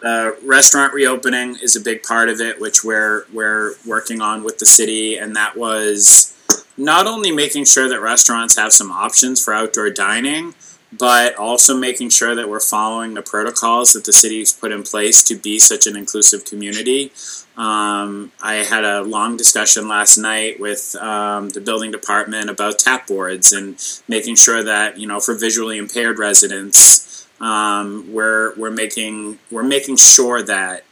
the 0.00 0.36
restaurant 0.44 0.94
reopening 0.94 1.56
is 1.60 1.74
a 1.76 1.80
big 1.80 2.02
part 2.02 2.28
of 2.28 2.40
it, 2.40 2.60
which 2.60 2.84
we're 2.84 3.26
we're 3.32 3.74
working 3.86 4.20
on 4.20 4.44
with 4.44 4.58
the 4.58 4.66
city, 4.66 5.16
and 5.18 5.34
that 5.34 5.56
was 5.56 6.30
not 6.76 7.06
only 7.06 7.32
making 7.32 7.64
sure 7.64 7.88
that 7.88 8.00
restaurants 8.00 8.56
have 8.56 8.72
some 8.72 8.90
options 8.92 9.44
for 9.44 9.52
outdoor 9.52 9.90
dining, 9.90 10.54
but 10.98 11.36
also 11.36 11.76
making 11.76 12.10
sure 12.10 12.34
that 12.34 12.48
we're 12.48 12.60
following 12.60 13.14
the 13.14 13.22
protocols 13.22 13.92
that 13.92 14.04
the 14.04 14.12
city's 14.12 14.52
put 14.52 14.72
in 14.72 14.82
place 14.82 15.22
to 15.24 15.34
be 15.34 15.58
such 15.58 15.86
an 15.86 15.96
inclusive 15.96 16.44
community. 16.44 17.12
Um, 17.56 18.32
I 18.42 18.54
had 18.56 18.84
a 18.84 19.02
long 19.02 19.36
discussion 19.36 19.88
last 19.88 20.18
night 20.18 20.58
with 20.60 20.96
um, 20.96 21.50
the 21.50 21.60
building 21.60 21.90
department 21.90 22.50
about 22.50 22.78
tap 22.78 23.06
boards 23.06 23.52
and 23.52 23.80
making 24.08 24.36
sure 24.36 24.62
that 24.62 24.98
you 24.98 25.06
know 25.06 25.20
for 25.20 25.34
visually 25.34 25.78
impaired 25.78 26.18
residents, 26.18 27.26
um, 27.40 28.12
we're 28.12 28.54
we're 28.56 28.70
making 28.70 29.38
we're 29.50 29.62
making 29.62 29.96
sure 29.96 30.42
that 30.42 30.84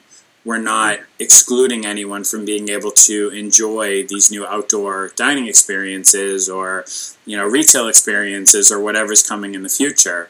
we're 0.45 0.59
not 0.59 0.99
excluding 1.19 1.87
anyone 1.87 2.25
from 2.25 2.45
being 2.45 2.69
able 2.69 2.91
to 2.91 3.29
enjoy 3.31 4.05
these 4.07 4.31
new 4.31 4.45
outdoor 4.47 5.13
dining 5.15 5.47
experiences 5.47 6.49
or 6.49 6.85
you 7.25 7.37
know 7.37 7.47
retail 7.47 7.89
experiences 7.89 8.73
or 8.73 8.81
whatever's 8.81 9.27
coming 9.27 9.55
in 9.55 9.63
the 9.63 9.69
future. 9.69 10.29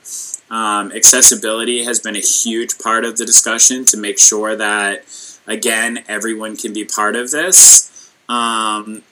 Um, 0.50 0.92
accessibility 0.92 1.84
has 1.84 1.98
been 1.98 2.16
a 2.16 2.20
huge 2.20 2.78
part 2.78 3.04
of 3.04 3.16
the 3.16 3.24
discussion 3.24 3.86
to 3.86 3.96
make 3.96 4.18
sure 4.18 4.54
that 4.54 5.04
again 5.46 6.04
everyone 6.08 6.56
can 6.56 6.72
be 6.72 6.84
part 6.84 7.16
of 7.16 7.30
this. 7.30 8.12
Um, 8.28 9.02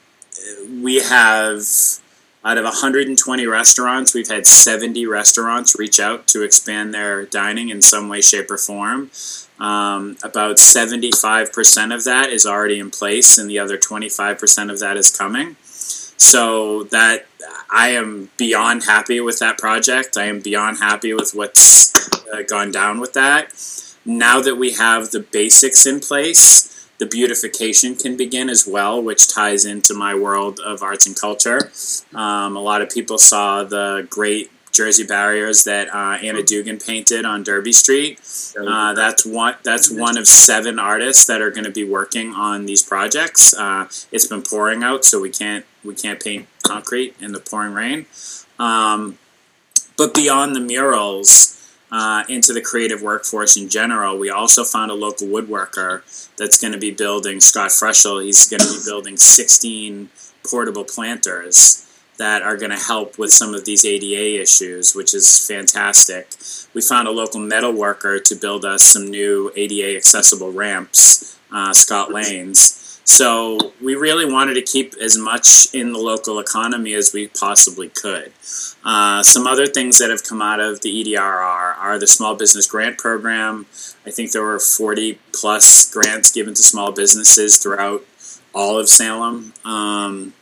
we 0.82 0.96
have 0.96 1.62
out 2.43 2.57
of 2.57 2.64
120 2.64 3.47
restaurants, 3.47 4.14
we've 4.14 4.28
had 4.28 4.47
70 4.47 5.07
restaurants 5.07 5.78
reach 5.78 6.01
out 6.01 6.26
to 6.28 6.43
expand 6.43 6.95
their 6.95 7.26
dining 7.26 7.68
in 7.68 7.82
some 7.82 8.09
way, 8.09 8.22
shape, 8.22 8.51
or 8.51 8.57
form. 8.57 9.11
Um, 9.59 10.16
about 10.22 10.57
75% 10.57 11.95
of 11.95 12.05
that 12.05 12.30
is 12.30 12.47
already 12.47 12.78
in 12.78 12.91
place, 12.91 13.36
and 13.36 13.51
the 13.51 13.59
other 13.59 13.76
25% 13.76 14.72
of 14.72 14.80
that 14.80 14.97
is 14.97 15.14
coming. 15.14 15.57
So 15.62 16.84
that 16.84 17.26
I 17.70 17.88
am 17.88 18.30
beyond 18.38 18.84
happy 18.84 19.20
with 19.20 19.38
that 19.41 19.59
project. 19.59 20.16
I 20.16 20.24
am 20.24 20.41
beyond 20.41 20.78
happy 20.78 21.12
with 21.12 21.32
what's 21.34 22.09
uh, 22.32 22.43
gone 22.43 22.70
down 22.70 23.01
with 23.01 23.12
that. 23.14 23.53
now 24.07 24.41
that 24.41 24.57
we 24.57 24.72
have 24.72 25.11
the 25.11 25.20
basics 25.20 25.84
in 25.84 26.01
place, 26.01 26.80
the 27.01 27.07
beautification 27.07 27.96
can 27.96 28.16
begin 28.16 28.48
as 28.51 28.66
well, 28.66 29.03
which 29.03 29.32
ties 29.32 29.64
into 29.64 29.94
my 29.94 30.14
world 30.14 30.61
of 30.61 30.82
arts 30.82 31.07
and 31.07 31.18
culture. 31.18 31.72
Um, 32.14 32.57
a 32.57 32.61
lot 32.61 32.82
of 32.82 32.90
people 32.90 33.18
saw 33.18 33.64
the 33.64 34.07
great 34.11 34.51
Jersey 34.70 35.05
barriers 35.05 35.64
that 35.64 35.88
uh, 35.88 36.18
Anna 36.22 36.42
Dugan 36.42 36.78
painted 36.78 37.24
on 37.24 37.42
Derby 37.42 37.72
Street. 37.72 38.20
Uh, 38.57 38.92
that's 38.92 39.26
one. 39.26 39.57
That's 39.64 39.90
one 39.90 40.16
of 40.16 40.28
seven 40.28 40.78
artists 40.78 41.26
that 41.26 41.40
are 41.40 41.51
going 41.51 41.64
to 41.64 41.72
be 41.72 41.84
working 41.84 42.34
on 42.34 42.66
these 42.66 42.82
projects. 42.82 43.53
Uh, 43.53 43.88
it's 44.12 44.26
been 44.26 44.42
pouring 44.42 44.82
out, 44.82 45.05
so 45.05 45.20
we 45.20 45.30
can't 45.30 45.64
we 45.82 45.94
can't 45.94 46.22
paint 46.22 46.46
concrete 46.62 47.16
in 47.18 47.32
the 47.32 47.40
pouring 47.40 47.72
rain. 47.72 48.07
Um, 48.59 49.18
but 49.96 50.14
beyond 50.14 50.55
the 50.55 50.61
murals, 50.61 51.60
uh, 51.93 52.24
into 52.28 52.53
the 52.53 52.61
creative 52.61 53.03
workforce 53.03 53.57
in 53.57 53.68
general, 53.68 54.18
we 54.18 54.30
also 54.30 54.64
found 54.64 54.91
a 54.91 54.95
local 54.95 55.26
woodworker 55.26 56.03
that's 56.36 56.61
going 56.61 56.72
to 56.72 56.78
be 56.78 56.91
building 56.91 57.41
Scott 57.41 57.70
Freschel. 57.70 58.24
He's 58.24 58.49
going 58.49 58.61
to 58.61 58.72
be 58.72 58.84
building 58.84 59.16
16 59.16 60.09
portable 60.49 60.84
planters 60.84 61.86
that 62.18 62.43
are 62.43 62.57
going 62.57 62.70
to 62.70 62.76
help 62.76 63.18
with 63.18 63.32
some 63.32 63.55
of 63.55 63.64
these 63.64 63.84
ADA 63.84 64.41
issues, 64.41 64.95
which 64.95 65.14
is 65.14 65.47
fantastic. 65.47 66.28
We 66.74 66.82
found 66.82 67.09
a 67.09 67.11
local 67.11 67.41
metal 67.41 67.72
worker 67.72 68.18
to 68.18 68.34
build 68.34 68.64
us 68.64 68.82
some 68.82 69.11
new 69.11 69.51
ADA 69.57 69.97
accessible 69.97 70.53
ramps, 70.53 71.38
uh, 71.51 71.72
Scott 71.72 72.12
Lanes. 72.12 72.76
So 73.11 73.73
we 73.83 73.97
really 73.97 74.25
wanted 74.25 74.55
to 74.55 74.63
keep 74.63 74.95
as 74.95 75.19
much 75.19 75.67
in 75.75 75.93
the 75.93 75.99
local 75.99 76.39
economy 76.39 76.95
as 76.95 77.13
we 77.13 77.27
possibly 77.27 77.89
could. 77.89 78.33
Uh, 78.85 79.25
some 79.25 79.49
other 79.49 79.67
things 79.67 79.99
that 79.99 80.11
have 80.11 80.23
come 80.23 80.41
out 80.41 80.61
of 80.61 80.83
the 80.83 80.91
EDRR 81.05 81.77
are 81.77 81.99
the 81.99 82.07
Small 82.07 82.37
Business 82.37 82.69
Grant 82.69 82.99
Program. 82.99 83.67
I 84.07 84.13
think 84.13 84.31
there 84.31 84.45
were 84.45 84.61
40 84.61 85.19
plus 85.33 85.93
grants 85.93 86.31
given 86.31 86.55
to 86.55 86.63
small 86.63 86.93
businesses 86.93 87.59
throughout 87.59 88.05
all 88.55 88.79
of 88.79 88.89
Salem. 88.89 89.55
Um, 89.65 90.35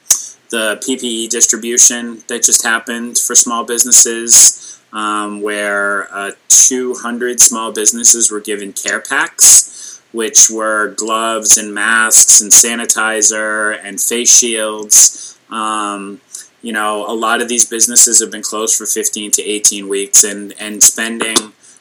the 0.50 0.78
PPE 0.86 1.30
distribution 1.30 2.22
that 2.28 2.42
just 2.42 2.62
happened 2.62 3.16
for 3.16 3.34
small 3.34 3.64
businesses, 3.64 4.78
um, 4.92 5.40
where 5.40 6.06
uh, 6.14 6.32
200 6.48 7.40
small 7.40 7.72
businesses 7.72 8.30
were 8.30 8.40
given 8.40 8.74
care 8.74 9.00
packs, 9.00 9.68
which 10.12 10.50
were 10.50 10.94
gloves 10.96 11.58
and 11.58 11.74
masks 11.74 12.40
and 12.40 12.50
sanitizer 12.50 13.78
and 13.82 14.00
face 14.00 14.38
shields. 14.38 15.38
Um, 15.50 16.20
you 16.62 16.72
know, 16.72 17.06
a 17.06 17.14
lot 17.14 17.40
of 17.40 17.48
these 17.48 17.66
businesses 17.66 18.20
have 18.20 18.30
been 18.30 18.42
closed 18.42 18.76
for 18.76 18.86
15 18.86 19.30
to 19.32 19.42
18 19.42 19.88
weeks, 19.88 20.24
and, 20.24 20.54
and 20.58 20.82
spending 20.82 21.36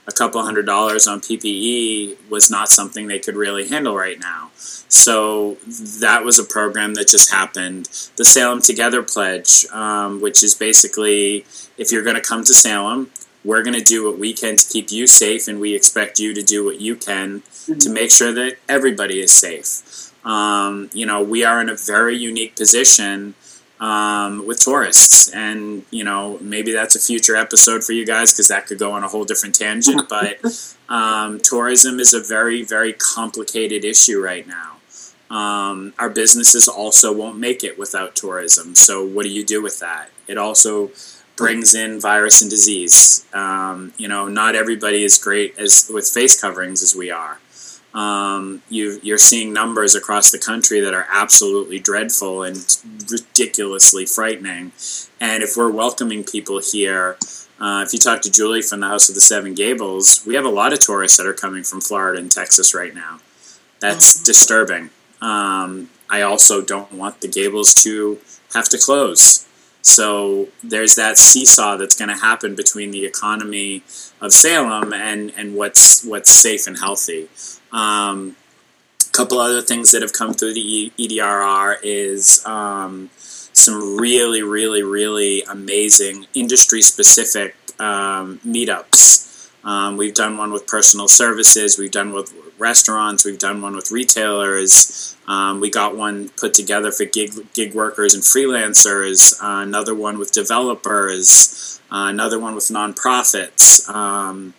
a 0.07 0.11
couple 0.11 0.41
hundred 0.41 0.65
dollars 0.65 1.07
on 1.07 1.19
PPE 1.19 2.29
was 2.29 2.49
not 2.49 2.69
something 2.69 3.07
they 3.07 3.19
could 3.19 3.35
really 3.35 3.67
handle 3.67 3.95
right 3.95 4.19
now. 4.19 4.51
So 4.55 5.55
that 5.99 6.23
was 6.23 6.39
a 6.39 6.43
program 6.43 6.93
that 6.93 7.09
just 7.09 7.31
happened. 7.31 7.89
The 8.15 8.23
Salem 8.23 8.61
Together 8.61 9.03
Pledge, 9.03 9.65
um, 9.71 10.21
which 10.21 10.43
is 10.43 10.55
basically 10.55 11.45
if 11.77 11.91
you're 11.91 12.03
going 12.03 12.15
to 12.15 12.21
come 12.21 12.43
to 12.45 12.53
Salem, 12.53 13.11
we're 13.43 13.63
going 13.63 13.77
to 13.77 13.83
do 13.83 14.05
what 14.05 14.17
we 14.17 14.33
can 14.33 14.57
to 14.57 14.67
keep 14.67 14.91
you 14.91 15.07
safe, 15.07 15.47
and 15.47 15.59
we 15.59 15.75
expect 15.75 16.19
you 16.19 16.33
to 16.33 16.41
do 16.41 16.65
what 16.65 16.81
you 16.81 16.95
can 16.95 17.41
mm-hmm. 17.41 17.77
to 17.77 17.89
make 17.89 18.11
sure 18.11 18.33
that 18.33 18.57
everybody 18.67 19.19
is 19.21 19.33
safe. 19.33 20.11
Um, 20.25 20.89
you 20.93 21.05
know, 21.05 21.23
we 21.23 21.45
are 21.45 21.61
in 21.61 21.69
a 21.69 21.75
very 21.75 22.17
unique 22.17 22.55
position 22.55 23.35
um, 23.79 24.45
with 24.45 24.59
tourists. 24.59 25.29
And, 25.29 25.83
you 25.91 26.03
know, 26.03 26.37
maybe 26.41 26.71
that's 26.71 26.95
a 26.95 26.99
future 26.99 27.35
episode 27.35 27.83
for 27.83 27.93
you 27.93 28.05
guys 28.05 28.33
because 28.33 28.47
that 28.47 28.67
could 28.67 28.79
go 28.79 28.91
on 28.91 29.03
a 29.03 29.07
whole 29.07 29.25
different 29.25 29.55
tangent. 29.55 30.03
But 30.09 30.39
um, 30.89 31.39
tourism 31.39 31.99
is 31.99 32.13
a 32.13 32.21
very, 32.21 32.63
very 32.63 32.93
complicated 32.93 33.83
issue 33.83 34.21
right 34.21 34.47
now. 34.47 34.77
Um, 35.29 35.93
our 35.99 36.09
businesses 36.09 36.67
also 36.67 37.13
won't 37.13 37.37
make 37.37 37.63
it 37.63 37.77
without 37.77 38.15
tourism. 38.15 38.75
So, 38.75 39.05
what 39.05 39.23
do 39.23 39.29
you 39.29 39.43
do 39.43 39.61
with 39.61 39.79
that? 39.79 40.09
It 40.27 40.37
also 40.37 40.91
brings 41.37 41.75
in 41.75 42.01
virus 42.01 42.41
and 42.41 42.49
disease. 42.49 43.25
Um, 43.33 43.93
you 43.97 44.07
know, 44.07 44.27
not 44.27 44.55
everybody 44.55 45.03
is 45.03 45.17
great 45.17 45.57
as 45.57 45.89
with 45.93 46.09
face 46.09 46.39
coverings 46.39 46.83
as 46.83 46.95
we 46.95 47.11
are. 47.11 47.39
Um, 47.93 48.61
you, 48.69 48.99
you're 49.01 49.17
seeing 49.17 49.53
numbers 49.53 49.95
across 49.95 50.31
the 50.31 50.37
country 50.37 50.81
that 50.81 50.93
are 50.93 51.07
absolutely 51.09 51.79
dreadful 51.79 52.43
and 52.43 52.57
ridiculously 53.09 54.05
frightening. 54.05 54.71
And 55.19 55.41
if 55.41 55.55
we're 55.55 55.71
welcoming 55.71 56.23
people 56.23 56.59
here, 56.59 57.17
uh, 57.59 57.83
if 57.85 57.93
you 57.93 57.99
talk 57.99 58.21
to 58.21 58.31
Julie 58.31 58.61
from 58.61 58.81
the 58.81 58.87
House 58.87 59.09
of 59.09 59.15
the 59.15 59.21
Seven 59.21 59.55
Gables, 59.55 60.23
we 60.27 60.35
have 60.35 60.45
a 60.45 60.49
lot 60.49 60.73
of 60.73 60.79
tourists 60.79 61.17
that 61.17 61.25
are 61.25 61.33
coming 61.33 61.63
from 61.63 61.81
Florida 61.81 62.19
and 62.19 62.31
Texas 62.31 62.75
right 62.75 62.93
now. 62.93 63.19
That's 63.79 64.17
mm-hmm. 64.17 64.25
disturbing. 64.25 64.89
Um, 65.21 65.89
I 66.09 66.21
also 66.21 66.61
don't 66.61 66.91
want 66.91 67.21
the 67.21 67.27
Gables 67.27 67.73
to 67.83 68.19
have 68.53 68.69
to 68.69 68.77
close. 68.77 69.46
So 69.87 70.49
there's 70.63 70.95
that 70.95 71.17
seesaw 71.17 71.77
that's 71.77 71.95
going 71.95 72.09
to 72.09 72.21
happen 72.21 72.55
between 72.55 72.91
the 72.91 73.05
economy 73.05 73.83
of 74.19 74.33
Salem 74.33 74.93
and, 74.93 75.31
and 75.37 75.55
what's 75.55 76.03
what's 76.03 76.29
safe 76.29 76.67
and 76.67 76.77
healthy. 76.77 77.29
Um, 77.71 78.35
a 79.07 79.11
couple 79.11 79.39
other 79.39 79.61
things 79.61 79.91
that 79.91 80.01
have 80.01 80.13
come 80.13 80.33
through 80.33 80.53
the 80.53 80.91
EDRR 80.99 81.77
is 81.83 82.45
um, 82.45 83.09
some 83.17 83.97
really, 83.97 84.43
really, 84.43 84.83
really 84.83 85.43
amazing 85.43 86.27
industry 86.33 86.81
specific 86.81 87.55
um, 87.79 88.39
meetups. 88.45 89.49
Um, 89.63 89.97
we've 89.97 90.13
done 90.13 90.37
one 90.37 90.51
with 90.51 90.67
personal 90.67 91.07
services, 91.07 91.77
we've 91.77 91.91
done 91.91 92.13
with 92.13 92.33
restaurants, 92.57 93.25
we've 93.25 93.39
done 93.39 93.61
one 93.61 93.75
with 93.75 93.91
retailers. 93.91 95.16
Um, 95.27 95.59
we 95.59 95.69
got 95.69 95.95
one 95.95 96.29
put 96.29 96.53
together 96.53 96.91
for 96.91 97.05
gig, 97.05 97.31
gig 97.53 97.73
workers 97.73 98.13
and 98.13 98.23
freelancers, 98.23 99.41
uh, 99.43 99.61
another 99.61 99.93
one 99.93 100.17
with 100.17 100.31
developers, 100.31 101.81
uh, 101.91 102.07
another 102.09 102.39
one 102.39 102.55
with 102.55 102.65
nonprofits. 102.65 103.87
Um, 103.89 104.53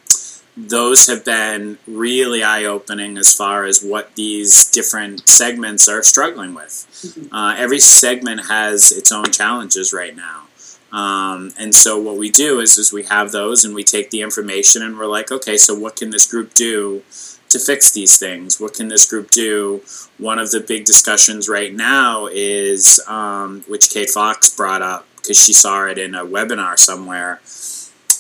those 0.57 1.07
have 1.07 1.25
been 1.25 1.79
really 1.87 2.43
eye 2.43 2.65
opening 2.65 3.17
as 3.17 3.33
far 3.33 3.65
as 3.65 3.83
what 3.83 4.15
these 4.17 4.71
different 4.71 5.29
segments 5.29 5.89
are 5.89 6.03
struggling 6.03 6.53
with. 6.53 6.87
Mm-hmm. 7.03 7.35
Uh, 7.35 7.55
every 7.57 7.79
segment 7.79 8.49
has 8.49 8.91
its 8.91 9.13
own 9.13 9.31
challenges 9.31 9.93
right 9.93 10.17
now. 10.17 10.49
Um, 10.91 11.53
and 11.59 11.75
so 11.75 12.01
what 12.01 12.17
we 12.17 12.31
do 12.31 12.61
is, 12.61 12.79
is 12.79 12.93
we 12.93 13.05
have 13.05 13.31
those 13.31 13.65
and 13.65 13.75
we 13.75 13.85
take 13.85 14.11
the 14.11 14.23
information 14.23 14.83
and 14.83 14.99
we're 14.99 15.07
like, 15.07 15.31
okay, 15.31 15.57
so 15.57 15.75
what 15.79 15.97
can 15.97 16.11
this 16.11 16.27
group 16.27 16.55
do 16.55 17.03
to 17.51 17.59
fix 17.59 17.91
these 17.93 18.19
things? 18.19 18.61
What 18.61 18.75
can 18.75 18.89
this 18.89 19.09
group 19.09 19.31
do? 19.31 19.83
One 20.19 20.39
of 20.39 20.51
the 20.51 20.61
big 20.61 20.85
discussions 20.85 21.49
right 21.49 21.73
now 21.75 22.27
is, 22.31 23.01
um, 23.07 23.63
which 23.69 23.91
Kate 23.91 24.11
Fox 24.11 24.51
brought 24.51 24.83
up 24.83 25.07
because 25.17 25.43
she 25.43 25.53
saw 25.53 25.87
it 25.87 25.99
in 25.99 26.15
a 26.15 26.25
webinar 26.25 26.79
somewhere, 26.79 27.41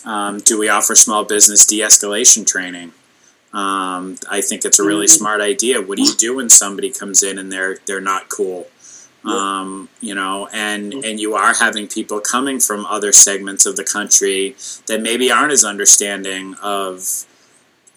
um, 0.05 0.39
do 0.39 0.59
we 0.59 0.69
offer 0.69 0.95
small 0.95 1.25
business 1.25 1.67
de-escalation 1.67 2.47
training? 2.47 2.93
Um, 3.53 4.17
I 4.31 4.41
think 4.41 4.65
it's 4.65 4.79
a 4.79 4.85
really 4.85 5.07
mm-hmm. 5.07 5.19
smart 5.19 5.41
idea. 5.41 5.81
What 5.81 5.97
do 5.97 6.05
you 6.05 6.15
do 6.15 6.37
when 6.37 6.51
somebody 6.51 6.91
comes 6.91 7.23
in 7.23 7.39
and 7.39 7.51
they're 7.51 7.79
they're 7.87 8.01
not 8.01 8.29
cool? 8.29 8.67
Um, 9.25 9.89
you 10.01 10.15
know, 10.15 10.49
and 10.53 10.93
and 10.93 11.19
you 11.19 11.35
are 11.35 11.55
having 11.55 11.89
people 11.89 12.21
coming 12.21 12.61
from 12.61 12.87
other 12.87 13.13
segments 13.13 13.67
of 13.67 13.77
the 13.77 13.85
country 13.85 14.55
that 14.87 15.03
maybe 15.03 15.31
aren't 15.31 15.53
as 15.53 15.65
understanding 15.65 16.55
of 16.63 17.27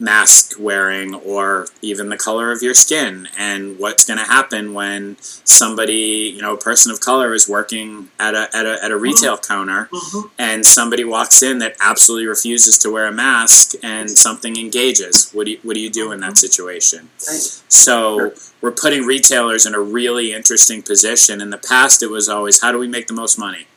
mask 0.01 0.53
wearing 0.59 1.13
or 1.13 1.67
even 1.83 2.09
the 2.09 2.17
color 2.17 2.51
of 2.51 2.63
your 2.63 2.73
skin 2.73 3.29
and 3.37 3.77
what's 3.77 4.03
going 4.03 4.17
to 4.17 4.25
happen 4.25 4.73
when 4.73 5.15
somebody 5.21 6.33
you 6.35 6.41
know 6.41 6.55
a 6.55 6.57
person 6.57 6.91
of 6.91 6.99
color 6.99 7.33
is 7.35 7.47
working 7.47 8.09
at 8.19 8.33
a, 8.33 8.49
at 8.53 8.65
a, 8.65 8.83
at 8.83 8.91
a 8.91 8.97
retail 8.97 9.37
mm-hmm. 9.37 9.53
counter 9.53 9.89
mm-hmm. 9.93 10.27
and 10.39 10.65
somebody 10.65 11.03
walks 11.03 11.43
in 11.43 11.59
that 11.59 11.75
absolutely 11.79 12.25
refuses 12.25 12.79
to 12.79 12.91
wear 12.91 13.05
a 13.05 13.11
mask 13.11 13.73
and 13.83 14.09
something 14.09 14.57
engages 14.57 15.29
what 15.33 15.45
do 15.45 15.51
you, 15.51 15.59
what 15.61 15.75
do 15.75 15.79
you 15.79 15.89
do 15.89 16.11
in 16.11 16.19
that 16.19 16.31
mm-hmm. 16.31 16.35
situation 16.35 17.09
so 17.17 18.33
we're 18.59 18.71
putting 18.71 19.03
retailers 19.05 19.67
in 19.67 19.75
a 19.75 19.79
really 19.79 20.33
interesting 20.33 20.81
position 20.81 21.39
in 21.39 21.51
the 21.51 21.59
past 21.59 22.01
it 22.01 22.09
was 22.09 22.27
always 22.27 22.61
how 22.61 22.71
do 22.71 22.79
we 22.79 22.87
make 22.87 23.05
the 23.05 23.13
most 23.13 23.37
money 23.37 23.67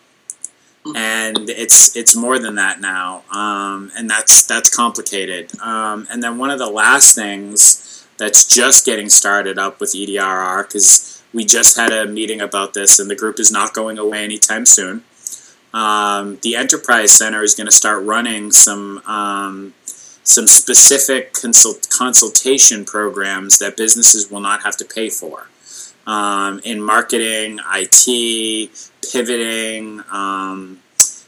and 0.94 1.48
it's 1.48 1.96
it's 1.96 2.14
more 2.14 2.38
than 2.38 2.56
that 2.56 2.80
now, 2.80 3.22
um, 3.30 3.90
and 3.96 4.08
that's 4.08 4.46
that's 4.46 4.74
complicated. 4.74 5.58
Um, 5.60 6.06
and 6.10 6.22
then 6.22 6.38
one 6.38 6.50
of 6.50 6.58
the 6.58 6.68
last 6.68 7.14
things 7.14 8.06
that's 8.18 8.46
just 8.46 8.84
getting 8.84 9.08
started 9.08 9.58
up 9.58 9.80
with 9.80 9.92
EDRR 9.94 10.66
because 10.68 11.22
we 11.32 11.44
just 11.44 11.76
had 11.76 11.92
a 11.92 12.06
meeting 12.06 12.40
about 12.40 12.74
this, 12.74 12.98
and 12.98 13.08
the 13.08 13.16
group 13.16 13.40
is 13.40 13.50
not 13.50 13.72
going 13.72 13.98
away 13.98 14.22
anytime 14.24 14.66
soon. 14.66 15.04
Um, 15.72 16.38
the 16.42 16.54
Enterprise 16.54 17.12
Center 17.12 17.42
is 17.42 17.54
going 17.54 17.66
to 17.66 17.72
start 17.72 18.04
running 18.04 18.52
some 18.52 18.98
um, 19.06 19.74
some 20.22 20.46
specific 20.46 21.32
consult- 21.32 21.88
consultation 21.90 22.84
programs 22.84 23.58
that 23.58 23.76
businesses 23.76 24.30
will 24.30 24.40
not 24.40 24.62
have 24.62 24.76
to 24.78 24.84
pay 24.84 25.08
for 25.08 25.48
um, 26.06 26.60
in 26.64 26.80
marketing, 26.82 27.58
IT, 27.74 28.70
pivoting, 29.10 30.02
um, 30.10 30.80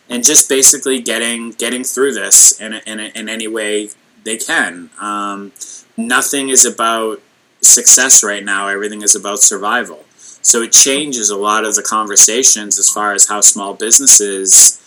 and 0.09 0.25
just 0.25 0.49
basically 0.49 1.01
getting 1.01 1.53
getting 1.53 1.85
through 1.85 2.15
this 2.15 2.61
in, 2.61 2.75
in, 2.87 3.01
in 3.01 3.29
any 3.29 3.49
way 3.49 3.91
they 4.25 4.37
can. 4.37 4.91
Um, 5.01 5.53
nothing 5.97 6.49
is 6.49 6.65
about 6.65 7.21
success 7.63 8.23
right 8.23 8.45
now. 8.45 8.69
Everything 8.69 9.03
is 9.03 9.15
about 9.15 9.41
survival. 9.41 10.05
So 10.19 10.63
it 10.63 10.73
changes 10.73 11.29
a 11.29 11.37
lot 11.37 11.65
of 11.65 11.75
the 11.75 11.83
conversations 11.83 12.79
as 12.79 12.89
far 12.89 13.13
as 13.13 13.29
how 13.29 13.41
small 13.41 13.75
businesses 13.75 14.81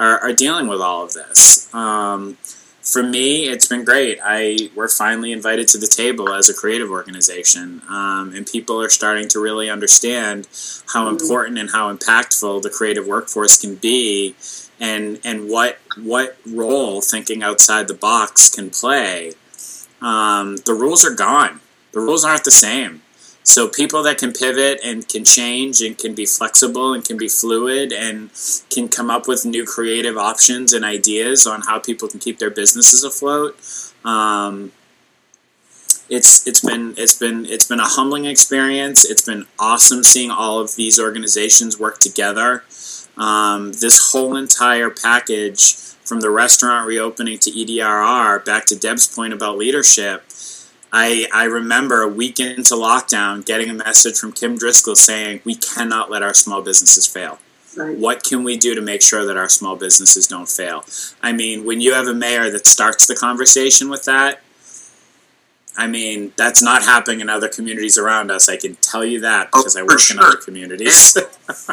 are, 0.00 0.18
are 0.18 0.32
dealing 0.32 0.66
with 0.66 0.80
all 0.80 1.04
of 1.04 1.12
this. 1.12 1.72
Um, 1.72 2.36
for 2.84 3.02
me, 3.02 3.48
it's 3.48 3.66
been 3.66 3.82
great. 3.84 4.18
I 4.22 4.70
we're 4.74 4.88
finally 4.88 5.32
invited 5.32 5.68
to 5.68 5.78
the 5.78 5.86
table 5.86 6.32
as 6.32 6.50
a 6.50 6.54
creative 6.54 6.90
organization, 6.90 7.80
um, 7.88 8.32
and 8.34 8.46
people 8.46 8.80
are 8.80 8.90
starting 8.90 9.26
to 9.28 9.40
really 9.40 9.70
understand 9.70 10.46
how 10.92 11.08
important 11.08 11.58
and 11.58 11.70
how 11.70 11.92
impactful 11.92 12.62
the 12.62 12.68
creative 12.68 13.06
workforce 13.06 13.58
can 13.58 13.76
be, 13.76 14.36
and 14.78 15.18
and 15.24 15.48
what 15.48 15.78
what 15.96 16.36
role 16.46 17.00
thinking 17.00 17.42
outside 17.42 17.88
the 17.88 17.94
box 17.94 18.54
can 18.54 18.68
play. 18.68 19.32
Um, 20.02 20.56
the 20.58 20.74
rules 20.74 21.06
are 21.06 21.14
gone. 21.14 21.60
The 21.92 22.00
rules 22.00 22.24
aren't 22.24 22.44
the 22.44 22.50
same. 22.50 23.00
So 23.44 23.68
people 23.68 24.02
that 24.04 24.16
can 24.16 24.32
pivot 24.32 24.80
and 24.82 25.06
can 25.06 25.22
change 25.22 25.82
and 25.82 25.96
can 25.96 26.14
be 26.14 26.24
flexible 26.24 26.94
and 26.94 27.04
can 27.04 27.18
be 27.18 27.28
fluid 27.28 27.92
and 27.92 28.30
can 28.70 28.88
come 28.88 29.10
up 29.10 29.28
with 29.28 29.44
new 29.44 29.66
creative 29.66 30.16
options 30.16 30.72
and 30.72 30.82
ideas 30.82 31.46
on 31.46 31.60
how 31.60 31.78
people 31.78 32.08
can 32.08 32.20
keep 32.20 32.38
their 32.38 32.50
businesses 32.50 33.04
afloat. 33.04 33.54
Um, 34.02 34.72
it's 36.08 36.46
it's 36.46 36.60
been 36.60 36.94
it's 36.96 37.18
been 37.18 37.44
it's 37.46 37.66
been 37.66 37.80
a 37.80 37.86
humbling 37.86 38.24
experience. 38.24 39.04
It's 39.04 39.22
been 39.22 39.46
awesome 39.58 40.02
seeing 40.02 40.30
all 40.30 40.60
of 40.60 40.76
these 40.76 40.98
organizations 40.98 41.78
work 41.78 41.98
together. 41.98 42.64
Um, 43.16 43.72
this 43.72 44.12
whole 44.12 44.36
entire 44.36 44.90
package, 44.90 45.74
from 46.04 46.20
the 46.20 46.30
restaurant 46.30 46.86
reopening 46.86 47.38
to 47.38 47.50
EDRR, 47.50 48.44
back 48.44 48.64
to 48.66 48.76
Deb's 48.76 49.06
point 49.06 49.32
about 49.32 49.56
leadership 49.56 50.24
I, 50.96 51.26
I 51.34 51.46
remember 51.46 52.02
a 52.02 52.08
week 52.08 52.38
into 52.38 52.74
lockdown 52.74 53.44
getting 53.44 53.68
a 53.68 53.74
message 53.74 54.16
from 54.16 54.30
Kim 54.30 54.56
Driscoll 54.56 54.94
saying, 54.94 55.40
We 55.44 55.56
cannot 55.56 56.08
let 56.08 56.22
our 56.22 56.32
small 56.32 56.62
businesses 56.62 57.04
fail. 57.04 57.40
Right. 57.76 57.98
What 57.98 58.22
can 58.22 58.44
we 58.44 58.56
do 58.56 58.76
to 58.76 58.80
make 58.80 59.02
sure 59.02 59.26
that 59.26 59.36
our 59.36 59.48
small 59.48 59.74
businesses 59.74 60.28
don't 60.28 60.48
fail? 60.48 60.84
I 61.20 61.32
mean, 61.32 61.66
when 61.66 61.80
you 61.80 61.94
have 61.94 62.06
a 62.06 62.14
mayor 62.14 62.48
that 62.48 62.64
starts 62.64 63.08
the 63.08 63.16
conversation 63.16 63.90
with 63.90 64.04
that, 64.04 64.40
I 65.76 65.88
mean, 65.88 66.32
that's 66.36 66.62
not 66.62 66.84
happening 66.84 67.18
in 67.18 67.28
other 67.28 67.48
communities 67.48 67.98
around 67.98 68.30
us. 68.30 68.48
I 68.48 68.56
can 68.56 68.76
tell 68.76 69.04
you 69.04 69.18
that 69.22 69.48
oh, 69.52 69.62
because 69.62 69.76
oh, 69.76 69.80
I 69.80 69.82
work 69.82 69.98
sure. 69.98 70.16
in 70.16 70.22
other 70.22 70.36
communities. 70.36 71.18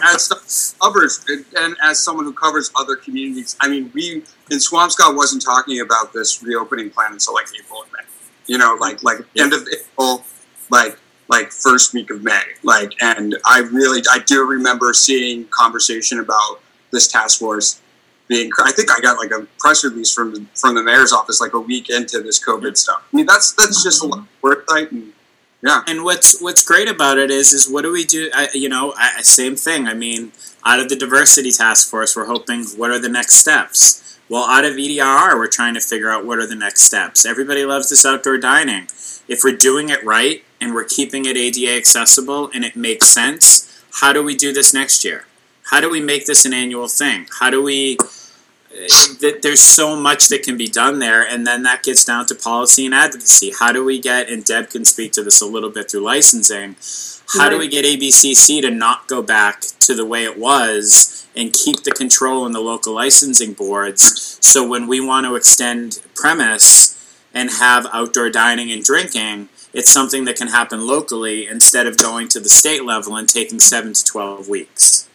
as 0.03 0.75
covers 0.81 1.23
and 1.57 1.75
as 1.83 2.03
someone 2.03 2.25
who 2.25 2.33
covers 2.33 2.71
other 2.75 2.95
communities, 2.95 3.55
I 3.61 3.69
mean, 3.69 3.91
we 3.93 4.23
in 4.49 4.57
Swampscott 4.57 5.15
wasn't 5.15 5.43
talking 5.43 5.79
about 5.79 6.11
this 6.11 6.41
reopening 6.41 6.89
plan 6.89 7.13
until 7.13 7.35
like 7.35 7.45
April 7.55 7.83
and 7.83 7.91
May 7.91 8.01
you 8.47 8.57
know, 8.57 8.77
like 8.79 9.03
like 9.03 9.19
end 9.37 9.53
of 9.53 9.67
April, 9.67 10.25
like 10.69 10.97
like 11.29 11.51
first 11.51 11.93
week 11.93 12.11
of 12.11 12.23
May. 12.23 12.41
Like, 12.63 12.93
and 13.01 13.37
I 13.45 13.59
really 13.59 14.01
I 14.11 14.19
do 14.19 14.45
remember 14.45 14.93
seeing 14.93 15.47
conversation 15.47 16.19
about 16.19 16.61
this 16.91 17.07
task 17.07 17.39
force 17.39 17.81
being. 18.27 18.51
I 18.63 18.71
think 18.71 18.91
I 18.91 18.99
got 18.99 19.17
like 19.17 19.31
a 19.31 19.47
press 19.57 19.83
release 19.83 20.13
from 20.13 20.49
from 20.55 20.75
the 20.75 20.83
mayor's 20.83 21.13
office 21.13 21.39
like 21.41 21.53
a 21.53 21.59
week 21.59 21.89
into 21.89 22.21
this 22.21 22.43
COVID 22.43 22.77
stuff. 22.77 23.03
I 23.11 23.15
mean, 23.15 23.25
that's 23.25 23.53
that's 23.53 23.83
just 23.83 24.03
a 24.03 24.07
lot 24.07 24.19
of 24.19 24.27
work, 24.41 24.65
and 24.69 25.13
yeah. 25.63 25.83
And 25.87 26.03
what's 26.03 26.41
what's 26.41 26.63
great 26.63 26.89
about 26.89 27.17
it 27.17 27.31
is 27.31 27.53
is 27.53 27.69
what 27.69 27.83
do 27.83 27.91
we 27.91 28.03
do? 28.03 28.29
I, 28.33 28.49
you 28.53 28.69
know, 28.69 28.93
I, 28.97 29.21
same 29.21 29.55
thing. 29.55 29.87
I 29.87 29.93
mean, 29.93 30.31
out 30.65 30.79
of 30.79 30.89
the 30.89 30.95
diversity 30.95 31.51
task 31.51 31.89
force, 31.89 32.15
we're 32.15 32.25
hoping 32.25 32.65
what 32.77 32.91
are 32.91 32.99
the 32.99 33.09
next 33.09 33.35
steps 33.35 34.10
well, 34.31 34.45
out 34.45 34.63
of 34.63 34.75
EDRR, 34.75 35.35
we're 35.35 35.47
trying 35.47 35.73
to 35.73 35.81
figure 35.81 36.09
out 36.09 36.25
what 36.25 36.39
are 36.39 36.47
the 36.47 36.55
next 36.55 36.83
steps. 36.83 37.25
Everybody 37.25 37.65
loves 37.65 37.89
this 37.89 38.05
outdoor 38.05 38.37
dining. 38.37 38.83
If 39.27 39.41
we're 39.43 39.57
doing 39.57 39.89
it 39.89 40.01
right 40.05 40.41
and 40.61 40.73
we're 40.73 40.85
keeping 40.85 41.25
it 41.25 41.35
ADA 41.35 41.75
accessible 41.75 42.49
and 42.53 42.63
it 42.63 42.77
makes 42.77 43.09
sense, 43.09 43.83
how 43.95 44.13
do 44.13 44.23
we 44.23 44.33
do 44.37 44.53
this 44.53 44.73
next 44.73 45.03
year? 45.03 45.25
How 45.65 45.81
do 45.81 45.89
we 45.89 45.99
make 45.99 46.27
this 46.27 46.45
an 46.45 46.53
annual 46.53 46.87
thing? 46.87 47.27
How 47.41 47.49
do 47.49 47.61
we 47.61 47.97
Uh, 48.71 49.31
there's 49.41 49.61
so 49.61 49.95
much 49.95 50.29
that 50.29 50.43
can 50.43 50.57
be 50.57 50.67
done 50.67 50.99
there 50.99 51.25
and 51.25 51.45
then 51.45 51.63
that 51.63 51.83
gets 51.83 52.05
down 52.05 52.25
to 52.25 52.33
policy 52.33 52.85
and 52.85 52.95
advocacy 52.95 53.51
how 53.59 53.71
do 53.71 53.83
we 53.83 53.99
get 53.99 54.29
and 54.29 54.45
deb 54.45 54.69
can 54.69 54.85
speak 54.85 55.11
to 55.11 55.23
this 55.23 55.41
a 55.41 55.45
little 55.45 55.69
bit 55.69 55.91
through 55.91 56.01
licensing 56.01 56.75
how 57.37 57.49
do 57.49 57.57
we 57.57 57.67
get 57.67 57.85
abcc 57.85 58.61
to 58.61 58.71
not 58.71 59.07
go 59.07 59.21
back 59.21 59.61
to 59.79 59.93
the 59.93 60.05
way 60.05 60.23
it 60.23 60.37
was 60.37 61.21
and 61.35 61.53
keep 61.53 61.83
the 61.83 61.91
control 61.91 62.45
in 62.45 62.51
the 62.51 62.59
local 62.59 62.93
licensing 62.93 63.53
boards. 63.53 64.37
So 64.41 64.67
when 64.67 64.87
we 64.87 64.99
want 64.99 65.25
to 65.25 65.35
extend 65.35 66.01
premise 66.15 66.97
and 67.33 67.49
have 67.51 67.87
outdoor 67.93 68.29
dining 68.29 68.71
and 68.71 68.83
drinking, 68.83 69.49
it's 69.73 69.89
something 69.89 70.25
that 70.25 70.35
can 70.35 70.49
happen 70.49 70.85
locally 70.85 71.47
instead 71.47 71.87
of 71.87 71.97
going 71.97 72.27
to 72.29 72.39
the 72.39 72.49
state 72.49 72.83
level 72.83 73.15
and 73.15 73.29
taking 73.29 73.59
seven 73.59 73.93
to 73.93 74.03
12 74.03 74.49
weeks. 74.49 75.07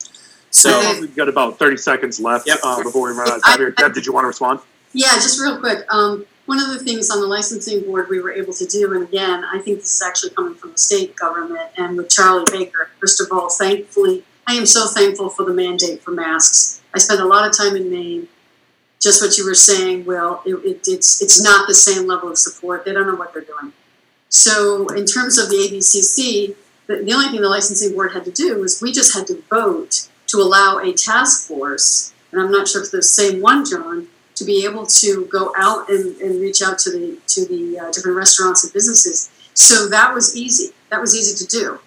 So 0.56 0.98
we've 1.00 1.14
got 1.14 1.28
about 1.28 1.58
30 1.58 1.76
seconds 1.76 2.18
left 2.18 2.46
yep. 2.46 2.58
uh, 2.64 2.82
before 2.82 3.08
we 3.08 3.16
run 3.16 3.28
out 3.28 3.36
of 3.36 3.44
time 3.44 3.58
here. 3.58 3.70
Deb, 3.72 3.92
did 3.92 4.06
you 4.06 4.12
want 4.12 4.24
to 4.24 4.28
respond? 4.28 4.60
Yeah, 4.92 5.12
just 5.14 5.38
real 5.38 5.60
quick. 5.60 5.84
Um, 5.92 6.24
one 6.46 6.58
of 6.58 6.68
the 6.68 6.78
things 6.78 7.10
on 7.10 7.20
the 7.20 7.26
licensing 7.26 7.82
board 7.82 8.08
we 8.08 8.20
were 8.20 8.32
able 8.32 8.54
to 8.54 8.64
do, 8.64 8.94
and 8.94 9.02
again, 9.02 9.44
I 9.44 9.58
think 9.58 9.80
this 9.80 9.96
is 9.96 10.02
actually 10.02 10.30
coming 10.30 10.54
from 10.54 10.72
the 10.72 10.78
state 10.78 11.14
government 11.14 11.70
and 11.76 11.96
with 11.96 12.08
Charlie 12.08 12.44
Baker, 12.50 12.88
first 13.00 13.20
of 13.20 13.26
all, 13.30 13.50
thankfully, 13.50 14.24
I 14.46 14.54
am 14.54 14.64
so 14.64 14.86
thankful 14.86 15.28
for 15.28 15.44
the 15.44 15.52
mandate 15.52 16.02
for 16.02 16.12
masks. 16.12 16.80
I 16.94 16.98
spent 16.98 17.20
a 17.20 17.26
lot 17.26 17.46
of 17.46 17.56
time 17.56 17.76
in 17.76 17.90
Maine. 17.90 18.28
Just 18.98 19.20
what 19.20 19.36
you 19.36 19.44
were 19.44 19.54
saying, 19.54 20.06
Will, 20.06 20.40
it, 20.46 20.54
it, 20.64 20.88
it's 20.88 21.20
it's 21.20 21.42
not 21.42 21.68
the 21.68 21.74
same 21.74 22.06
level 22.06 22.30
of 22.30 22.38
support. 22.38 22.84
They 22.84 22.94
don't 22.94 23.06
know 23.06 23.16
what 23.16 23.34
they're 23.34 23.42
doing. 23.42 23.72
So, 24.30 24.88
in 24.88 25.04
terms 25.04 25.36
of 25.36 25.50
the 25.50 25.56
ABCC, 25.56 26.56
the, 26.86 27.02
the 27.02 27.12
only 27.12 27.28
thing 27.28 27.42
the 27.42 27.48
licensing 27.48 27.92
board 27.92 28.12
had 28.12 28.24
to 28.24 28.30
do 28.30 28.58
was 28.58 28.80
we 28.80 28.92
just 28.92 29.14
had 29.14 29.26
to 29.26 29.42
vote 29.50 30.08
to 30.28 30.38
allow 30.38 30.78
a 30.78 30.92
task 30.92 31.48
force, 31.48 32.12
and 32.32 32.40
I'm 32.40 32.50
not 32.50 32.68
sure 32.68 32.82
if 32.82 32.90
the 32.90 33.02
same 33.02 33.40
one, 33.40 33.64
John, 33.64 34.08
to 34.34 34.44
be 34.44 34.64
able 34.64 34.86
to 34.86 35.26
go 35.26 35.52
out 35.56 35.88
and, 35.88 36.16
and 36.20 36.40
reach 36.40 36.62
out 36.62 36.78
to 36.80 36.90
the 36.90 37.18
to 37.28 37.46
the 37.46 37.78
uh, 37.78 37.90
different 37.90 38.16
restaurants 38.16 38.64
and 38.64 38.72
businesses. 38.72 39.30
So 39.54 39.88
that 39.88 40.14
was 40.14 40.36
easy. 40.36 40.72
That 40.90 41.00
was 41.00 41.16
easy 41.16 41.34
to 41.44 41.46
do 41.46 41.80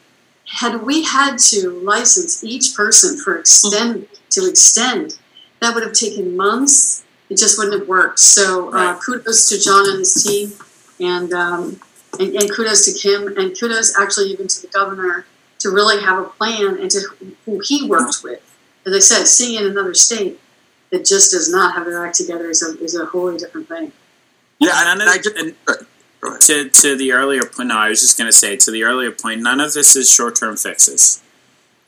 had 0.49 0.81
we 0.83 1.03
had 1.03 1.37
to 1.37 1.69
license 1.69 2.43
each 2.43 2.75
person 2.75 3.17
for 3.17 3.37
extend 3.37 4.07
to 4.31 4.47
extend, 4.47 5.17
that 5.59 5.73
would 5.73 5.83
have 5.83 5.93
taken 5.93 6.35
months. 6.35 7.03
It 7.29 7.37
just 7.37 7.57
wouldn't 7.57 7.79
have 7.79 7.87
worked. 7.87 8.19
So 8.19 8.73
uh, 8.73 8.99
kudos 8.99 9.49
to 9.49 9.59
John 9.59 9.87
and 9.87 9.99
his 9.99 10.23
team, 10.23 10.53
and, 10.99 11.31
um, 11.33 11.79
and 12.19 12.35
and 12.35 12.51
kudos 12.51 12.85
to 12.85 12.99
Kim, 12.99 13.27
and 13.37 13.57
kudos 13.59 13.97
actually 13.99 14.31
even 14.31 14.47
to 14.47 14.61
the 14.61 14.67
governor 14.67 15.25
to 15.59 15.69
really 15.69 16.01
have 16.01 16.19
a 16.19 16.29
plan 16.29 16.77
and 16.79 16.89
to 16.91 17.01
who 17.45 17.59
he 17.63 17.87
worked 17.87 18.23
with. 18.23 18.41
As 18.85 18.93
I 18.93 18.99
said, 18.99 19.27
seeing 19.27 19.59
in 19.59 19.69
another 19.69 19.93
state 19.93 20.39
that 20.89 21.05
just 21.05 21.31
does 21.31 21.51
not 21.51 21.75
have 21.75 21.85
their 21.85 22.05
act 22.05 22.15
together 22.15 22.49
is 22.49 22.63
a 22.63 22.81
is 22.83 22.95
a 22.95 23.05
wholly 23.05 23.37
different 23.37 23.67
thing. 23.67 23.91
Yeah, 24.59 24.91
and, 24.91 25.01
I 25.03 25.17
just, 25.17 25.35
and 25.35 25.55
to 26.41 26.69
to 26.69 26.95
the 26.97 27.11
earlier 27.11 27.43
point. 27.43 27.69
No, 27.69 27.77
I 27.77 27.89
was 27.89 28.01
just 28.01 28.17
going 28.17 28.27
to 28.27 28.35
say 28.35 28.57
to 28.57 28.71
the 28.71 28.83
earlier 28.83 29.11
point. 29.11 29.41
None 29.41 29.59
of 29.59 29.73
this 29.73 29.95
is 29.95 30.11
short 30.11 30.35
term 30.35 30.57
fixes. 30.57 31.21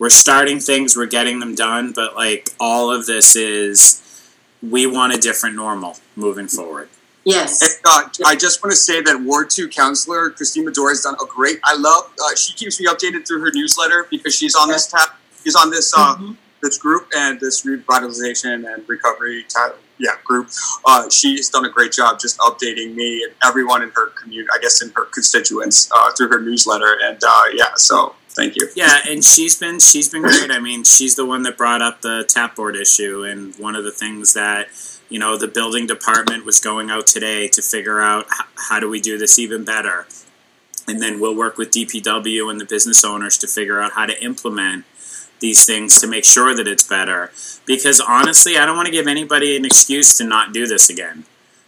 We're 0.02 0.10
starting 0.10 0.60
things, 0.60 0.98
we're 0.98 1.06
getting 1.06 1.40
them 1.40 1.54
done, 1.54 1.92
but 1.94 2.16
like 2.16 2.50
all 2.60 2.92
of 2.92 3.06
this 3.06 3.36
is, 3.36 4.02
we 4.60 4.88
want 4.88 5.14
a 5.14 5.18
different 5.20 5.56
normal 5.56 5.98
moving 6.16 6.48
forward. 6.48 6.90
Yes. 7.24 7.62
And, 7.62 7.86
uh, 7.86 8.10
I 8.26 8.36
just 8.36 8.64
want 8.64 8.72
to 8.72 8.78
say 8.78 9.02
that 9.02 9.22
Ward 9.22 9.50
Two 9.50 9.68
counselor 9.68 10.30
Christine 10.32 10.66
Madore 10.66 10.90
has 10.90 11.02
done 11.02 11.16
a 11.22 11.26
great. 11.26 11.60
I 11.64 11.76
love. 11.76 12.12
Uh, 12.22 12.36
she 12.36 12.54
keeps 12.54 12.80
me 12.80 12.88
updated 12.88 13.28
through 13.28 13.42
her 13.42 13.52
newsletter 13.54 14.08
because 14.10 14.36
she's 14.36 14.56
on 14.56 14.70
this 14.70 14.88
tab. 14.88 15.10
She's 15.44 15.56
on 15.56 15.70
this 15.70 15.94
uh, 15.96 16.16
mm-hmm. 16.16 16.34
this 16.62 16.78
group 16.78 17.08
and 17.16 17.40
this 17.40 17.66
revitalization 17.66 18.74
and 18.74 18.88
recovery 18.88 19.46
tab 19.48 19.76
yeah 20.00 20.16
group. 20.24 20.50
Uh, 20.86 21.10
she's 21.10 21.50
done 21.50 21.66
a 21.66 21.70
great 21.70 21.92
job 21.92 22.20
just 22.20 22.40
updating 22.40 22.96
me 22.96 23.24
and 23.24 23.34
everyone 23.44 23.84
in 23.84 23.92
her 23.92 24.08
community. 24.10 24.50
I 24.54 24.58
guess 24.60 24.82
in 24.82 24.92
her 24.96 25.06
constituents 25.06 25.90
uh, 25.96 26.12
through 26.14 26.30
her 26.30 26.42
newsletter. 26.42 26.98
And 27.04 27.22
uh, 27.24 27.44
yeah, 27.54 27.76
so 27.76 28.16
thank 28.30 28.56
you. 28.56 28.68
Yeah, 28.76 29.00
and 29.08 29.24
she's 29.24 29.60
been 29.60 29.80
she's 29.80 30.10
been 30.10 30.24
great. 30.24 30.50
I 30.50 30.60
mean, 30.60 30.84
she's 30.84 31.16
the 31.16 31.26
one 31.26 31.44
that 31.44 31.56
brought 31.56 31.84
up 31.84 32.02
the 32.02 32.26
tap 32.28 32.56
board 32.56 32.76
issue, 32.76 33.24
and 33.24 33.56
one 33.56 33.76
of 33.76 33.84
the 33.84 33.92
things 33.92 34.34
that 34.34 34.70
you 35.12 35.20
know 35.20 35.38
the 35.38 35.48
building 35.48 35.86
department 35.86 36.46
was 36.46 36.60
going 36.60 36.90
out 36.90 37.06
today 37.06 37.48
to 37.50 37.62
figure 37.62 38.02
out 38.02 38.28
how 38.70 38.80
do 38.80 38.90
we 38.90 39.02
do 39.02 39.18
this 39.18 39.38
even 39.38 39.66
better. 39.66 40.08
And 40.88 41.02
then 41.02 41.20
we'll 41.20 41.36
work 41.36 41.58
with 41.58 41.70
DPW 41.72 42.50
and 42.50 42.60
the 42.60 42.66
business 42.66 43.04
owners 43.04 43.38
to 43.40 43.48
figure 43.48 43.82
out 43.82 43.92
how 43.92 44.06
to 44.06 44.24
implement 44.24 44.86
these 45.40 45.66
things 45.66 46.00
to 46.00 46.08
make 46.08 46.24
sure 46.24 46.56
that 46.56 46.68
it's 46.68 46.84
better. 46.84 47.32
Because 47.66 48.00
honestly, 48.00 48.58
I 48.58 48.66
don't 48.66 48.78
want 48.78 48.88
to 48.88 48.92
give 48.92 49.08
anybody 49.08 49.56
an 49.56 49.66
excuse 49.66 50.18
to 50.18 50.24
not 50.24 50.54
do 50.54 50.66
this 50.66 50.90
again. 50.90 51.26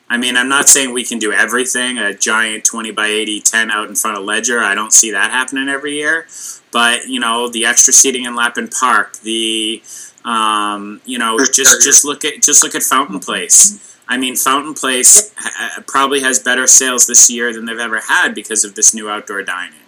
I 0.10 0.18
mean, 0.18 0.38
I'm 0.38 0.50
not 0.50 0.68
saying 0.68 0.94
we 0.94 1.06
can 1.06 1.18
do 1.18 1.32
everything, 1.32 1.98
a 1.98 2.14
giant 2.14 2.66
20 2.66 2.92
by 2.92 3.08
80 3.08 3.42
tent 3.42 3.72
out 3.72 3.90
in 3.90 3.96
front 3.96 4.18
of 4.18 4.24
Ledger. 4.24 4.60
I 4.60 4.76
don't 4.76 4.94
see 4.94 5.12
that 5.12 5.32
happening 5.32 5.70
every 5.70 5.94
year. 5.94 6.28
But, 6.72 7.08
you 7.08 7.20
know, 7.20 7.50
the 7.50 7.66
extra 7.66 7.94
seating 7.94 8.26
in 8.26 8.36
Lappin 8.36 8.68
Park, 8.68 9.18
the, 9.20 9.82
um, 10.26 11.02
you 11.06 11.18
know, 11.18 11.38
just, 11.40 11.84
just 11.84 12.06
look 12.06 12.26
at, 12.26 12.42
just 12.42 12.64
look 12.64 12.76
at 12.76 12.84
Fountain 12.84 13.20
Place. 13.20 13.98
I 14.08 14.18
mean, 14.18 14.36
Fountain 14.36 14.74
Place 14.74 15.34
ha- 15.38 15.84
probably 15.88 16.20
has 16.22 16.40
better 16.40 16.68
sales 16.68 17.08
this 17.08 17.30
year 17.30 17.54
than 17.54 17.66
they've 17.66 17.80
ever 17.80 18.02
had 18.08 18.36
because 18.36 18.64
of 18.64 18.76
this 18.76 18.94
new 18.94 19.10
outdoor 19.10 19.44
dining. 19.44 19.80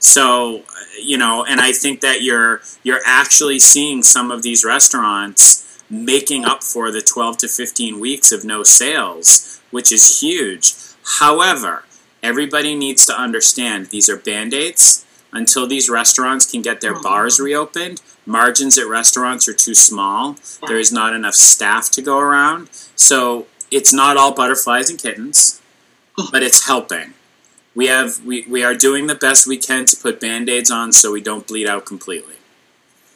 So, 0.00 0.62
you 1.00 1.18
know, 1.18 1.44
and 1.44 1.60
I 1.60 1.72
think 1.72 2.00
that 2.00 2.22
you're 2.22 2.62
you're 2.82 3.02
actually 3.04 3.58
seeing 3.58 4.02
some 4.02 4.30
of 4.30 4.42
these 4.42 4.64
restaurants 4.64 5.69
making 5.90 6.44
up 6.44 6.62
for 6.62 6.90
the 6.90 7.02
12 7.02 7.38
to 7.38 7.48
15 7.48 7.98
weeks 7.98 8.32
of 8.32 8.44
no 8.44 8.62
sales, 8.62 9.60
which 9.70 9.90
is 9.90 10.20
huge. 10.20 10.74
However, 11.18 11.84
everybody 12.22 12.74
needs 12.74 13.04
to 13.06 13.18
understand 13.18 13.86
these 13.86 14.08
are 14.08 14.16
band-aids 14.16 15.04
until 15.32 15.66
these 15.66 15.90
restaurants 15.90 16.50
can 16.50 16.62
get 16.62 16.80
their 16.80 17.00
bars 17.00 17.40
reopened. 17.40 18.00
Margins 18.26 18.78
at 18.78 18.86
restaurants 18.86 19.48
are 19.48 19.54
too 19.54 19.74
small. 19.74 20.36
There 20.66 20.78
is 20.78 20.92
not 20.92 21.14
enough 21.14 21.34
staff 21.34 21.90
to 21.92 22.02
go 22.02 22.18
around. 22.18 22.68
So, 22.96 23.46
it's 23.70 23.92
not 23.92 24.16
all 24.16 24.34
butterflies 24.34 24.90
and 24.90 24.98
kittens, 24.98 25.60
but 26.32 26.42
it's 26.42 26.66
helping 26.66 27.14
we 27.74 27.86
have 27.86 28.24
we, 28.24 28.44
we 28.46 28.62
are 28.62 28.74
doing 28.74 29.06
the 29.06 29.14
best 29.14 29.46
we 29.46 29.56
can 29.56 29.84
to 29.86 29.96
put 29.96 30.20
band-aids 30.20 30.70
on 30.70 30.92
so 30.92 31.12
we 31.12 31.20
don't 31.20 31.46
bleed 31.46 31.66
out 31.66 31.86
completely 31.86 32.34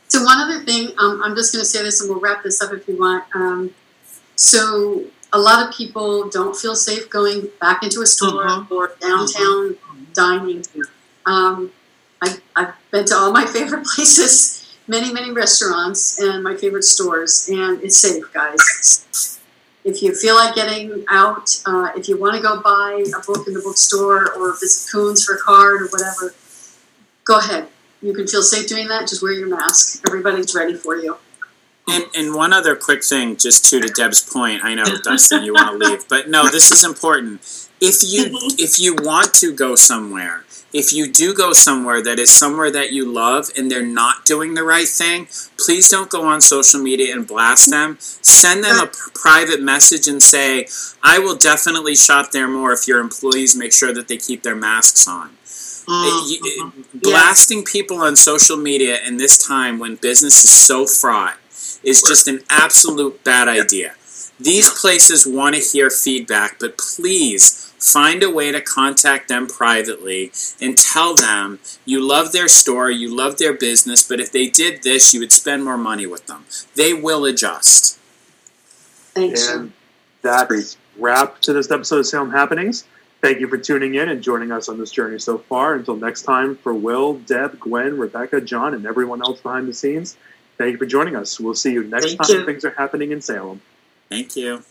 So 0.08 0.22
one 0.22 0.38
other 0.40 0.60
thing, 0.64 0.92
um, 0.98 1.22
I'm 1.24 1.34
just 1.34 1.52
going 1.52 1.62
to 1.62 1.66
say 1.68 1.82
this, 1.82 2.00
and 2.00 2.10
we'll 2.10 2.20
wrap 2.20 2.42
this 2.42 2.62
up 2.62 2.72
if 2.72 2.86
you 2.86 2.96
want. 2.98 3.24
Um, 3.34 3.74
so 4.36 5.04
a 5.32 5.38
lot 5.38 5.66
of 5.66 5.74
people 5.74 6.28
don't 6.28 6.56
feel 6.56 6.76
safe 6.76 7.10
going 7.10 7.48
back 7.60 7.82
into 7.82 8.00
a 8.02 8.06
store 8.06 8.44
Mhm. 8.44 8.70
or 8.70 8.92
downtown 9.00 9.76
dining. 10.12 10.64
Um, 11.26 11.72
I, 12.22 12.36
I've 12.54 12.74
been 12.90 13.04
to 13.06 13.14
all 13.16 13.32
my 13.32 13.46
favorite 13.56 13.84
places, 13.86 14.76
many 14.86 15.12
many 15.12 15.30
restaurants, 15.32 16.20
and 16.20 16.44
my 16.44 16.56
favorite 16.56 16.84
stores, 16.84 17.48
and 17.50 17.82
it's 17.82 17.96
safe, 17.96 18.24
guys. 18.32 19.38
If 19.82 20.00
you 20.02 20.14
feel 20.14 20.34
like 20.36 20.54
getting 20.54 21.04
out, 21.10 21.60
uh, 21.66 21.90
if 21.96 22.08
you 22.08 22.16
want 22.18 22.36
to 22.36 22.40
go 22.42 22.60
buy 22.60 23.04
a 23.06 23.20
book 23.26 23.46
in 23.46 23.52
the 23.54 23.60
bookstore 23.60 24.32
or 24.34 24.52
visit 24.58 24.90
Coons 24.90 25.24
for 25.24 25.34
a 25.34 25.38
card 25.38 25.82
or 25.82 25.86
whatever, 25.88 26.34
go 27.24 27.38
ahead. 27.38 27.68
You 28.04 28.12
can 28.14 28.26
feel 28.26 28.42
safe 28.42 28.68
doing 28.68 28.88
that. 28.88 29.08
Just 29.08 29.22
wear 29.22 29.32
your 29.32 29.48
mask. 29.48 30.02
Everybody's 30.06 30.54
ready 30.54 30.74
for 30.74 30.96
you. 30.96 31.16
and, 31.88 32.04
and 32.14 32.34
one 32.34 32.52
other 32.52 32.74
quick 32.76 33.02
thing 33.04 33.36
just 33.36 33.64
to 33.68 33.78
to 33.80 33.88
deb's 33.88 34.22
point 34.22 34.64
i 34.64 34.74
know 34.74 34.84
dustin 35.02 35.44
you 35.44 35.52
want 35.52 35.68
to 35.70 35.76
leave 35.86 36.08
but 36.08 36.28
no 36.30 36.48
this 36.48 36.70
is 36.72 36.82
important 36.82 37.42
if 37.80 37.96
you 38.02 38.22
if 38.58 38.78
you 38.80 38.94
want 39.10 39.34
to 39.34 39.52
go 39.52 39.74
somewhere 39.74 40.44
if 40.72 40.94
you 40.94 41.04
do 41.12 41.34
go 41.34 41.52
somewhere 41.52 42.02
that 42.02 42.18
is 42.18 42.32
somewhere 42.32 42.70
that 42.70 42.90
you 42.90 43.04
love 43.04 43.50
and 43.56 43.70
they're 43.70 43.84
not 44.02 44.24
doing 44.24 44.54
the 44.54 44.64
right 44.64 44.88
thing 44.88 45.26
please 45.58 45.90
don't 45.90 46.08
go 46.08 46.24
on 46.24 46.40
social 46.40 46.80
media 46.80 47.12
and 47.14 47.26
blast 47.26 47.68
them 47.70 47.98
send 48.00 48.64
them 48.64 48.78
a 48.80 48.90
private 49.14 49.60
message 49.60 50.08
and 50.08 50.22
say 50.22 50.66
i 51.02 51.18
will 51.18 51.36
definitely 51.36 51.94
shop 51.94 52.30
there 52.32 52.48
more 52.48 52.72
if 52.72 52.88
your 52.88 53.00
employees 53.00 53.54
make 53.54 53.74
sure 53.74 53.92
that 53.92 54.08
they 54.08 54.16
keep 54.16 54.42
their 54.42 54.56
masks 54.56 55.06
on 55.06 55.36
Mm, 55.86 56.30
you- 56.30 56.40
mhm. 56.72 57.02
blasting 57.02 57.64
people 57.64 57.98
on 57.98 58.16
social 58.16 58.56
media 58.56 58.98
in 59.06 59.16
this 59.18 59.36
time 59.38 59.78
when 59.78 59.96
business 59.96 60.42
is 60.44 60.50
so 60.52 60.86
fraught 60.86 61.36
is 61.82 62.02
just 62.02 62.26
an 62.26 62.42
absolute 62.48 63.22
bad 63.24 63.48
idea. 63.48 63.94
These 64.40 64.70
places 64.70 65.26
want 65.26 65.54
to 65.54 65.60
hear 65.60 65.90
feedback, 65.90 66.58
but 66.58 66.76
please 66.78 67.70
find 67.78 68.22
a 68.22 68.30
way 68.30 68.50
to 68.50 68.60
contact 68.62 69.28
them 69.28 69.46
privately 69.46 70.32
and 70.60 70.76
tell 70.76 71.14
them 71.14 71.58
you 71.84 72.00
love 72.00 72.32
their 72.32 72.48
store, 72.48 72.90
you 72.90 73.14
love 73.14 73.36
their 73.36 73.52
business, 73.52 74.02
but 74.02 74.20
if 74.20 74.32
they 74.32 74.48
did 74.48 74.82
this, 74.82 75.12
you 75.12 75.20
would 75.20 75.32
spend 75.32 75.62
more 75.64 75.76
money 75.76 76.06
with 76.06 76.26
them. 76.26 76.46
They 76.74 76.94
will 76.94 77.24
adjust. 77.26 77.98
Thanks. 79.14 79.48
And 79.48 79.72
that's 80.22 80.76
wrap 80.98 81.40
to 81.42 81.52
this 81.52 81.70
episode 81.70 81.98
of 81.98 82.06
Salem 82.06 82.30
Happenings. 82.30 82.84
Thank 83.24 83.40
you 83.40 83.48
for 83.48 83.56
tuning 83.56 83.94
in 83.94 84.10
and 84.10 84.22
joining 84.22 84.52
us 84.52 84.68
on 84.68 84.78
this 84.78 84.90
journey 84.90 85.18
so 85.18 85.38
far. 85.38 85.76
Until 85.76 85.96
next 85.96 86.24
time, 86.24 86.56
for 86.56 86.74
Will, 86.74 87.14
Deb, 87.14 87.58
Gwen, 87.58 87.96
Rebecca, 87.96 88.38
John, 88.38 88.74
and 88.74 88.84
everyone 88.84 89.22
else 89.22 89.40
behind 89.40 89.66
the 89.66 89.72
scenes, 89.72 90.18
thank 90.58 90.72
you 90.72 90.76
for 90.76 90.84
joining 90.84 91.16
us. 91.16 91.40
We'll 91.40 91.54
see 91.54 91.72
you 91.72 91.84
next 91.84 92.04
Thank 92.04 92.22
time 92.22 92.36
you. 92.40 92.44
things 92.44 92.66
are 92.66 92.72
happening 92.72 93.12
in 93.12 93.22
Salem. 93.22 93.62
Thank 94.10 94.36
you. 94.36 94.62